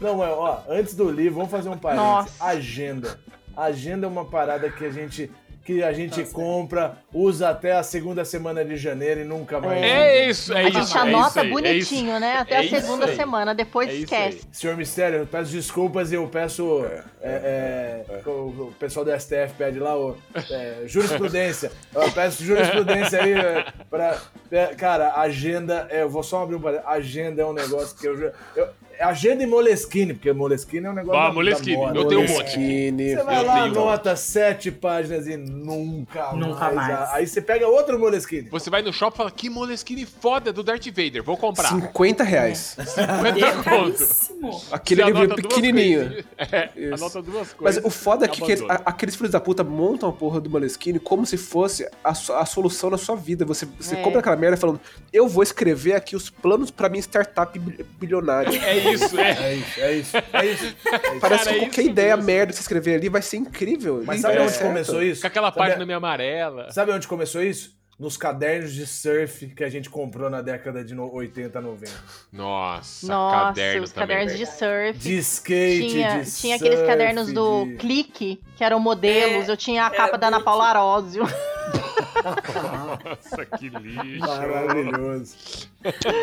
[0.00, 2.10] Não, mas ó, antes do livro, vamos fazer um parênteses.
[2.10, 2.44] Nossa.
[2.44, 3.20] Agenda.
[3.56, 5.30] Agenda é uma parada que a gente
[5.66, 9.82] que a gente compra, usa até a segunda semana de janeiro e nunca mais.
[9.82, 10.80] É isso, é a isso.
[10.80, 12.20] gente é anota isso aí, é bonitinho, isso.
[12.20, 12.36] né?
[12.36, 14.40] Até É a isso segunda semana, depois É isso esquece.
[14.52, 16.86] Senhor Mistério, eu peço desculpas e eu peço.
[17.20, 18.30] é, é, O,
[18.68, 20.16] o pessoal do STF pede lá o,
[20.50, 21.72] é, jurisprudência.
[21.92, 24.18] Eu peço jurisprudência aí é, pra.
[24.52, 25.88] é, cara, agenda.
[25.90, 26.88] é, eu vou só abrir um parênteses.
[26.88, 28.32] Agenda é um negócio que eu.
[28.54, 28.68] eu
[29.00, 31.20] agenda e Moleskine, porque Moleskine é um negócio.
[31.20, 32.32] Ah, Moleskine, eu tenho um monte.
[32.32, 33.14] Moleskine.
[33.16, 33.64] Você vai Eu lá, tenho.
[33.66, 37.10] anota sete páginas e nunca, Nunca mais.
[37.12, 38.48] Aí você pega outro Moleskine.
[38.50, 41.68] Você vai no shopping e fala, que Moleskine foda do Darth Vader, vou comprar.
[41.68, 42.76] 50 reais.
[42.86, 43.64] 50 E é conto.
[43.64, 44.62] caríssimo.
[44.70, 46.24] Aquele livro anota duas pequenininho.
[46.38, 46.94] É, Isso.
[46.94, 47.84] anota duas Mas coisas.
[47.84, 51.24] o foda é que a- aqueles filhos da puta montam a porra do Moleskine como
[51.26, 53.44] se fosse a, a solução na sua vida.
[53.44, 54.02] Você, você É.
[54.02, 54.80] compra aquela merda falando,
[55.12, 58.56] eu vou escrever aqui os planos pra minha startup bil- bilionária.
[58.58, 59.30] É isso, é.
[59.30, 60.76] É isso, é isso, é isso.
[61.20, 62.26] Parece Cara, que é qualquer isso ideia mesmo.
[62.26, 64.02] merda que você escrever ali vai ser incrível.
[64.04, 65.20] Mas sabe vai onde começou isso?
[65.20, 66.70] Com aquela Sabe- página meio amarela.
[66.72, 67.75] Sabe onde começou isso?
[67.98, 71.90] Nos cadernos de surf que a gente comprou na década de no- 80, 90.
[72.30, 74.08] Nossa, Nossa, caderno os também.
[74.18, 74.98] cadernos de surf.
[74.98, 79.48] De skate, tinha, de tinha aqueles surf, cadernos do de- Clique, que eram modelos.
[79.48, 81.22] É, eu tinha a era capa da Ana Paula Arósio.
[82.24, 84.18] Nossa, que lixo.
[84.26, 85.36] Maravilhoso.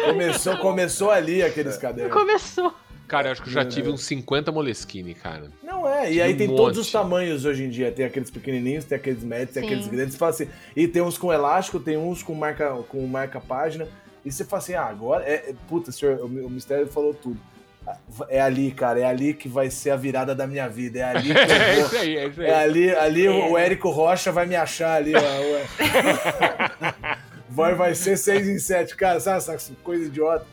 [0.06, 2.14] começou, começou ali aqueles cadernos.
[2.14, 2.74] Começou.
[3.14, 5.44] Cara, eu acho que eu já tive uns 50 Moleskine, cara.
[5.62, 6.58] Não é, e aí Um tem monte.
[6.58, 7.92] todos os tamanhos hoje em dia.
[7.92, 9.68] Tem aqueles pequenininhos, tem aqueles médios, tem Sim.
[9.70, 10.14] aqueles grandes.
[10.14, 13.88] Você fala assim, e tem uns com elástico, tem uns com marca, com marca página.
[14.26, 15.24] E você fala assim, ah, agora.
[15.26, 17.38] É, é- puta, senhor, o, o mistério falou tudo.
[18.30, 20.98] É ali, cara, é ali que vai ser a virada da minha vida.
[20.98, 22.00] É ali que É eu isso vou.
[22.00, 22.48] aí, é isso aí.
[22.48, 25.20] É ali, ali o Érico Rocha vai me achar ali, ó.
[27.54, 30.46] Vai, vai ser 6 em 7, cara, sabe essa coisa idiota?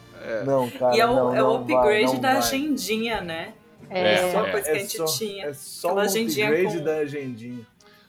[0.44, 2.38] Não, cara, e é o, não, é o vai, upgrade não da vai.
[2.38, 3.55] agendinha, né?
[3.88, 4.51] É, É, Uma é.
[4.53, 5.46] coisa que a gente só, tinha.
[5.46, 7.66] É só agendinha upgrade com- da agendinha.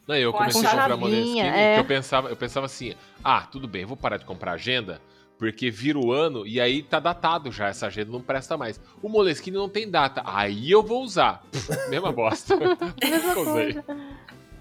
[0.07, 1.73] Não, eu Com comecei a comprar Moleskine é.
[1.75, 4.99] que eu pensava, eu pensava assim, ah, tudo bem, eu vou parar de comprar agenda,
[5.37, 8.79] porque vira o ano e aí tá datado já, essa agenda não presta mais.
[9.01, 11.41] O Moleskine não tem data, aí eu vou usar.
[11.51, 12.55] Pff, Mesma bosta.
[12.59, 13.77] Nunca usei.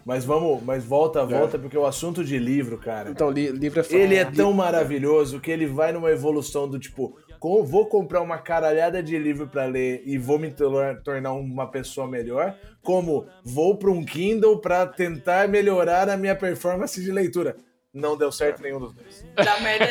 [0.05, 3.11] Mas vamos, mas volta, volta, porque o assunto de livro, cara.
[3.11, 3.97] Então, li- livro é foda.
[3.97, 8.39] Ele é tão maravilhoso que ele vai numa evolução do tipo, com- vou comprar uma
[8.39, 13.77] caralhada de livro pra ler e vou me tor- tornar uma pessoa melhor, como vou
[13.77, 17.57] para um Kindle pra tentar melhorar a minha performance de leitura.
[17.93, 19.25] Não deu certo nenhum dos dois.
[19.35, 19.87] Da merda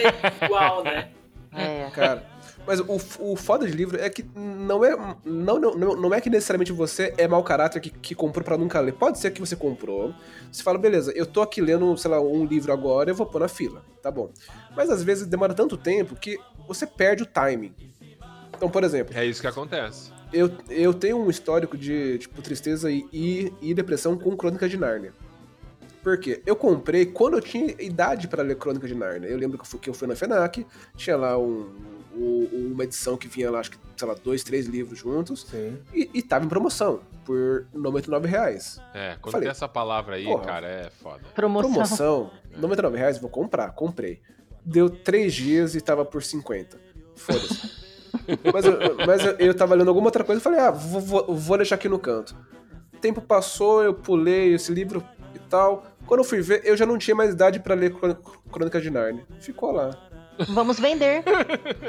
[0.46, 1.10] igual, né?
[1.54, 1.90] É.
[1.92, 2.24] Cara,
[2.70, 4.96] mas o, o foda de livro é que não é,
[5.26, 8.80] não, não, não é que necessariamente você é mau caráter que, que comprou pra nunca
[8.80, 8.94] ler.
[8.94, 10.14] Pode ser que você comprou,
[10.52, 13.40] você fala, beleza, eu tô aqui lendo, sei lá, um livro agora, eu vou pôr
[13.40, 14.30] na fila, tá bom.
[14.78, 17.74] Mas às vezes demora tanto tempo que você perde o timing.
[18.56, 20.12] Então, por exemplo, É isso que acontece.
[20.32, 24.78] eu, eu tenho um histórico de, tipo, tristeza e, e, e depressão com Crônica de
[24.78, 25.12] Nárnia.
[26.04, 26.44] Por quê?
[26.46, 29.28] Eu comprei quando eu tinha idade pra ler Crônica de Nárnia.
[29.28, 31.68] Eu lembro que eu fui, que eu fui na FENAC, tinha lá um,
[32.20, 35.78] um- uma edição que vinha lá, acho que, sei lá, dois, três livros juntos, Sim.
[35.94, 38.80] e, e tava em promoção, por 99 reais.
[38.94, 40.44] É, quando Falei, tem essa palavra aí, porra.
[40.46, 41.22] cara, é foda.
[41.36, 41.72] Promoção.
[41.72, 43.72] Promoção, 99 reais, vou comprar.
[43.72, 44.22] Comprei.
[44.66, 46.78] Deu três dias e tava por 50.
[47.16, 47.80] Foda-se.
[48.54, 51.36] mas eu, mas eu, eu tava lendo alguma outra coisa e falei, ah, vou, vou,
[51.36, 52.36] vou deixar aqui no canto.
[53.00, 55.04] Tempo passou, eu pulei esse livro
[55.34, 55.86] e tal.
[56.06, 58.16] Quando eu fui ver, eu já não tinha mais idade pra ler Crô-
[58.52, 59.26] Crônica de Narnia.
[59.40, 60.09] Ficou lá.
[60.48, 61.24] Vamos vender.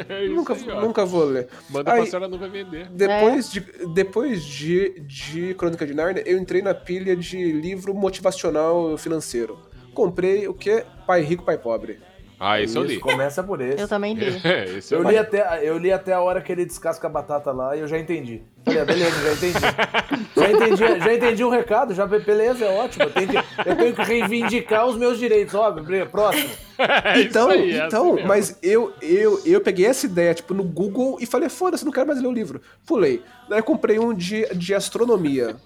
[0.09, 1.49] É isso Nunca, aí, nunca vou ler.
[1.69, 2.89] Manda Aí- pra senhora não vai vender.
[2.91, 3.61] Depois, de,
[3.95, 9.59] depois de, de Crônica de Narnia, eu entrei na pilha de livro motivacional financeiro.
[9.95, 10.85] Comprei o que?
[11.07, 12.01] Pai Rico, Pai Pobre.
[12.43, 12.93] Ah, esse eu li.
[12.95, 13.83] Isso, começa por esse.
[13.83, 14.41] Eu também li.
[14.43, 15.19] É, esse eu Eu li.
[15.19, 17.99] até, eu li até a hora que ele descasca a batata lá e eu já
[17.99, 18.41] entendi.
[18.65, 19.59] Falei, ah, beleza, já entendi.
[20.41, 23.05] Já entendi, já entendi o recado, já beleza, é ótimo.
[23.05, 26.07] Eu tenho que, eu tenho que reivindicar os meus direitos, óbvio.
[26.07, 26.49] Próximo.
[26.81, 28.29] É isso então, aí, é então assim mesmo.
[28.29, 32.07] mas eu, eu, eu peguei essa ideia, tipo, no Google e falei, foda-se, não quero
[32.07, 32.63] mais ler o livro.
[32.87, 33.23] Pulei.
[33.51, 35.57] Daí eu comprei um de, de astronomia.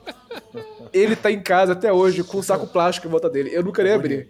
[0.92, 3.50] Ele tá em casa até hoje, com um saco plástico em volta dele.
[3.52, 4.28] Eu nunca nem abri.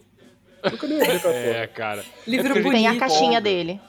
[0.71, 2.05] Nunca nem abri pra É, cara.
[2.27, 3.01] Livro É porque a gente Tem a bonito.
[3.01, 3.41] caixinha empolga.
[3.41, 3.81] dele.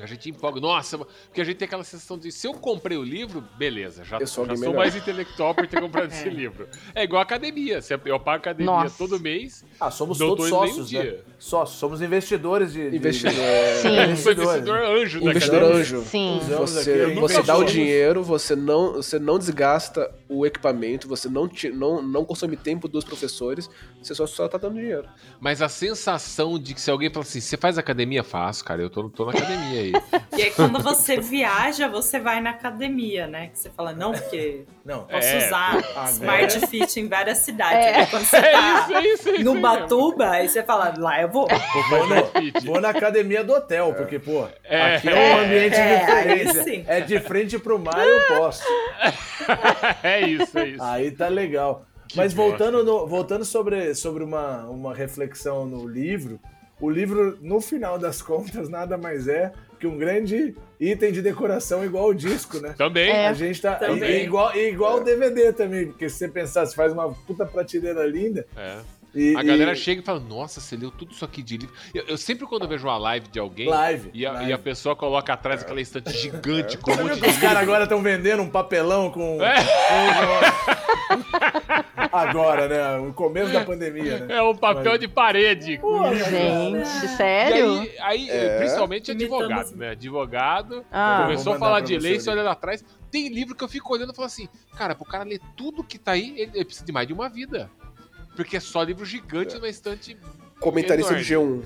[0.00, 0.60] A gente empolga.
[0.60, 4.18] Nossa, porque a gente tem aquela sensação de se eu comprei o livro, beleza, já,
[4.18, 6.68] Eu sou já sou mais intelectual por ter comprado esse livro.
[6.94, 7.80] É igual a academia.
[8.04, 8.96] Eu pago academia Nossa.
[8.96, 9.64] todo mês.
[9.80, 11.02] Ah, somos todos um sócios, né?
[11.02, 11.24] dia.
[11.38, 12.90] Sócios, somos investidores de.
[12.90, 13.32] de- Investidor.
[13.80, 13.96] Sim.
[13.96, 16.02] Eu sou investidor anjo da Investidor anjo.
[16.02, 16.40] Sim.
[16.58, 21.70] Você, você dá o dinheiro, você não, você não desgasta o equipamento, você não, ti-
[21.70, 23.70] não, não consome tempo dos professores,
[24.02, 25.08] você só, só tá dando dinheiro.
[25.40, 28.24] Mas a sensação de que se alguém fala assim, você faz academia?
[28.24, 28.82] Faço, cara.
[28.82, 29.92] Eu tô, tô na academia aí.
[30.38, 33.48] E aí, quando você viaja, você vai na academia, né?
[33.48, 37.74] Que você fala, não, porque Não, posso É, usar agora- Smart Fit em várias cidades.
[37.86, 37.96] É.
[38.02, 40.94] Aí quando você É tá isso, é isso, é isso no Batuba, aí você fala,
[40.96, 41.46] lá eu vou.
[41.90, 42.30] vou, no-
[42.64, 44.96] vou na academia do hotel, porque, pô, É.
[44.96, 45.98] aqui é um ambiente É,
[46.44, 46.84] diferente.
[46.88, 48.62] É de frente pro mar, eu posso.
[50.02, 50.82] é isso, é isso.
[50.82, 51.84] Aí tá legal.
[52.14, 56.40] Mas voltando, no- voltando sobre, sobre uma, uma reflexão no livro,
[56.80, 61.84] o livro, no final das contas, nada mais é que um grande item de decoração
[61.84, 62.74] igual o disco, né?
[62.76, 63.10] Também.
[63.10, 63.28] É.
[63.28, 63.74] A gente tá.
[63.76, 64.10] Também.
[64.22, 68.04] E, igual, igual o DVD também, porque se você pensar, você faz uma puta prateleira
[68.06, 68.46] linda.
[68.56, 68.78] É.
[69.18, 71.74] E, A galera e- chega e fala, nossa, você leu tudo isso aqui de livro.
[71.94, 74.50] Eu, eu sempre quando eu vejo uma live de alguém Live, e, a, live.
[74.50, 77.82] e a pessoa coloca atrás aquela estante gigante com um monte de os caras agora
[77.84, 79.38] estão vendendo um papelão com.
[79.42, 79.56] É.
[81.08, 82.98] com- Agora, né?
[83.06, 84.36] No começo da pandemia, né?
[84.36, 85.80] É um papel Mas- de parede.
[85.80, 87.80] Gente, E sério?
[87.80, 88.58] aí, aí É.
[88.58, 89.76] principalmente advogado, assim.
[89.76, 89.90] né?
[89.90, 91.22] Advogado, Ah.
[91.22, 92.84] começou a falar de lei, você olha lá atrás.
[93.10, 95.98] Tem livro que eu fico olhando e falo assim, cara, pro cara ler tudo que
[95.98, 97.70] tá aí, ele, ele precisa de mais de uma vida.
[98.38, 100.16] Porque é só livro gigante numa estante.
[100.60, 101.64] Comentarista de enorme.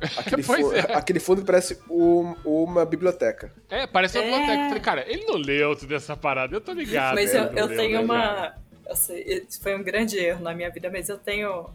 [0.00, 0.08] G1.
[0.18, 0.80] Aquele, fu- é.
[0.96, 3.52] aquele fundo que parece um- uma biblioteca.
[3.70, 4.30] É, parece uma É.
[4.30, 4.62] biblioteca.
[4.62, 7.14] Eu falei, cara, ele não leu tudo essa parada, eu tô ligado.
[7.14, 8.54] Mas eu, eu leu, tenho né, uma.
[8.84, 11.70] Eu sei, foi um grande erro na minha vida, mas eu tenho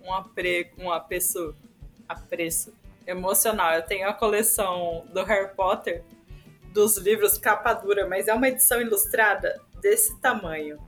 [0.00, 1.52] um, apre, um apreço,
[2.08, 2.72] apreço
[3.06, 3.72] emocional.
[3.74, 6.04] Eu tenho a coleção do Harry Potter,
[6.72, 10.78] dos livros capa dura, mas é uma edição ilustrada desse tamanho.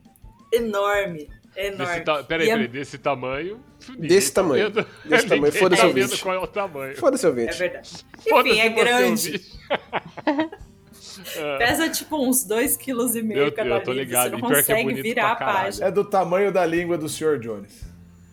[0.52, 1.28] Enorme.
[1.56, 1.86] Enorme.
[1.86, 2.22] Desse ta...
[2.22, 3.60] Peraí, E é- peraí, desse tamanho.
[3.98, 4.70] Desse tá tamanho.
[4.70, 4.86] vendo.
[5.04, 5.52] Desse tamanho.
[5.58, 6.22] Foda-se tá o ouvinte.
[6.22, 6.96] qual é o tamanho.
[6.96, 7.58] Foda-se, É ouvinte.
[7.58, 7.90] verdade.
[8.28, 9.32] Foda-se Enfim, é grande.
[9.32, 10.56] ouvinte.
[11.58, 14.04] Pesa tipo uns 2,5 kg Eu- cada eu tô livro.
[14.04, 14.30] ligado.
[14.32, 15.86] Você não E é consegue bonito virar a página.
[15.86, 17.38] É do tamanho da língua do Sr.
[17.38, 17.84] Jones.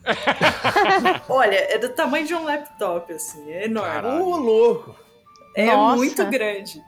[1.30, 3.50] Olha, é do tamanho de um laptop, assim.
[3.52, 4.08] É enorme.
[4.22, 4.96] Ô, louco!
[5.56, 5.96] É Nossa.
[5.96, 6.82] muito grande.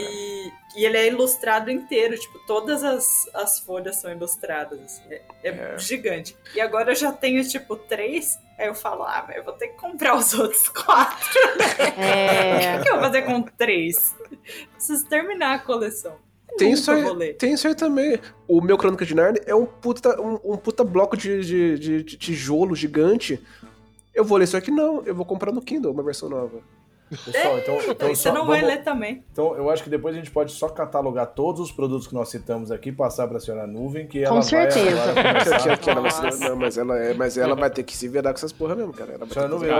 [0.00, 5.22] E, e ele é ilustrado inteiro, tipo, todas as, as folhas são ilustradas, assim, é,
[5.42, 6.36] é gigante.
[6.54, 9.68] E agora eu já tenho, tipo, três, aí eu falo, ah, mas eu vou ter
[9.68, 12.74] que comprar os outros quatro, né?
[12.76, 12.78] É.
[12.78, 14.14] O que eu vou fazer com três?
[14.74, 16.16] Preciso terminar a coleção.
[16.56, 18.18] Tem isso, aí, tem isso aí também.
[18.48, 22.02] O meu Crônica de Narnia é um puta, um, um puta bloco de, de, de-
[22.02, 23.40] de tijolo gigante.
[24.14, 24.70] Eu vou ler isso aqui?
[24.70, 25.02] Não.
[25.04, 26.60] Eu vou comprar no Kindle uma versão nova.
[27.08, 29.24] Pessoal, então, então Você só- não vai vamos- ler também.
[29.32, 32.28] Então, eu acho que depois a gente pode só catalogar todos os produtos que nós
[32.28, 35.02] citamos aqui, passar para a senhora nuvem, que ela Com vai certeza.
[35.10, 38.52] agora vai não, mas ela, é, mas ela vai ter que se virar com essas
[38.52, 39.16] porra mesmo, cara.
[39.18, 39.70] Vai Senhora Nuvem,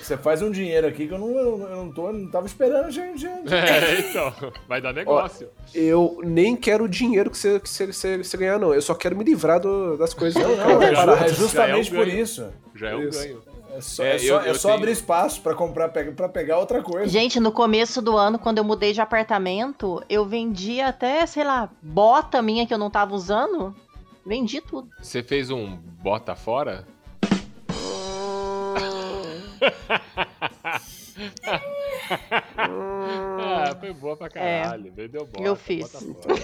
[0.00, 3.20] você faz um dinheiro aqui que eu não, eu, não, tô, não tava esperando, gente.
[3.20, 3.52] gente.
[3.52, 4.32] É, então,
[4.68, 5.48] vai dar negócio.
[5.74, 8.72] Eu nem quero o dinheiro que você, que você, você, você ganhar, não.
[8.74, 10.40] Eu só quero me livrar do- das coisas.
[10.42, 12.20] Não, não, é, é é um justamente por ganho.
[12.20, 12.46] isso.
[12.74, 13.18] Já é um Isso.
[13.18, 13.42] ganho.
[13.76, 16.28] É só, É, é só, eu- é eu só tenho- abrir espaço para comprar, para
[16.30, 17.06] pegar outra coisa.
[17.08, 21.68] Gente, no começo do ano, quando eu mudei de apartamento, eu vendi até, sei lá,
[21.82, 23.76] bota minha que eu não tava usando.
[24.24, 24.88] Vendi tudo.
[25.00, 26.86] Você fez um bota fora?
[32.56, 34.92] ah, foi boa pra caralho.
[34.94, 35.42] Vendeu bota.
[35.42, 35.48] É.
[35.48, 35.90] eu fiz.
[35.92, 36.36] bota fora.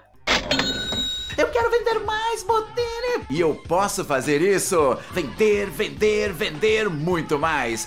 [1.38, 2.79] Eu quero vender mais, Botini!
[3.30, 4.98] E eu posso fazer isso?
[5.12, 7.86] Vender, vender, vender muito mais.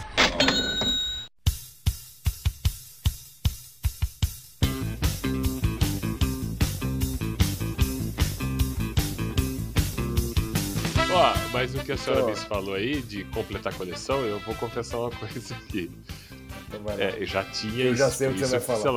[11.11, 12.25] Ó, mas o que a senhora.
[12.25, 15.91] Miss falou aí de completar a coleção, eu vou confessar uma coisa aqui.
[16.73, 17.03] Então vai lá.
[17.03, 18.81] É, eu já tinha Eu já isso, sei o que você isso, vai falar.
[18.81, 18.91] Sei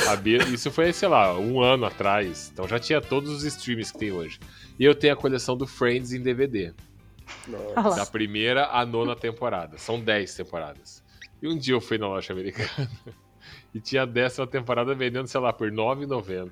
[0.00, 2.50] lá, a Bia- isso foi, sei lá, um ano atrás.
[2.52, 4.38] Então já tinha todos os streams que tem hoje.
[4.78, 6.72] E eu tenho a coleção do Friends em DVD.
[7.48, 7.90] Lá.
[7.96, 9.78] Da primeira à nona temporada.
[9.78, 11.02] São 10 temporadas.
[11.40, 12.88] E um dia eu fui na loja americana
[13.74, 16.50] e tinha a décima temporada vendendo, sei lá, por R$ 9,90.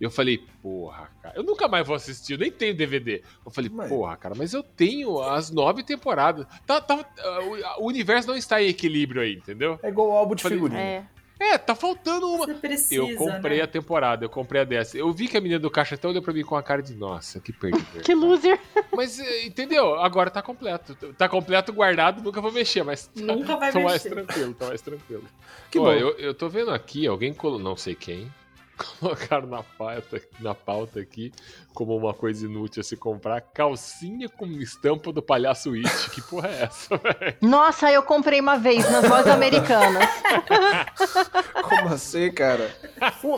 [0.00, 3.22] E eu falei, porra, cara, eu nunca mais vou assistir, eu nem tenho DVD.
[3.44, 6.46] Eu falei, Mas- porra, cara, mas eu tenho as nove temporadas.
[6.66, 9.78] Tá, tá, uh, o- universo não está em equilíbrio aí, entendeu?
[9.82, 10.80] É igual o álbum de Falei, figurinha.
[10.80, 11.04] É.
[11.36, 12.46] É, tá faltando uma.
[12.46, 13.64] Você precisa, Eu comprei né?
[13.64, 14.96] a temporada, eu comprei a dessa.
[14.96, 16.94] Eu vi que a menina do caixa até olhou pra mim com a cara de,
[16.94, 17.84] nossa, que perdido.
[18.04, 18.58] Que loser.
[18.94, 19.96] Mas, eh, entendeu?
[19.96, 20.94] Agora tá completo.
[21.14, 24.10] Tá completo, guardado, nunca vou mexer, mas tá, Nunca vai tô mais mexer.
[24.10, 25.24] tranquilo, tô mais tranquilo.
[25.72, 25.92] Que Pô, bom.
[25.92, 28.32] eu, eu tô vendo aqui, alguém colocou, não sei quem,
[28.76, 31.32] colocaram na pauta, na pauta aqui,
[31.72, 36.10] como uma coisa inútil a se comprar, calcinha com estampa do palhaço It.
[36.10, 37.36] Que porra é essa, velho?
[37.40, 40.04] Nossa, eu comprei uma vez nas lojas americanas.
[41.62, 42.74] Como assim, cara?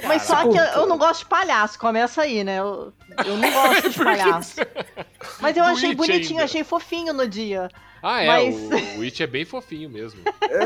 [0.06, 2.58] Mas só que eu, eu não gosto de palhaço, começa aí, né?
[2.58, 2.92] Eu,
[3.24, 4.56] eu não gosto de palhaço.
[5.40, 6.44] Mas eu Do achei It bonitinho, ainda.
[6.44, 7.69] achei fofinho no dia.
[8.03, 10.20] Ah, é, Mas- o, o It é bem fofinho mesmo.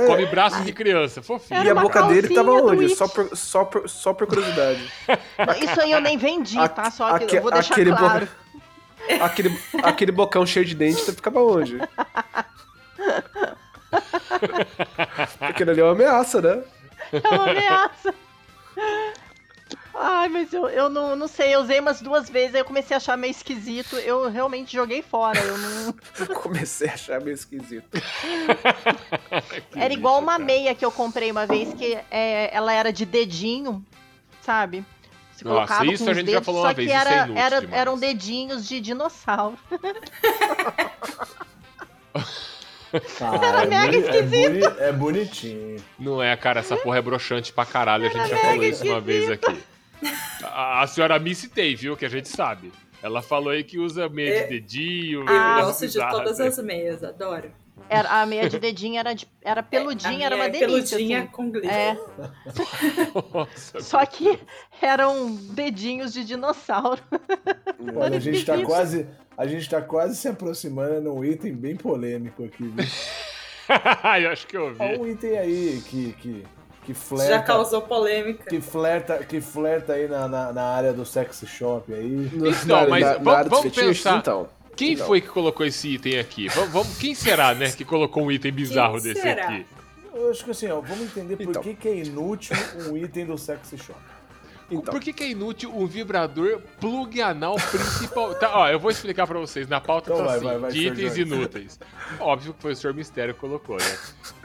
[0.06, 1.62] Come braço de criança, fofinho.
[1.64, 2.88] E a boca dele tava onde?
[2.94, 4.82] Só por, só, por, só por curiosidade.
[5.62, 6.90] Isso aí eu nem vendi, tá?
[6.90, 8.28] Só que eu vou deixar aquele bo- claro.
[9.22, 11.78] Aquele, aquele bocão cheio de dente ficava onde?
[15.40, 16.62] Aquilo ali é uma ameaça, né?
[17.12, 18.14] É uma ameaça.
[19.94, 22.94] Ai, mas eu, eu não, não sei, eu usei umas duas vezes, aí eu comecei
[22.94, 25.94] a achar meio esquisito, eu realmente joguei fora, eu não...
[26.40, 27.88] Comecei a achar meio esquisito.
[29.74, 30.44] Era igual uma cara.
[30.44, 33.84] meia que eu comprei uma vez, que é, ela era de dedinho,
[34.42, 34.84] sabe?
[35.32, 36.98] Você Nossa, colocava isso com a gente já dedos, falou só uma que vez, isso
[36.98, 37.80] é era, era, demais.
[37.80, 39.58] eram dedinhos de dinossauro.
[42.12, 45.76] Ah, é, mega boni- é, boni- é bonitinho.
[45.98, 49.00] Não é, cara, essa porra é broxante pra caralho, a gente já falou isso uma
[49.00, 49.62] vez aqui.
[50.42, 51.96] A, a senhora Missy tem, viu?
[51.96, 52.72] Que a gente sabe.
[53.02, 54.42] Ela falou aí que usa meia É.
[54.44, 55.20] de dedinho.
[55.20, 56.46] Eu coisa gosto de todas né?
[56.48, 57.50] as meias, adoro.
[57.88, 60.96] Era, a meia de dedinho era, de, era peludinha, A era uma é delícia.
[60.96, 61.28] peludinha assim.
[61.32, 61.70] com glitter.
[61.72, 61.96] É,
[63.32, 64.38] Nossa, só que
[64.80, 67.02] eram dedinhos de dinossauro.
[67.96, 68.66] Olha, a gente tá difícil.
[68.76, 69.06] quase.
[69.36, 72.64] A gente tá quase se aproximando num item bem polêmico aqui.
[72.64, 72.84] viu?
[74.22, 74.98] eu acho que eu Olha vi.
[74.98, 76.44] um item aí que, que,
[76.92, 77.34] que flerta.
[77.34, 78.48] Já causou polêmica.
[78.48, 82.30] Que flerta, que flerta aí na, na, na área do sex shop aí.
[82.34, 84.18] Então, mas na, vamos- na área dos vamos fetiches, pensar.
[84.18, 84.48] então.
[84.76, 85.06] Quem Então.
[85.06, 86.48] foi que colocou esse item aqui?
[86.48, 89.44] Vamos, vamos- quem será, né, que colocou um item bizarro Quem desse será?
[89.44, 89.66] aqui?
[90.14, 91.62] Eu acho que assim, ó, vamos entender por Então.
[91.62, 92.56] que, que é inútil
[92.88, 93.98] um item do sex shop.
[94.70, 94.92] Então.
[94.92, 98.34] Por que, que é inútil um vibrador plug anal principal?
[98.36, 99.66] Tá, ó, eu vou explicar pra vocês.
[99.68, 101.22] Na pauta Então tá vai, assim, vai, vai, de itens Jorge.
[101.22, 101.80] inúteis.
[102.20, 102.94] Óbvio que foi o Sr.
[102.94, 103.98] Mistério que colocou, né?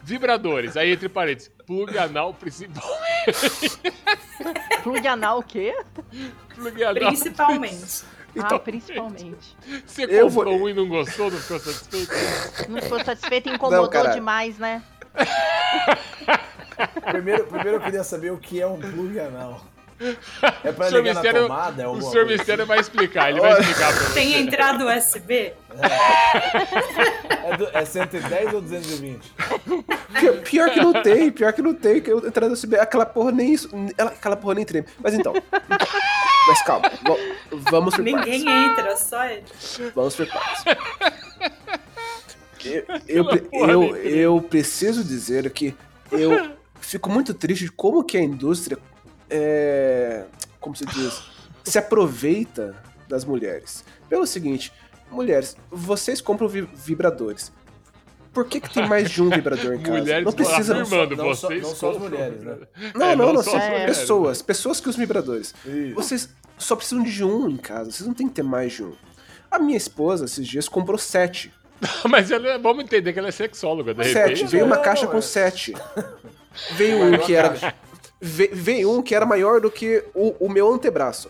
[0.04, 2.84] Vibradores, aí entre parênteses, plug anal principal.
[4.84, 5.76] Plug anal o quê?
[6.54, 7.08] plug anal.
[7.08, 8.04] Principalmente.
[8.40, 9.58] ah, principalmente.
[9.86, 12.12] Você Eu comprou vou- um e não gostou, não ficou satisfeito?
[12.70, 14.10] Não ficou satisfeito e incomodou cara.
[14.12, 14.84] demais, né?
[17.10, 19.66] Primeiro, primeiro eu queria saber o que é um plug anal.
[20.64, 21.84] É pra O senhor ligar na Mistério, tomada?
[21.84, 24.14] É o senhor coisa Mistério vai explicar, ele vai explicar pra você.
[24.14, 25.54] Tem entrada USB?
[27.46, 29.34] É, do- é 110 ou 220?
[30.20, 32.02] Pior, pior que não tem, pior que não tem.
[32.02, 33.70] Que eu entrando no USB, aquela porra nem isso.
[33.98, 34.88] ela- Aquela porra nem treme.
[35.00, 35.34] Mas então.
[36.48, 38.72] Mas calma, va- vamos por Ninguém partes.
[38.72, 39.44] entra, só ele.
[39.96, 40.64] Vamos por partes.
[42.64, 43.26] Eu, eu,
[43.70, 45.76] eu, eu preciso dizer que
[46.12, 48.78] eu fico muito triste de como que a indústria
[49.30, 50.26] é,
[50.60, 51.22] como se diz,
[51.64, 52.76] se aproveita
[53.08, 53.84] das mulheres.
[54.10, 54.72] Pelo seguinte,
[55.12, 57.52] mulheres, vocês compram vi- vibradores.
[58.34, 59.98] Por que, que tem mais de um vibrador em casa?
[60.00, 60.82] Mulheres não precisa.
[60.82, 62.58] afirmando, não só- vocês não só as compram- mulheres, né?
[62.94, 63.98] Não, É, não, não, só são as mulheres.
[63.98, 64.42] pessoas.
[64.42, 65.56] Pessoas que usam vibradores.
[65.66, 65.96] Isso.
[65.96, 68.94] Vocês só precisam de um em casa, vocês não tem que ter mais de um.
[69.50, 71.54] A minha esposa, esses dias, comprou sete.
[72.10, 74.40] Mas ela, é- vamos entender que ela é sexóloga, de repente.
[74.40, 74.52] Sete.
[74.52, 75.74] Veio uma Não, caixa com sete.
[76.72, 77.74] Veio um que era.
[78.26, 81.30] Ve- Veio um que era maior do que o, o meu antebraço.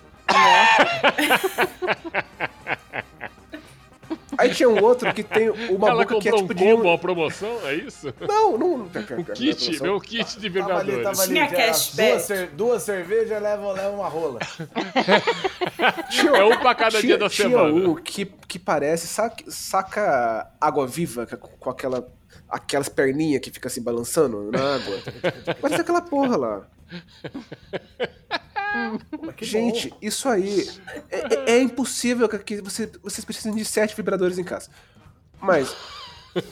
[4.38, 6.64] Aí tinha um outro que tem uma ela boca que é comprou um tipo de.
[6.64, 8.14] combo, uma promoção, é isso?
[8.28, 8.78] Não, não.
[8.80, 11.34] não Um kit, meu kit de Tava ali, tava ali.
[11.34, 11.48] Tinha.
[11.50, 14.40] Duas, cer- duas cervejas levam, levam uma rola.
[16.10, 17.74] Tinha, É um pra cada dia da tinha semana.
[17.74, 22.06] um que, que parece, saca, saca água viva com aquela,
[22.50, 24.98] aquelas perninhas que fica se balançando na água.
[25.62, 26.68] Parece aquela porra lá.
[29.42, 29.98] Gente, bom.
[30.02, 30.70] isso aí
[31.10, 34.70] é, é- é impossível que- você, vocês precisem de sete vibradores em casa.
[35.42, 35.76] Mas,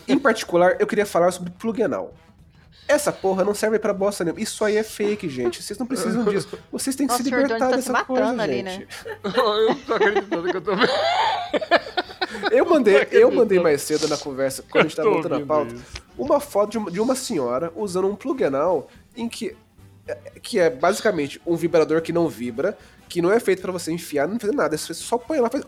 [0.08, 2.14] em particular, eu queria falar sobre plug anal.
[2.88, 4.42] Essa porra não serve pra bosta nenhuma.
[4.42, 5.64] Isso aí é fake, gente.
[5.64, 6.50] Vocês não precisam disso.
[6.72, 8.80] Vocês têm que Nossa, se libertar tá se dessa matando coisa, ali, gente.
[8.80, 8.88] né?
[9.24, 10.92] Eu não tô acreditando que eu tô vendo.
[12.52, 15.74] Eu mandei, eu mandei mais cedo na conversa, quando a gente tava voltando a pauta,
[15.74, 15.84] isso.
[16.18, 19.56] uma foto de uma, de uma senhora usando um plug anal em que
[20.42, 22.78] que é basicamente um vibrador que não vibra,
[23.08, 25.64] que não é feito pra você enfiar, não fazer nada, você só põe lá faz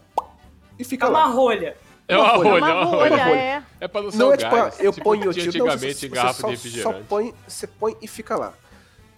[0.78, 1.26] e fica É lá.
[1.26, 1.78] uma rolha.
[2.08, 3.40] É uma Uma rolha, Uma é uma rolha, rolha.
[3.40, 3.64] é.
[3.80, 5.96] É pra não ser Não é tipo, ah, eu tipo ponho o tiro, não, antigamente
[6.00, 8.54] você, em você garrafa só, só põe, você põe e fica lá.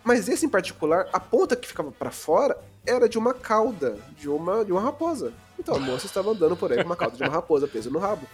[0.03, 4.29] Mas esse em particular, a ponta que ficava pra fora era de uma cauda, de
[4.29, 5.33] uma, de uma raposa.
[5.59, 7.99] Então a moça estava andando por aí com uma cauda de uma raposa presa no
[7.99, 8.25] rabo.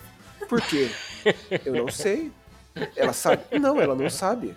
[0.48, 0.92] Por quê?
[1.66, 2.32] Eu não sei.
[2.96, 3.44] Ela sabe?
[3.60, 4.56] Não, ela não sabe.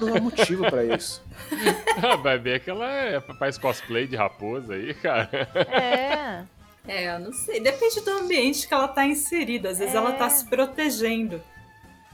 [0.00, 1.22] Não há motivo pra isso.
[2.02, 5.28] Ah, Vai ver que ela é, faz cosplay de raposa aí, cara.
[5.70, 6.44] É.
[6.86, 7.60] É, eu não sei.
[7.60, 9.70] Depende do ambiente que ela tá inserida.
[9.70, 11.40] Às vezes ela tá se protegendo.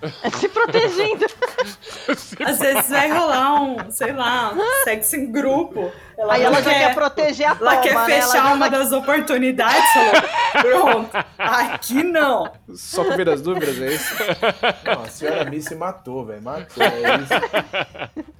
[0.38, 1.26] Se protegendo.
[2.46, 5.92] Às vezes vai rolar um, sei lá, um sexo em grupo.
[6.16, 8.04] Ela Aí ela já quer proteger a Ela quer né?
[8.06, 10.22] fechar uma vai- das oportunidades, falou,
[10.62, 12.50] pronto, aqui não.
[12.74, 14.14] Só por ver as dúvidas, é isso?
[14.84, 16.42] Não, a senhora Mi se matou, velho.
[16.42, 18.34] Matou, é isso.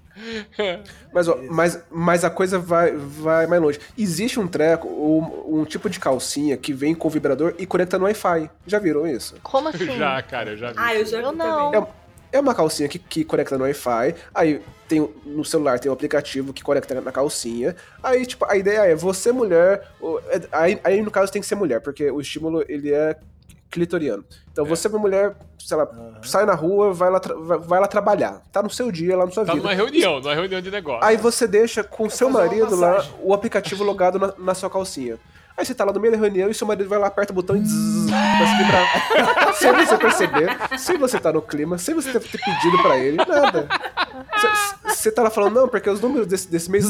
[1.12, 3.80] Mas, ó, mas, mas a coisa vai, vai mais longe.
[3.97, 8.05] Existe um treco, um, um tipo de calcinha que vem com vibrador e conecta no
[8.05, 8.51] Wi-Fi.
[8.66, 9.36] Já viram isso?
[9.42, 9.97] Como assim?
[9.98, 10.78] Já, cara, eu já vi.
[10.78, 11.70] Ah, eu já vi não.
[11.72, 11.88] também.
[12.32, 16.52] É uma calcinha que, que conecta no Wi-Fi, aí tem, no celular tem um aplicativo
[16.52, 19.84] que conecta na calcinha, aí, tipo, a ideia é você mulher,
[20.28, 23.16] é- aí, aí no caso tem que ser mulher, porque o estímulo, ele é
[23.70, 24.24] clitoriano.
[24.52, 25.88] Então você mulher, sei lá,
[26.22, 29.30] sai na rua, vai lá, vai, vai lá trabalhar, tá no seu dia, lá na
[29.32, 29.62] sua Tá vida.
[29.64, 31.05] numa reunião, numa reunião de negócio.
[31.05, 34.68] Aí você deixa com seu fazer uma marido lá o aplicativo logado na, na sua
[34.68, 35.18] calcinha.
[35.60, 37.34] Aí você tá lá no meio da reunião e seu marido vai lá, aperta o
[37.34, 39.52] botão e zzz, vai se vibrar.
[39.52, 43.18] sem você perceber, sem você tá no clima, sem você ter, ter pedido pra ele,
[43.18, 43.68] nada.
[44.86, 46.86] Você- tá lá falando, não, porque os números desse, desse mês.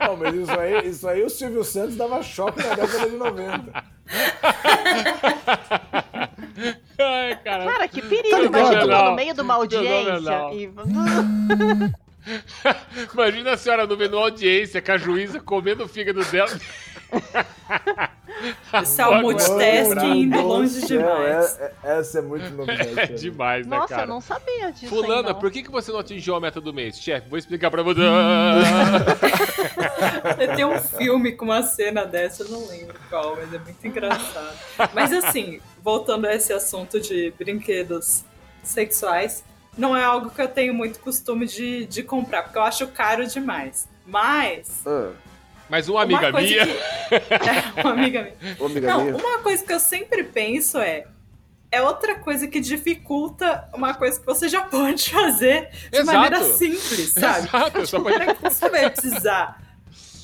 [0.00, 3.84] Não, mas isso aí, isso aí o Silvio Santos dava choque na década de 90.
[6.98, 7.64] Ai, cara.
[7.66, 8.30] Cara, que perigo.
[8.30, 8.42] Tá?
[8.42, 10.52] Imagina no meio de uma não, audiência não.
[10.52, 10.72] e...
[13.14, 16.50] Imagina a senhora no menu audiência com a juíza comendo o fígado dela.
[18.82, 21.60] Esse é o multitasking indo longe do céu, demais.
[21.60, 22.90] é- é- essa é muito novidade.
[22.98, 23.14] É mim.
[23.14, 24.02] demais, né, Nossa, cara?
[24.02, 26.72] eu não sabia disso Fulana, aí, por que, que você não atingiu a meta do
[26.74, 26.98] mês?
[26.98, 28.00] Chefe, vou explicar pra você.
[30.56, 34.56] Tem um filme com uma cena dessa, eu não lembro qual, mas é muito engraçado.
[34.92, 38.24] Mas assim, voltando a esse assunto de brinquedos
[38.62, 39.44] sexuais,
[39.76, 43.26] não é algo que eu tenho muito costume de, de comprar, porque eu acho caro
[43.26, 43.88] demais.
[44.06, 44.82] Mas.
[44.86, 45.10] Ah,
[45.68, 46.66] Mas uma amiga uma minha.
[46.66, 46.72] que-
[47.78, 48.56] É, uma amiga minha.
[48.60, 49.16] ô, amiga Não, minha.
[49.16, 51.06] uma coisa que eu sempre penso é.
[51.72, 56.18] É outra coisa que dificulta uma coisa que você já pode fazer de Exato.
[56.18, 57.48] maneira simples, sabe?
[57.48, 59.60] Exato, só pode Pra que você vai precisar,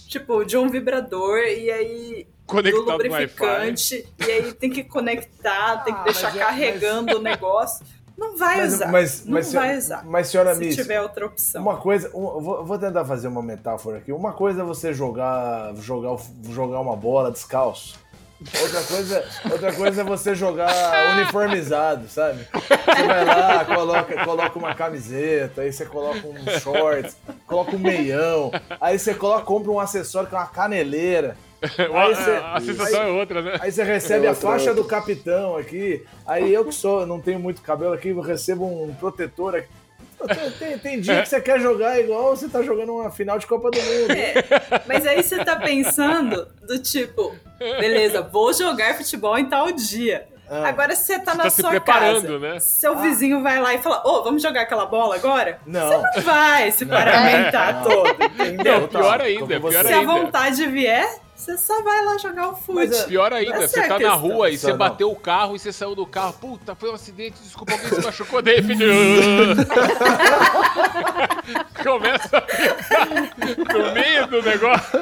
[0.06, 5.78] tipo, de um vibrador e aí Conectado do no lubrificante e aí tem que conectar,
[5.84, 7.84] tem que Ah, deixar mas é- carregando o negócio.
[8.20, 8.92] Não vai Mas, usar.
[8.92, 10.04] mas, não mas, vai usar.
[10.04, 11.62] mas senhora se Miss, tiver outra opção.
[11.62, 14.12] Uma coisa, um, vou, vou tentar fazer uma metáfora aqui.
[14.12, 16.16] Uma coisa é você jogar, jogar,
[16.50, 17.98] jogar uma bola descalço.
[18.62, 20.70] Outra coisa, outra coisa é você jogar
[21.14, 22.46] uniformizado, sabe?
[22.52, 27.16] Você vai lá, coloca, coloca uma camiseta, aí você coloca um shorts,
[27.50, 28.50] coloca um meião,
[28.80, 31.36] aí você coloca, compra um acessório que é uma caneleira.
[31.60, 33.58] Aí você, a, sensação aí- é outra, né?
[33.60, 34.82] Aí você recebe a Outra, faixa outra.
[34.82, 36.02] do capitão aqui.
[36.26, 39.68] Aí eu que sou, não tenho muito cabelo aqui, eu recebo um protetor aqui.
[40.26, 43.46] Tem, tem- tem dia que você quer jogar igual você tá jogando uma final de
[43.46, 44.14] Copa do Mundo.
[44.86, 50.26] Mas aí você tá pensando do tipo, beleza, vou jogar futebol em tal dia.
[50.50, 50.68] Ah.
[50.68, 52.38] Agora você tá Você na tá se sua preparando, casa.
[52.40, 52.58] né?
[52.58, 55.60] Seu vizinho vai lá e fala, ô, vamos jogar aquela bola agora?
[55.64, 55.88] Não.
[55.88, 58.80] Você não vai se paramentar todo, entendeu?
[58.80, 60.12] Não, pior ainda, como pior você- Se a ainda.
[60.12, 61.08] vontade vier,
[61.40, 62.72] você só vai lá jogar o fute.
[62.74, 64.76] Mas, é- Pior ainda, você é a tá na rua e você não.
[64.78, 66.34] bateu o carro e você saiu do carro.
[66.34, 68.86] Puta, foi um acidente, desculpa, alguém se machucou daí, filho.
[71.82, 74.98] Começa a ficar no meio do negócio.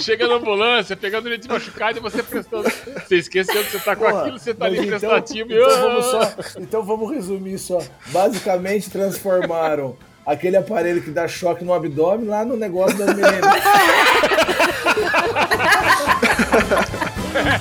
[0.00, 2.64] Chega na ambulância, pegando ele de machucado e você prestando.
[2.70, 5.52] Você esqueceu que você tá com Porra, aquilo, você tá ali então- prestativo.
[5.52, 7.78] Então, e- vamos só, então vamos resumir só.
[8.06, 13.42] Basicamente transformaram aquele aparelho que dá choque no abdômen lá no negócio das meninas.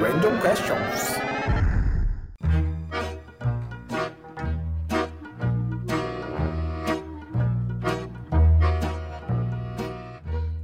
[0.00, 1.18] Random questions.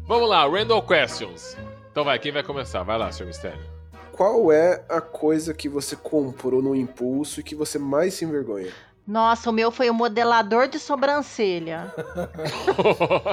[0.06, 1.56] Vamos lá, random questions.
[1.90, 2.82] Então vai, quem vai começar?
[2.82, 3.73] Vai lá, senhor Mistério.
[4.16, 8.72] Qual é a coisa que você comprou no impulso e que você mais se envergonha?
[9.04, 11.92] Nossa, o meu foi o modelador de sobrancelha.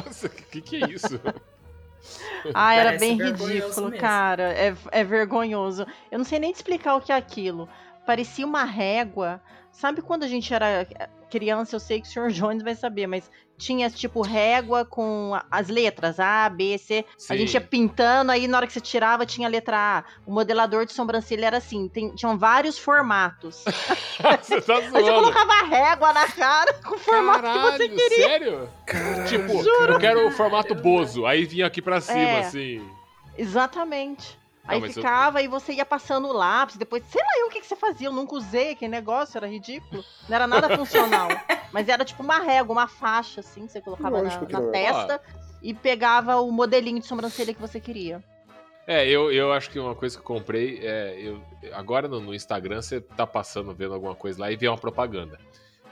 [0.05, 1.21] Nossa, o que, que é isso?
[2.53, 4.01] Ah, era Parece bem ridículo, mesmo.
[4.01, 4.51] cara.
[4.53, 5.85] É, é vergonhoso.
[6.11, 7.69] Eu não sei nem te explicar o que é aquilo.
[8.05, 9.39] Parecia uma régua.
[9.71, 10.87] Sabe quando a gente era
[11.31, 11.75] criança?
[11.75, 15.67] Eu sei que o senhor Jones vai saber, mas tinha tipo régua com a- as
[15.67, 17.05] letras A, B, C.
[17.15, 17.37] A Sim.
[17.37, 20.03] gente ia pintando, aí na hora que você tirava tinha a letra A.
[20.25, 23.63] O modelador de sobrancelha era assim, tem- tinham vários formatos.
[24.41, 25.13] você tá Aí você zoando.
[25.21, 28.27] colocava a régua na cara com o formato que você Caralho, queria.
[28.27, 28.69] sério?
[29.27, 31.25] tipo, eu quero o formato Bozo.
[31.27, 32.39] Aí vinha aqui pra cima, É.
[32.39, 32.81] assim.
[33.37, 34.40] Exatamente.
[34.63, 37.47] Não, Aí mas eu- ficava e você ia passando o lápis, depois, sei lá eu
[37.47, 40.03] o que, que você fazia, eu nunca usei aquele negócio, era ridículo.
[40.29, 41.27] Não era nada funcional.
[41.73, 45.21] mas era tipo uma régua, uma faixa, assim, que você colocava na, na testa
[45.61, 48.23] e pegava o modelinho de sobrancelha que você queria.
[48.87, 51.15] É, eu, eu acho que uma coisa que eu comprei é.
[51.19, 51.41] Eu,
[51.73, 55.39] agora no, no Instagram você tá passando, vendo alguma coisa lá e vê uma propaganda.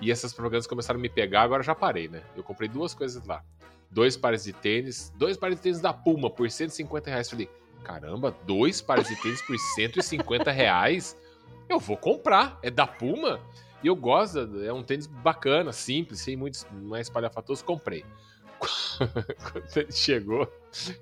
[0.01, 2.21] E essas propagandas começaram a me pegar, agora já parei, né?
[2.35, 3.43] Eu comprei duas coisas lá.
[3.91, 7.29] Dois pares de tênis, dois pares de tênis da Puma por 150 reais.
[7.29, 7.49] Falei,
[7.84, 11.18] caramba, dois pares de tênis por 150 reais?
[11.68, 13.39] Eu vou comprar, é da Puma.
[13.84, 17.01] E eu gosto, é um tênis bacana, simples, sem muitos, não é
[17.64, 18.03] comprei.
[18.99, 20.51] Quando ele chegou,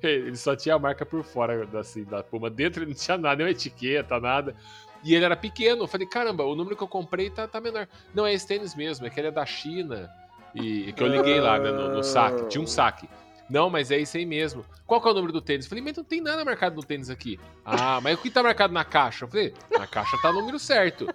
[0.03, 2.49] ele só tinha a marca por fora assim, da Puma.
[2.49, 4.55] Dentro ele não tinha nada, nem uma etiqueta, nada.
[5.03, 5.83] E ele era pequeno.
[5.83, 7.87] Eu falei, caramba, o número que eu comprei tá, tá menor.
[8.13, 10.09] Não, é esse tênis mesmo, é que ele é da China.
[10.53, 12.47] E que eu liguei lá, né, no, no saque.
[12.47, 13.09] Tinha um saque.
[13.49, 14.65] Não, mas é isso aí mesmo.
[14.85, 15.65] Qual que é o número do tênis?
[15.65, 17.39] Eu falei, mas não tem nada marcado no tênis aqui.
[17.63, 19.23] Ah, mas o que tá marcado na caixa?
[19.25, 21.07] Eu falei, na caixa tá o número certo.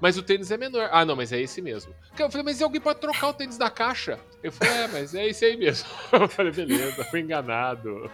[0.00, 0.88] Mas o tênis é menor.
[0.92, 1.92] Ah, não, mas é esse mesmo.
[2.18, 4.18] Eu falei, mas e alguém pode trocar o tênis da caixa?
[4.42, 5.88] Eu falei, é, mas é esse aí mesmo.
[6.12, 8.10] Eu falei, beleza, fui enganado.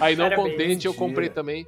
[0.00, 0.50] Aí, não Parabéns.
[0.52, 1.66] contente, eu comprei também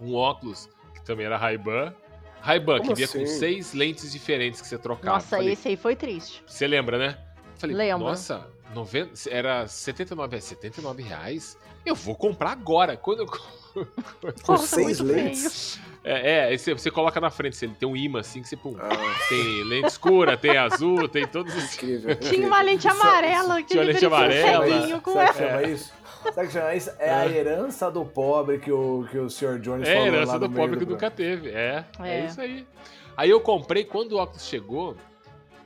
[0.00, 1.92] um óculos, que também era Ray-Ban.
[2.40, 3.26] Ray-Ban, que vinha com assim?
[3.26, 5.14] seis lentes diferentes que você trocava.
[5.14, 6.42] Nossa, Falei, esse aí foi triste.
[6.46, 7.18] Você lembra, né?
[7.56, 8.06] Falei, Lembro.
[8.06, 11.56] nossa, 90, era 79, é 79 reais?
[11.84, 12.96] Eu vou comprar agora.
[12.96, 13.26] Quando eu...
[14.42, 15.80] Com seis lentes?
[16.04, 18.76] É, é você, você coloca na frente, você tem um imã assim que você pum.
[18.78, 18.90] Ah,
[19.28, 21.74] Tem lente escura, tem azul, tem todos os.
[21.74, 22.14] incrível.
[22.20, 24.66] Tinha uma lente amarela que Tinha ele lente amarela.
[24.66, 25.92] Sabe o que chama isso?
[26.22, 26.90] Sabe o que chama isso?
[26.98, 29.58] É a herança do pobre que o, que o Sr.
[29.60, 31.50] Jones É, falou lá herança no do pobre que do nunca teve.
[31.50, 32.26] É, é, É.
[32.26, 32.66] isso aí.
[33.16, 34.96] Aí eu comprei, quando o óculos chegou,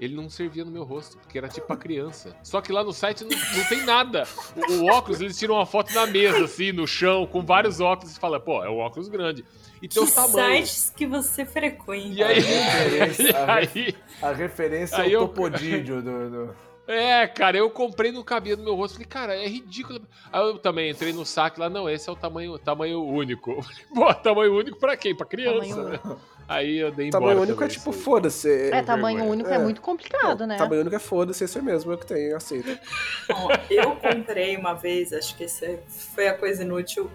[0.01, 2.37] ele não servia no meu rosto, porque era tipo pra criança.
[2.43, 4.25] Só que lá no site não, não tem nada.
[4.57, 8.17] O, o óculos, eles tiram uma foto na mesa, assim, no chão, com vários óculos,
[8.17, 9.45] e fala, pô, é um óculos grande.
[9.83, 10.71] E tem Que os tamanhos.
[10.71, 12.09] sites que você frequenta?
[12.09, 16.55] E aí, referência, e a aí, A referência Aí é o eu- topodídio do, do-
[16.89, 18.95] É, cara, eu comprei no cabelo no meu rosto.
[18.95, 20.01] Falei, cara, é ridículo.
[20.33, 23.51] Aí eu também entrei no saque lá, não, esse é o tamanho, tamanho único.
[23.53, 25.15] Eu falei, Pô, tamanho único pra quem?
[25.15, 26.17] Pra criança, Tamanho né?
[26.49, 27.25] Aí eu dei embora.
[27.25, 28.05] Tamanho único é tipo, isso aí.
[28.05, 28.71] foda-se.
[28.71, 29.33] É, tamanho vergonha.
[29.33, 29.59] único é, É.
[29.59, 30.57] muito complicado, né?
[30.57, 32.81] Tamanho único é foda-se, esse é mesmo, é o que tem, aceita.
[33.29, 35.79] Bom, eu comprei uma vez, acho que esse
[36.15, 37.11] foi a coisa inútil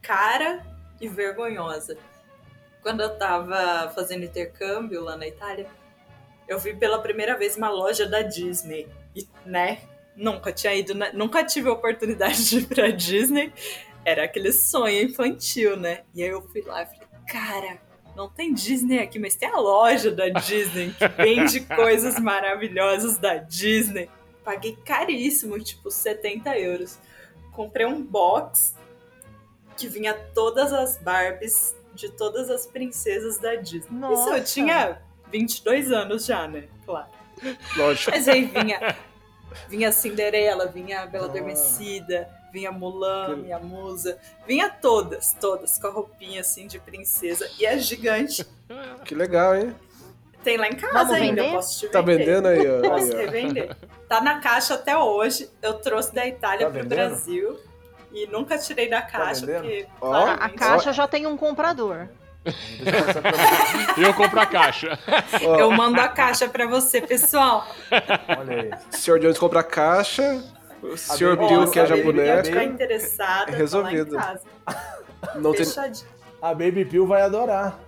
[0.00, 0.64] cara
[0.98, 1.98] e vergonhosa.
[2.82, 5.66] Quando eu tava fazendo intercâmbio lá na Itália,
[6.48, 8.86] eu vi pela primeira vez uma loja da Disney.
[9.14, 9.78] E, né?
[10.16, 13.52] Nunca tinha ido, na- nunca tive a oportunidade de ir pra Disney.
[14.04, 16.02] Era aquele sonho infantil, né?
[16.14, 17.78] E aí eu fui lá e falei, cara,
[18.14, 23.36] não tem Disney aqui, mas tem a loja da Disney que vende coisas maravilhosas da
[23.36, 24.08] Disney.
[24.44, 26.98] Paguei caríssimo, tipo 70 euros.
[27.52, 28.74] Comprei um box
[29.76, 33.80] que vinha todas as Barbies de todas as princesas da Disney.
[33.80, 34.36] Isso Nossa.
[34.36, 35.00] eu tinha
[35.30, 36.64] 22 anos já, né?
[36.84, 37.08] Claro.
[37.76, 38.10] Lógico.
[38.12, 38.96] Mas aí vinha,
[39.68, 45.90] vinha Cinderela, vinha a Bela Adormecida, vinha Mulan, minha musa, vinha todas, todas, com a
[45.90, 47.48] roupinha assim de princesa.
[47.58, 48.46] E é gigante.
[49.04, 49.74] Que legal, hein?
[50.44, 51.56] Tem lá em casa Vamos ainda, eu vender?
[51.56, 52.18] posso te Tá vender.
[52.26, 52.80] vendendo aí, ó.
[52.88, 53.16] Posso aí, ó.
[53.16, 53.76] revender.
[54.08, 55.50] Tá na caixa até hoje.
[55.62, 56.96] Eu trouxe da Itália Tá pro vendendo?
[57.08, 57.58] Brasil.
[58.12, 59.62] E nunca tirei da caixa, vendendo?
[59.62, 62.08] porque Ó, A caixa já tem um comprador.
[63.96, 64.98] Eu compro a caixa.
[65.46, 67.66] Ó, eu mando a caixa pra você, pessoal.
[68.38, 68.70] Olha aí.
[68.92, 70.42] o senhor Jones compra a caixa,
[70.82, 72.44] o senhor Bill quer a a Baby- boneca.
[72.44, 74.14] Ficar interessada, É é resolvido.
[74.16, 74.42] Lá em casa.
[75.40, 75.64] Não tem...
[76.42, 77.78] A Baby Pill vai adorar.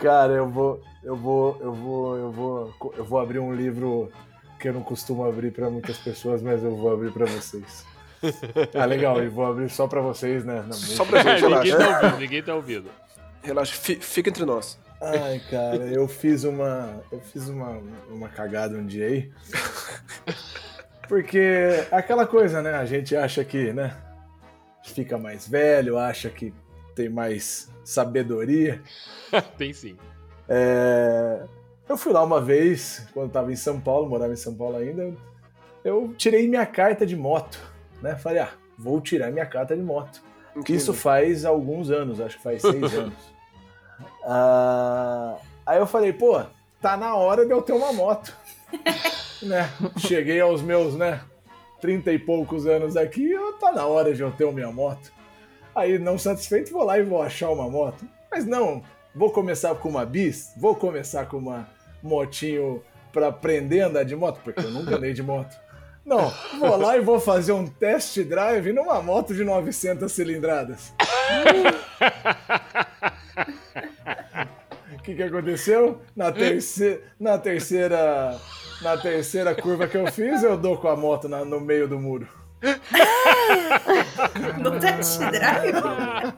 [0.00, 4.10] Cara, eu vou, eu vou, eu vou, eu vou, eu vou abrir um livro
[4.58, 7.84] que eu não costumo abrir pra muitas pessoas, mas eu vou abrir pra vocês.
[8.74, 10.62] Ah, legal, e vou abrir só pra vocês, né?
[10.66, 11.76] na Só pra gente, ninguém relaxa.
[11.78, 12.90] tá ouvindo, ninguém tá ouvindo.
[13.42, 14.78] Relaxa, fi- fica entre nós.
[15.00, 17.78] Ai, cara, eu fiz uma, eu fiz uma,
[18.08, 19.30] uma cagada um dia aí.
[21.08, 22.74] Porque aquela coisa, né?
[22.74, 23.94] A gente acha que, né?
[24.84, 26.52] Fica mais velho, acha que
[26.94, 28.80] tem mais sabedoria.
[29.58, 29.96] Tem sim.
[30.48, 31.42] É,
[31.88, 35.12] Eu fui lá uma vez, quando estava em São Paulo, morava em São Paulo ainda,
[35.84, 37.58] eu tirei minha carta de moto,
[38.04, 38.14] né?
[38.16, 40.22] Falei, ah, vou tirar minha carta de moto.
[40.68, 43.34] Isso faz alguns anos, acho que faz seis anos.
[44.24, 45.36] Ah,
[45.66, 46.40] aí eu falei, pô,
[46.80, 48.34] tá na hora de eu ter uma moto.
[49.42, 49.68] né?
[49.98, 51.20] Cheguei aos meus, né,
[51.80, 55.12] trinta e poucos anos aqui, eu- tá na hora de eu ter minha moto.
[55.74, 58.04] Aí, não satisfeito, vou lá e vou achar uma moto.
[58.30, 58.82] Mas não,
[59.14, 61.66] vou começar com uma bis, vou começar com uma
[62.02, 62.82] motinho
[63.12, 65.56] pra aprender a andar de moto, porque eu nunca andei de moto.
[66.04, 70.92] Não, vou lá e vou fazer um test drive numa moto de 900 cilindradas.
[74.94, 76.00] O que, que aconteceu?
[76.14, 78.38] Na, terceira, na terceira
[78.82, 81.98] na terceira curva que eu fiz, eu dou com a moto na- no meio do
[81.98, 82.28] muro.
[84.58, 86.34] No test drive.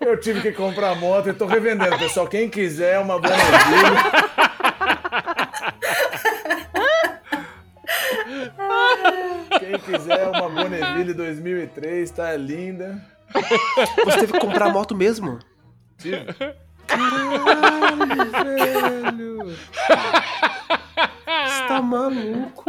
[0.00, 2.26] Eu tive que comprar a moto e tô revendendo, pessoal.
[2.26, 4.33] Quem quiser uma Bonneville.
[9.64, 13.00] Quem quiser uma Bonneville 2003, tá linda.
[14.04, 15.38] Você teve que comprar a moto mesmo?
[15.98, 16.26] Tive.
[16.86, 19.44] Caralho, velho.
[19.46, 19.56] Você
[21.68, 22.64] tá maluco?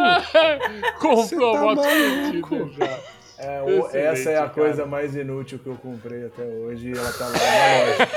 [0.99, 2.69] Comprou tá a moto maluco?
[2.73, 2.99] já.
[3.37, 4.53] É, o- essa é a cara.
[4.53, 7.39] coisa mais inútil que eu comprei até hoje e ela tá lá na
[7.85, 8.07] loja.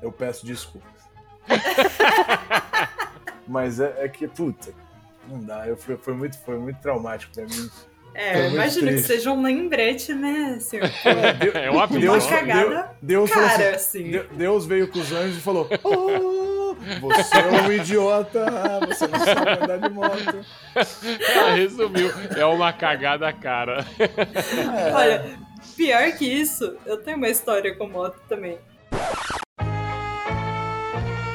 [0.00, 0.90] Eu peço desculpas.
[3.46, 4.72] Mas é, é que, puta,
[5.28, 5.66] não dá.
[5.66, 7.70] Eu, foi, foi muito, foi muito traumático pra mim.
[8.14, 9.06] É, muito imagino que triste.
[9.08, 10.90] seja um lembrete, né, senhor?
[11.54, 14.10] É uma Uma Deus, cagada Deus, Deus cara, assim, assim.
[14.10, 18.46] De- Deus veio com os anjos e falou: "Oh, Você é um idiota,
[18.86, 20.16] você não sabe andar de moto.
[21.36, 22.10] Ah, resumiu.
[22.36, 23.84] É uma cagada cara.
[24.94, 25.38] Olha,
[25.76, 28.58] pior que isso, eu tenho uma história com moto também.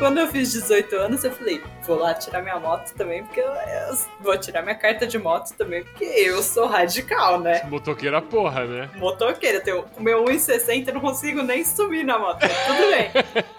[0.01, 3.45] Quando eu fiz 18 anos, eu falei, vou lá tirar minha moto também, porque eu,
[3.45, 7.61] eu vou tirar minha carta de moto também, porque eu sou radical, né?
[7.65, 8.89] Motoqueira porra, né?
[8.95, 13.11] Motoqueira, eu tenho o meu 1,60, eu não consigo nem subir na moto, tudo bem.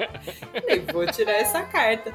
[0.61, 2.13] Falei, vou tirar essa carta.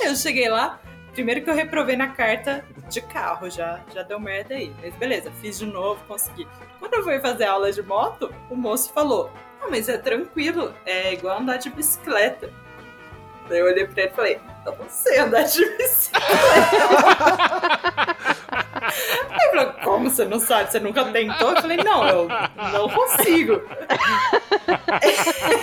[0.00, 0.80] Eu cheguei lá,
[1.12, 4.74] primeiro que eu reprovei na carta de carro, já, já deu merda aí.
[4.82, 6.48] Mas beleza, fiz de novo, consegui.
[6.80, 9.30] Quando eu fui fazer aula de moto, o moço falou:
[9.62, 12.50] Ah, mas é tranquilo, é igual andar de bicicleta.
[13.48, 16.26] Daí eu olhei pra ele e falei: Eu não sei andar de bicicleta.
[19.40, 20.70] Ele falou, como você não sabe?
[20.70, 21.50] Você nunca tentou?
[21.50, 22.28] Eu falei, não, eu
[22.72, 23.62] não consigo.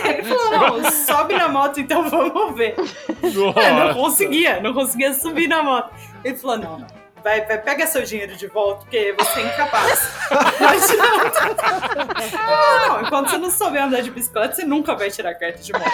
[0.04, 2.74] Ele falou, não, sobe na moto, então vamos ver.
[3.22, 5.92] Eu não conseguia, não conseguia subir na moto.
[6.24, 6.95] Ele falou, não, não.
[7.26, 10.12] Vai, vai, pega seu dinheiro de volta, porque você é incapaz.
[10.60, 11.56] Não adianta.
[12.46, 15.72] Não, não, enquanto você não souber andar de bicicleta, você nunca vai tirar carta de
[15.72, 15.84] moto.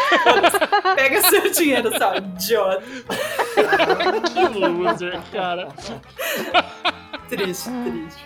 [0.94, 2.82] Pega seu dinheiro, só idiota.
[4.34, 5.68] Que loser, cara.
[7.30, 8.24] Triste, triste.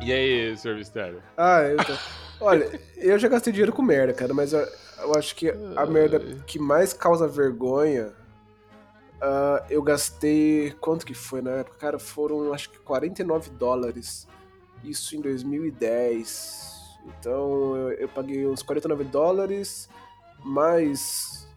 [0.00, 0.76] E aí, Sr.
[0.76, 1.20] Mistério?
[1.36, 1.92] Ah, eu tô...
[2.40, 4.64] Olha, eu já gastei dinheiro com merda, cara, mas eu,
[5.00, 8.12] eu acho que a merda que mais causa vergonha.
[9.20, 10.72] Ah, eu gastei.
[10.80, 11.76] Quanto que foi na época?
[11.78, 14.26] Cara, foram acho que 49 dólares.
[14.82, 16.98] Isso em 2010.
[17.06, 19.88] Então eu, eu paguei uns 49 dólares,
[20.44, 21.48] mais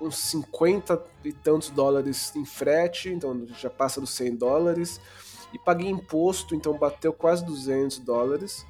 [0.00, 5.00] uns 50 e tantos dólares em frete, então já passa dos 100 dólares.
[5.52, 8.66] E paguei imposto, então bateu quase 200 dólares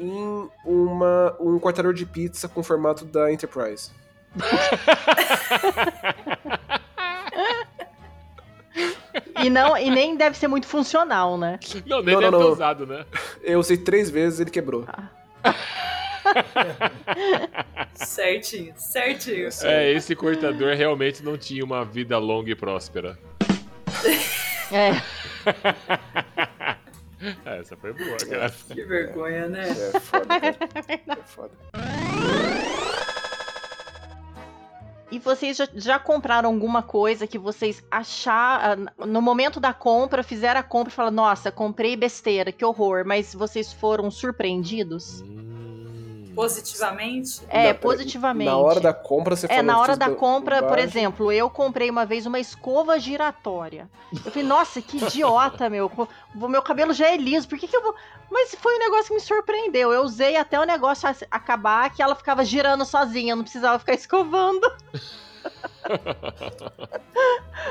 [0.00, 3.90] em uma, um cortador de pizza com formato da Enterprise.
[9.42, 11.58] E, não, e nem deve ser muito funcional, né?
[11.86, 12.52] Não, nem Não, deve não, ter não.
[12.52, 13.04] usado, né?
[13.42, 14.86] Eu usei três vezes ele quebrou.
[17.94, 19.48] Certinho, certinho.
[19.62, 23.18] É, esse cortador realmente não tinha uma vida longa e próspera.
[24.70, 24.90] É.
[27.44, 28.52] É, Essa foi boa, cara.
[28.72, 29.68] Que vergonha, né?
[29.68, 30.56] É foda, cara.
[31.08, 31.52] É foda.
[35.10, 38.86] E vocês já, já compraram alguma coisa que vocês acharam.
[39.06, 43.04] No momento da compra, fizeram a compra e falaram: Nossa, comprei besteira, que horror.
[43.06, 45.22] Mas vocês foram surpreendidos?
[46.38, 47.40] Positivamente?
[47.48, 48.46] É, Na- positivamente.
[48.48, 51.90] Na hora da compra você É, falou na hora da compra, por exemplo, eu comprei
[51.90, 53.90] uma vez uma escova giratória.
[54.24, 55.90] Eu falei, nossa, que idiota, meu.
[56.36, 57.92] O meu cabelo já é liso, por que, que eu vou.
[58.30, 59.92] Mas foi um negócio que me surpreendeu.
[59.92, 63.76] Eu usei até o negócio ac- acabar que ela ficava girando sozinha, eu não precisava
[63.80, 64.72] ficar escovando.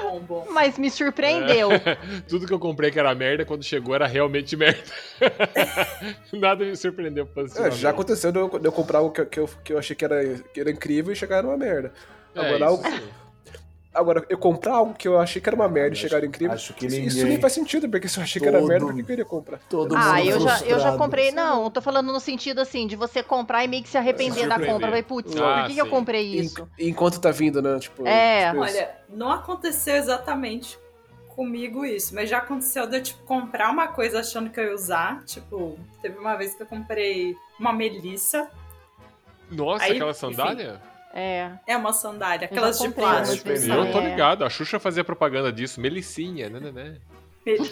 [0.02, 0.48] Bom, bom.
[0.52, 1.70] Mas me surpreendeu.
[2.28, 4.84] Tudo que eu comprei que era merda, quando chegou era realmente merda.
[6.34, 7.78] Nada me surpreendeu É, positivamente.
[7.78, 9.96] já aconteceu de eu, de eu comprar algo que, eu- que, eu, que eu achei
[9.96, 10.24] que era,
[10.54, 11.92] que era incrível e chegar numa merda.
[12.36, 13.10] É, Agora, isso algo, sim.
[13.98, 16.74] Agora, eu comprar algo que eu achei que era uma merda e chegar incrível, acho
[16.74, 18.86] que isso, isso ninguém- nem faz sentido, porque se eu achei que era Todo- merda,
[18.86, 19.60] por que eu iria comprar?
[19.70, 21.32] Todo Ah, mundo eu já, eu já comprei.
[21.32, 24.48] Não, eu tô falando no sentido assim, de você comprar e meio que se arrepender
[24.48, 24.92] da compra.
[24.92, 26.68] Vai, putz, Ah, por que, que eu comprei En- isso?
[26.80, 27.80] enquanto tá vindo, né?
[27.80, 28.50] Tipo, É.
[28.50, 28.62] tipo.
[28.62, 30.78] Olha, não aconteceu exatamente
[31.36, 34.74] comigo isso, mas já aconteceu de eu, tipo, comprar uma coisa achando que eu ia
[34.74, 35.24] usar.
[35.26, 38.50] Tipo, teve uma vez que eu comprei uma melissa.
[39.52, 40.20] Nossa, Aí, aquela enfim.
[41.14, 41.52] É.
[41.66, 43.50] É uma sandália, aquelas de plástico?
[43.50, 44.10] Eu tô É.
[44.10, 46.98] ligado, a Xuxa fazia propaganda disso, Melicinha, né, né, né?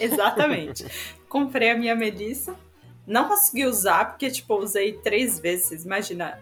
[0.00, 0.84] Exatamente.
[1.28, 2.56] Comprei a minha Melissa.
[3.06, 5.84] Não consegui usar, porque, tipo, eu usei três vezes.
[5.84, 6.40] Imagina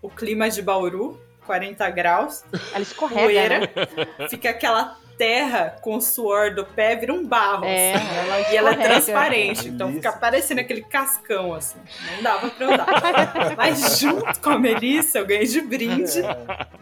[0.00, 4.28] o clima de Bauru, 40 graus, Ela escorrega, poeira, né?
[4.28, 7.64] fica aquela terra com o suor do pé, vira um barro.
[7.64, 8.06] É, assim.
[8.16, 11.78] ela E ela é transparente, então fica parecendo aquele cascão, assim.
[12.16, 13.54] Não dava pra usar.
[13.56, 16.20] Mas junto com a Melissa, eu ganhei de brinde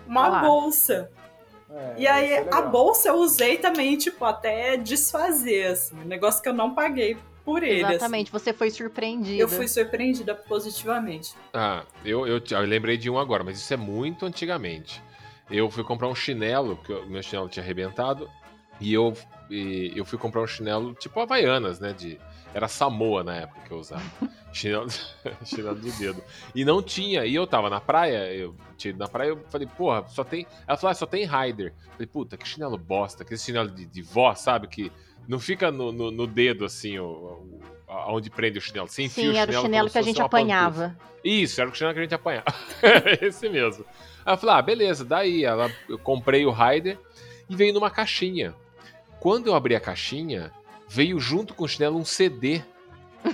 [0.06, 0.40] uma Olha lá.
[0.40, 1.10] bolsa.
[1.72, 5.96] É, E aí, é a bolsa eu usei também, tipo, até desfazer, assim.
[6.00, 7.82] Um negócio que eu não paguei por ele.
[7.84, 7.94] assim.
[7.94, 9.40] Exatamente, você foi surpreendida.
[9.42, 11.34] Eu fui surpreendida positivamente.
[11.54, 15.02] Ah, eu, eu, eu lembrei de um agora, mas isso é muito antigamente.
[15.50, 18.28] Eu fui comprar um chinelo, porque o meu chinelo tinha arrebentado,
[18.80, 19.14] e eu,
[19.50, 21.92] e eu fui comprar um chinelo tipo Havaianas, né?
[21.92, 22.18] De,
[22.54, 24.02] era Samoa na época que eu usava.
[24.52, 24.88] chinelo,
[25.44, 26.22] chinelo de dedo.
[26.54, 29.66] E não tinha, e eu tava na praia, eu tinha ido na praia, eu falei,
[29.66, 30.46] porra, só tem.
[30.66, 31.74] Ela falou, ah, só tem Rider.
[31.92, 34.66] Falei, puta, que chinelo bosta, aquele chinelo de, de vó, sabe?
[34.66, 34.90] Que
[35.28, 38.86] não fica no, no, no dedo assim, o, o, aonde prende o chinelo.
[38.86, 40.52] Enfia Sim, o era o chinelo se que a gente uma pantufa.
[40.52, 40.96] apanhava.
[41.22, 42.54] Isso, era o chinelo que a gente apanhava.
[43.20, 43.84] Esse mesmo.
[44.26, 45.44] Eu falei, ah, beleza, daí.
[45.44, 46.98] Ela, eu comprei o Raider
[47.48, 48.54] e veio numa caixinha.
[49.18, 50.52] Quando eu abri a caixinha,
[50.88, 52.62] veio junto com o chinelo um CD.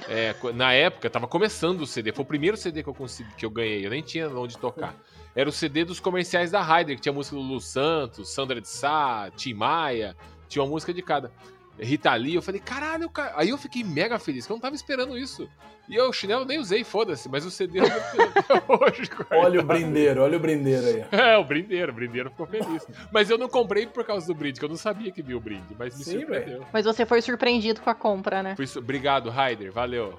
[0.08, 2.12] É, na época, tava começando o CD.
[2.12, 3.86] Foi o primeiro CD que eu consegui, que eu ganhei.
[3.86, 4.94] Eu nem tinha onde tocar.
[5.34, 8.68] Era o CD dos comerciais da Raider, que tinha música do Lu Santos, Sandra de
[8.68, 10.16] Sá, Tim Maia.
[10.48, 11.30] Tinha uma música de cada.
[11.78, 13.34] Rita Lee, eu falei, caralho, cara.
[13.36, 15.48] Aí eu fiquei mega feliz, que eu não tava esperando isso.
[15.88, 19.10] E eu, o chinelo nem usei, foda-se, mas o CD eu até hoje.
[19.30, 21.04] Olha o brindeiro, olha o brindeiro aí.
[21.12, 22.86] É, o brindeiro, o brindeiro ficou feliz.
[23.12, 25.40] Mas eu não comprei por causa do brinde, que eu não sabia que vinha o
[25.40, 26.64] brinde, mas me Sim, surpreendeu.
[26.72, 28.56] Mas você foi surpreendido com a compra, né?
[28.56, 30.18] Fui su- Obrigado, Raider, valeu.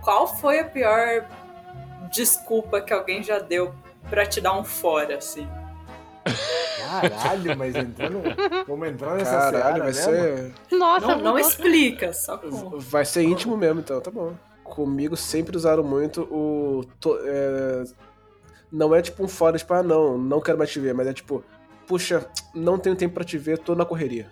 [0.00, 1.26] Qual foi a pior
[2.10, 3.74] desculpa que alguém já deu
[4.08, 5.46] pra te dar um fora, assim?
[6.24, 8.22] Caralho, mas entrando.
[8.66, 10.02] Vamos entrar nessa Caralho, seara vai mesmo?
[10.70, 10.76] ser.
[10.76, 12.78] Nossa, Não, não explica, só com...
[12.78, 14.34] Vai ser íntimo mesmo, então, tá bom.
[14.64, 16.84] Comigo sempre usaram muito o.
[17.00, 17.84] to- é,
[18.70, 21.12] não é tipo um fora, tipo, ah, não, não quero mais te ver, mas é
[21.12, 21.42] tipo,
[21.86, 22.24] puxa,
[22.54, 24.30] não tenho tempo pra te ver, tô na correria.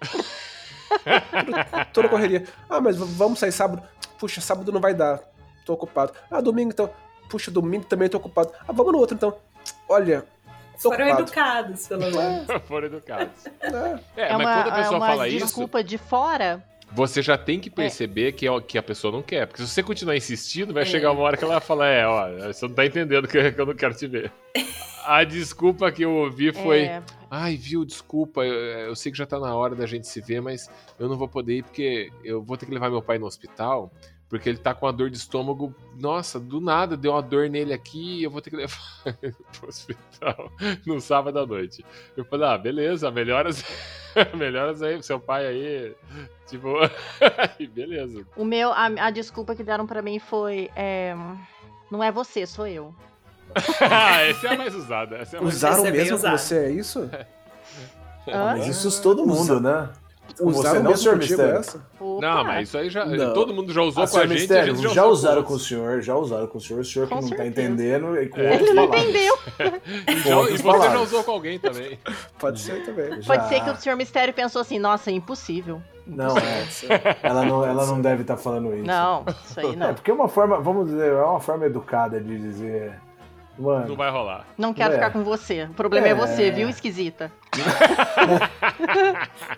[1.92, 2.44] tô, na correria.
[2.68, 3.82] Ah, mas vamos sair sábado?
[4.18, 5.20] Puxa, sábado não vai dar,
[5.64, 6.12] tô ocupado.
[6.30, 6.90] Ah, domingo então.
[7.28, 8.52] puxa, domingo também tô ocupado.
[8.66, 9.36] Ah, vamos no outro então.
[9.88, 10.24] Olha,
[10.82, 11.22] Foram ocupado.
[11.22, 12.46] educados, pelo menos.
[12.68, 13.46] Foram educados.
[13.60, 14.22] É.
[14.22, 16.64] É, É mas uma, quando a é pessoa uma fala isso, desculpa de fora.
[16.92, 19.46] você já tem que perceber que, é, que a pessoa não quer.
[19.46, 20.86] Porque se você continuar insistindo, vai É.
[20.86, 23.60] chegar uma hora que ela vai falar: É, ó, você não tá entendendo que que
[23.60, 24.32] eu não quero te ver.
[25.06, 27.00] A desculpa que eu ouvi foi: É,
[27.30, 28.52] Ai, viu, desculpa, eu,
[28.88, 31.28] eu sei que já tá na hora da gente se ver, mas eu não vou
[31.28, 33.92] poder ir porque eu vou ter que levar meu pai no hospital.
[34.28, 35.72] Porque ele tá com uma dor de estômago.
[35.94, 38.76] Nossa, do nada deu uma dor nele aqui e eu vou ter que levar
[39.22, 40.50] ele pro hospital
[40.84, 41.84] no sábado à noite.
[42.16, 43.64] Eu falei, ah, beleza, melhoras,
[44.34, 45.94] melhoras aí pro seu pai aí.
[46.46, 46.74] Tipo,
[47.72, 48.26] beleza.
[48.36, 50.70] o meu, a, a desculpa que deram pra mim foi.
[50.74, 51.14] é,
[51.90, 52.92] não é você, sou eu.
[53.80, 55.16] Ah, essa é a mais usada.
[55.16, 56.38] Essa é a mais Usaram Esse é mesmo usado.
[56.38, 57.10] você, é isso?
[58.28, 58.56] Hã?
[58.56, 59.88] Mas isso é todo mundo, né?
[60.40, 61.60] Usaram Você não, senhor Mistério?
[62.20, 63.04] Não, mas isso aí já.
[63.04, 63.32] Não.
[63.32, 64.38] Todo mundo já usou Ah, com a senhor gente.
[64.40, 66.84] Mistério, a gente já, já usaram com o senhor, já usaram com o senhor, o
[66.84, 67.48] senhor que Com não tá certeza.
[67.62, 68.54] entendendo e com É.
[68.56, 69.02] Ele não palavras.
[69.10, 69.38] entendeu.
[70.08, 71.98] E, já- e você já usou com alguém também.
[72.38, 73.08] Pode ser também.
[73.10, 73.42] Pode Já.
[73.48, 75.80] ser que o senhor Mistério pensou assim, nossa, impossível.
[76.06, 76.66] Não, é.
[77.22, 78.84] Ela não, ela não deve estar falando isso.
[78.86, 79.94] Não, isso aí É, não.
[79.94, 82.92] porque é uma forma, vamos dizer, é uma forma educada de dizer.
[83.58, 84.46] Mano, Não vai rolar.
[84.58, 84.94] Não quero É.
[84.96, 85.64] ficar com você.
[85.64, 86.14] O problema é, É.
[86.14, 87.32] você, viu, esquisita?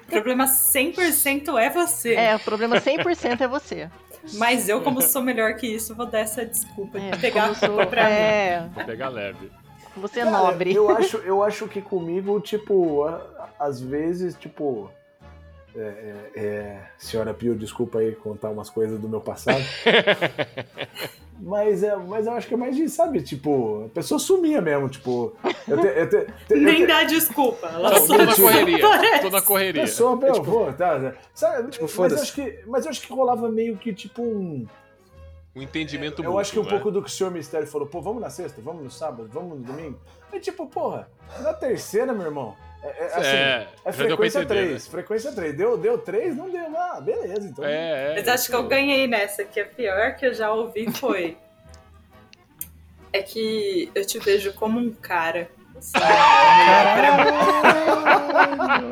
[0.06, 2.14] O problema 100% é você.
[2.14, 3.88] É, o problema 100% é você.
[4.34, 7.68] Mas eu, como sou melhor que isso, vou dar essa desculpa É, de pegar sou-
[7.70, 8.10] culpa pra mim.
[8.10, 9.50] é, Vou pegar leve.
[9.96, 10.74] você é Cara, nobre.
[10.74, 14.90] Eu acho, eu acho que comigo, tipo, a- às vezes, tipo.
[15.76, 19.62] É, é, é, senhora Pio, desculpa aí contar umas coisas do meu passado.
[21.40, 24.88] mas, é, mas eu acho que é mais de, sabe, tipo, a pessoa sumia mesmo,
[24.88, 25.34] tipo.
[25.66, 27.66] Eu te, eu te, te- eu Nem te- dá desculpa.
[27.68, 28.76] Ela Tô só na correria.
[28.76, 29.22] desaparece.
[29.22, 29.82] Tô na correria.
[29.82, 31.14] Pessoa, eu vou, tá?
[31.34, 34.66] Sabe, Tipo, mas, eu acho que, mas eu acho que rolava meio que tipo um.
[35.56, 36.70] Um entendimento Eu acho que um né?
[36.70, 39.58] pouco do que o senhor Mistério falou, pô, vamos na sexta, vamos no sábado, vamos
[39.58, 39.98] no domingo.
[40.32, 41.08] É tipo, porra,
[41.40, 42.54] na terceira, meu irmão.
[42.82, 44.86] É, é, assim, É, é, frequência entender, 3.
[44.86, 45.56] Frequência 3.
[45.56, 46.36] Deu, deu 3?
[46.36, 46.76] Não deu.
[46.76, 47.64] Ah, beleza, então.
[47.64, 48.14] É, é.
[48.16, 51.36] Mas acho que eu ganhei nessa, que a pior que eu já ouvi foi.
[53.10, 55.48] É que eu te vejo como um cara.
[55.96, 56.00] É
[56.94, 58.90] pra mim.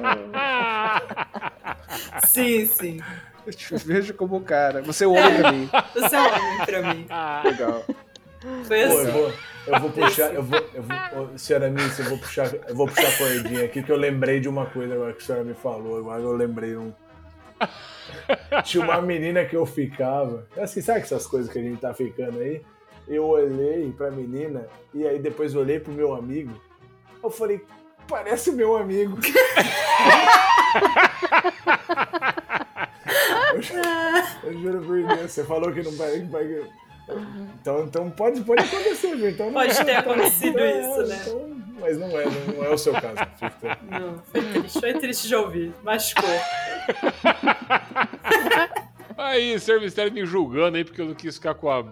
[2.26, 3.00] Sim, sim.
[3.46, 4.80] Eu te vejo como um cara.
[4.80, 5.70] Você é o homem pra mim.
[5.94, 7.06] Você é um homem pra mim.
[7.44, 7.84] Legal.
[8.66, 9.36] Foi Pô, eu assim.
[9.66, 13.08] Eu vou puxar, eu vou, eu vou, senhora Miss, eu vou puxar, eu vou puxar
[13.08, 15.98] a cordinha aqui que eu lembrei de uma coisa agora que a senhora me falou,
[15.98, 16.92] agora eu lembrei um.
[18.64, 22.38] Tinha uma menina que eu ficava, assim, sabe essas coisas que a gente tá ficando
[22.40, 22.62] aí?
[23.08, 26.52] Eu olhei pra menina e aí depois olhei pro meu amigo,
[27.22, 27.64] eu falei,
[28.08, 29.16] parece meu amigo.
[33.54, 33.74] eu, ju-
[34.44, 36.26] eu juro por Deus, você falou que não vai.
[37.06, 37.16] Vai-
[37.60, 39.30] então, então pode, pode acontecer, viu?
[39.30, 41.18] Então, Pode é- ter acontecido é, isso, né?
[41.22, 43.16] então- mas não é, não, é o seu caso.
[43.38, 45.72] Fica- Não, foi triste, foi triste de ouvir.
[45.84, 46.28] Machucou.
[49.16, 49.80] Aí, Sr.
[49.80, 51.84] Mistério me julgando aí porque eu não quis ficar com a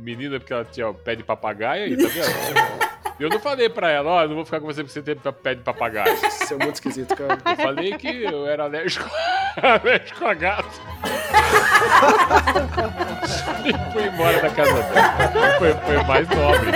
[0.00, 2.91] menina porque ela tinha o pé de papagaio aí, tá vendo?
[3.22, 5.14] Eu não falei pra ela, ó, eu não vou ficar com você porque você tem
[5.32, 6.12] pé de papagaio.
[6.14, 7.38] Isso é muito esquisito, cara.
[7.44, 9.08] Eu falei que eu era alérgico,
[9.62, 10.80] alérgico a gato.
[13.64, 15.58] e fui embora da casa dela.
[15.58, 16.70] Foi, foi mais nobre?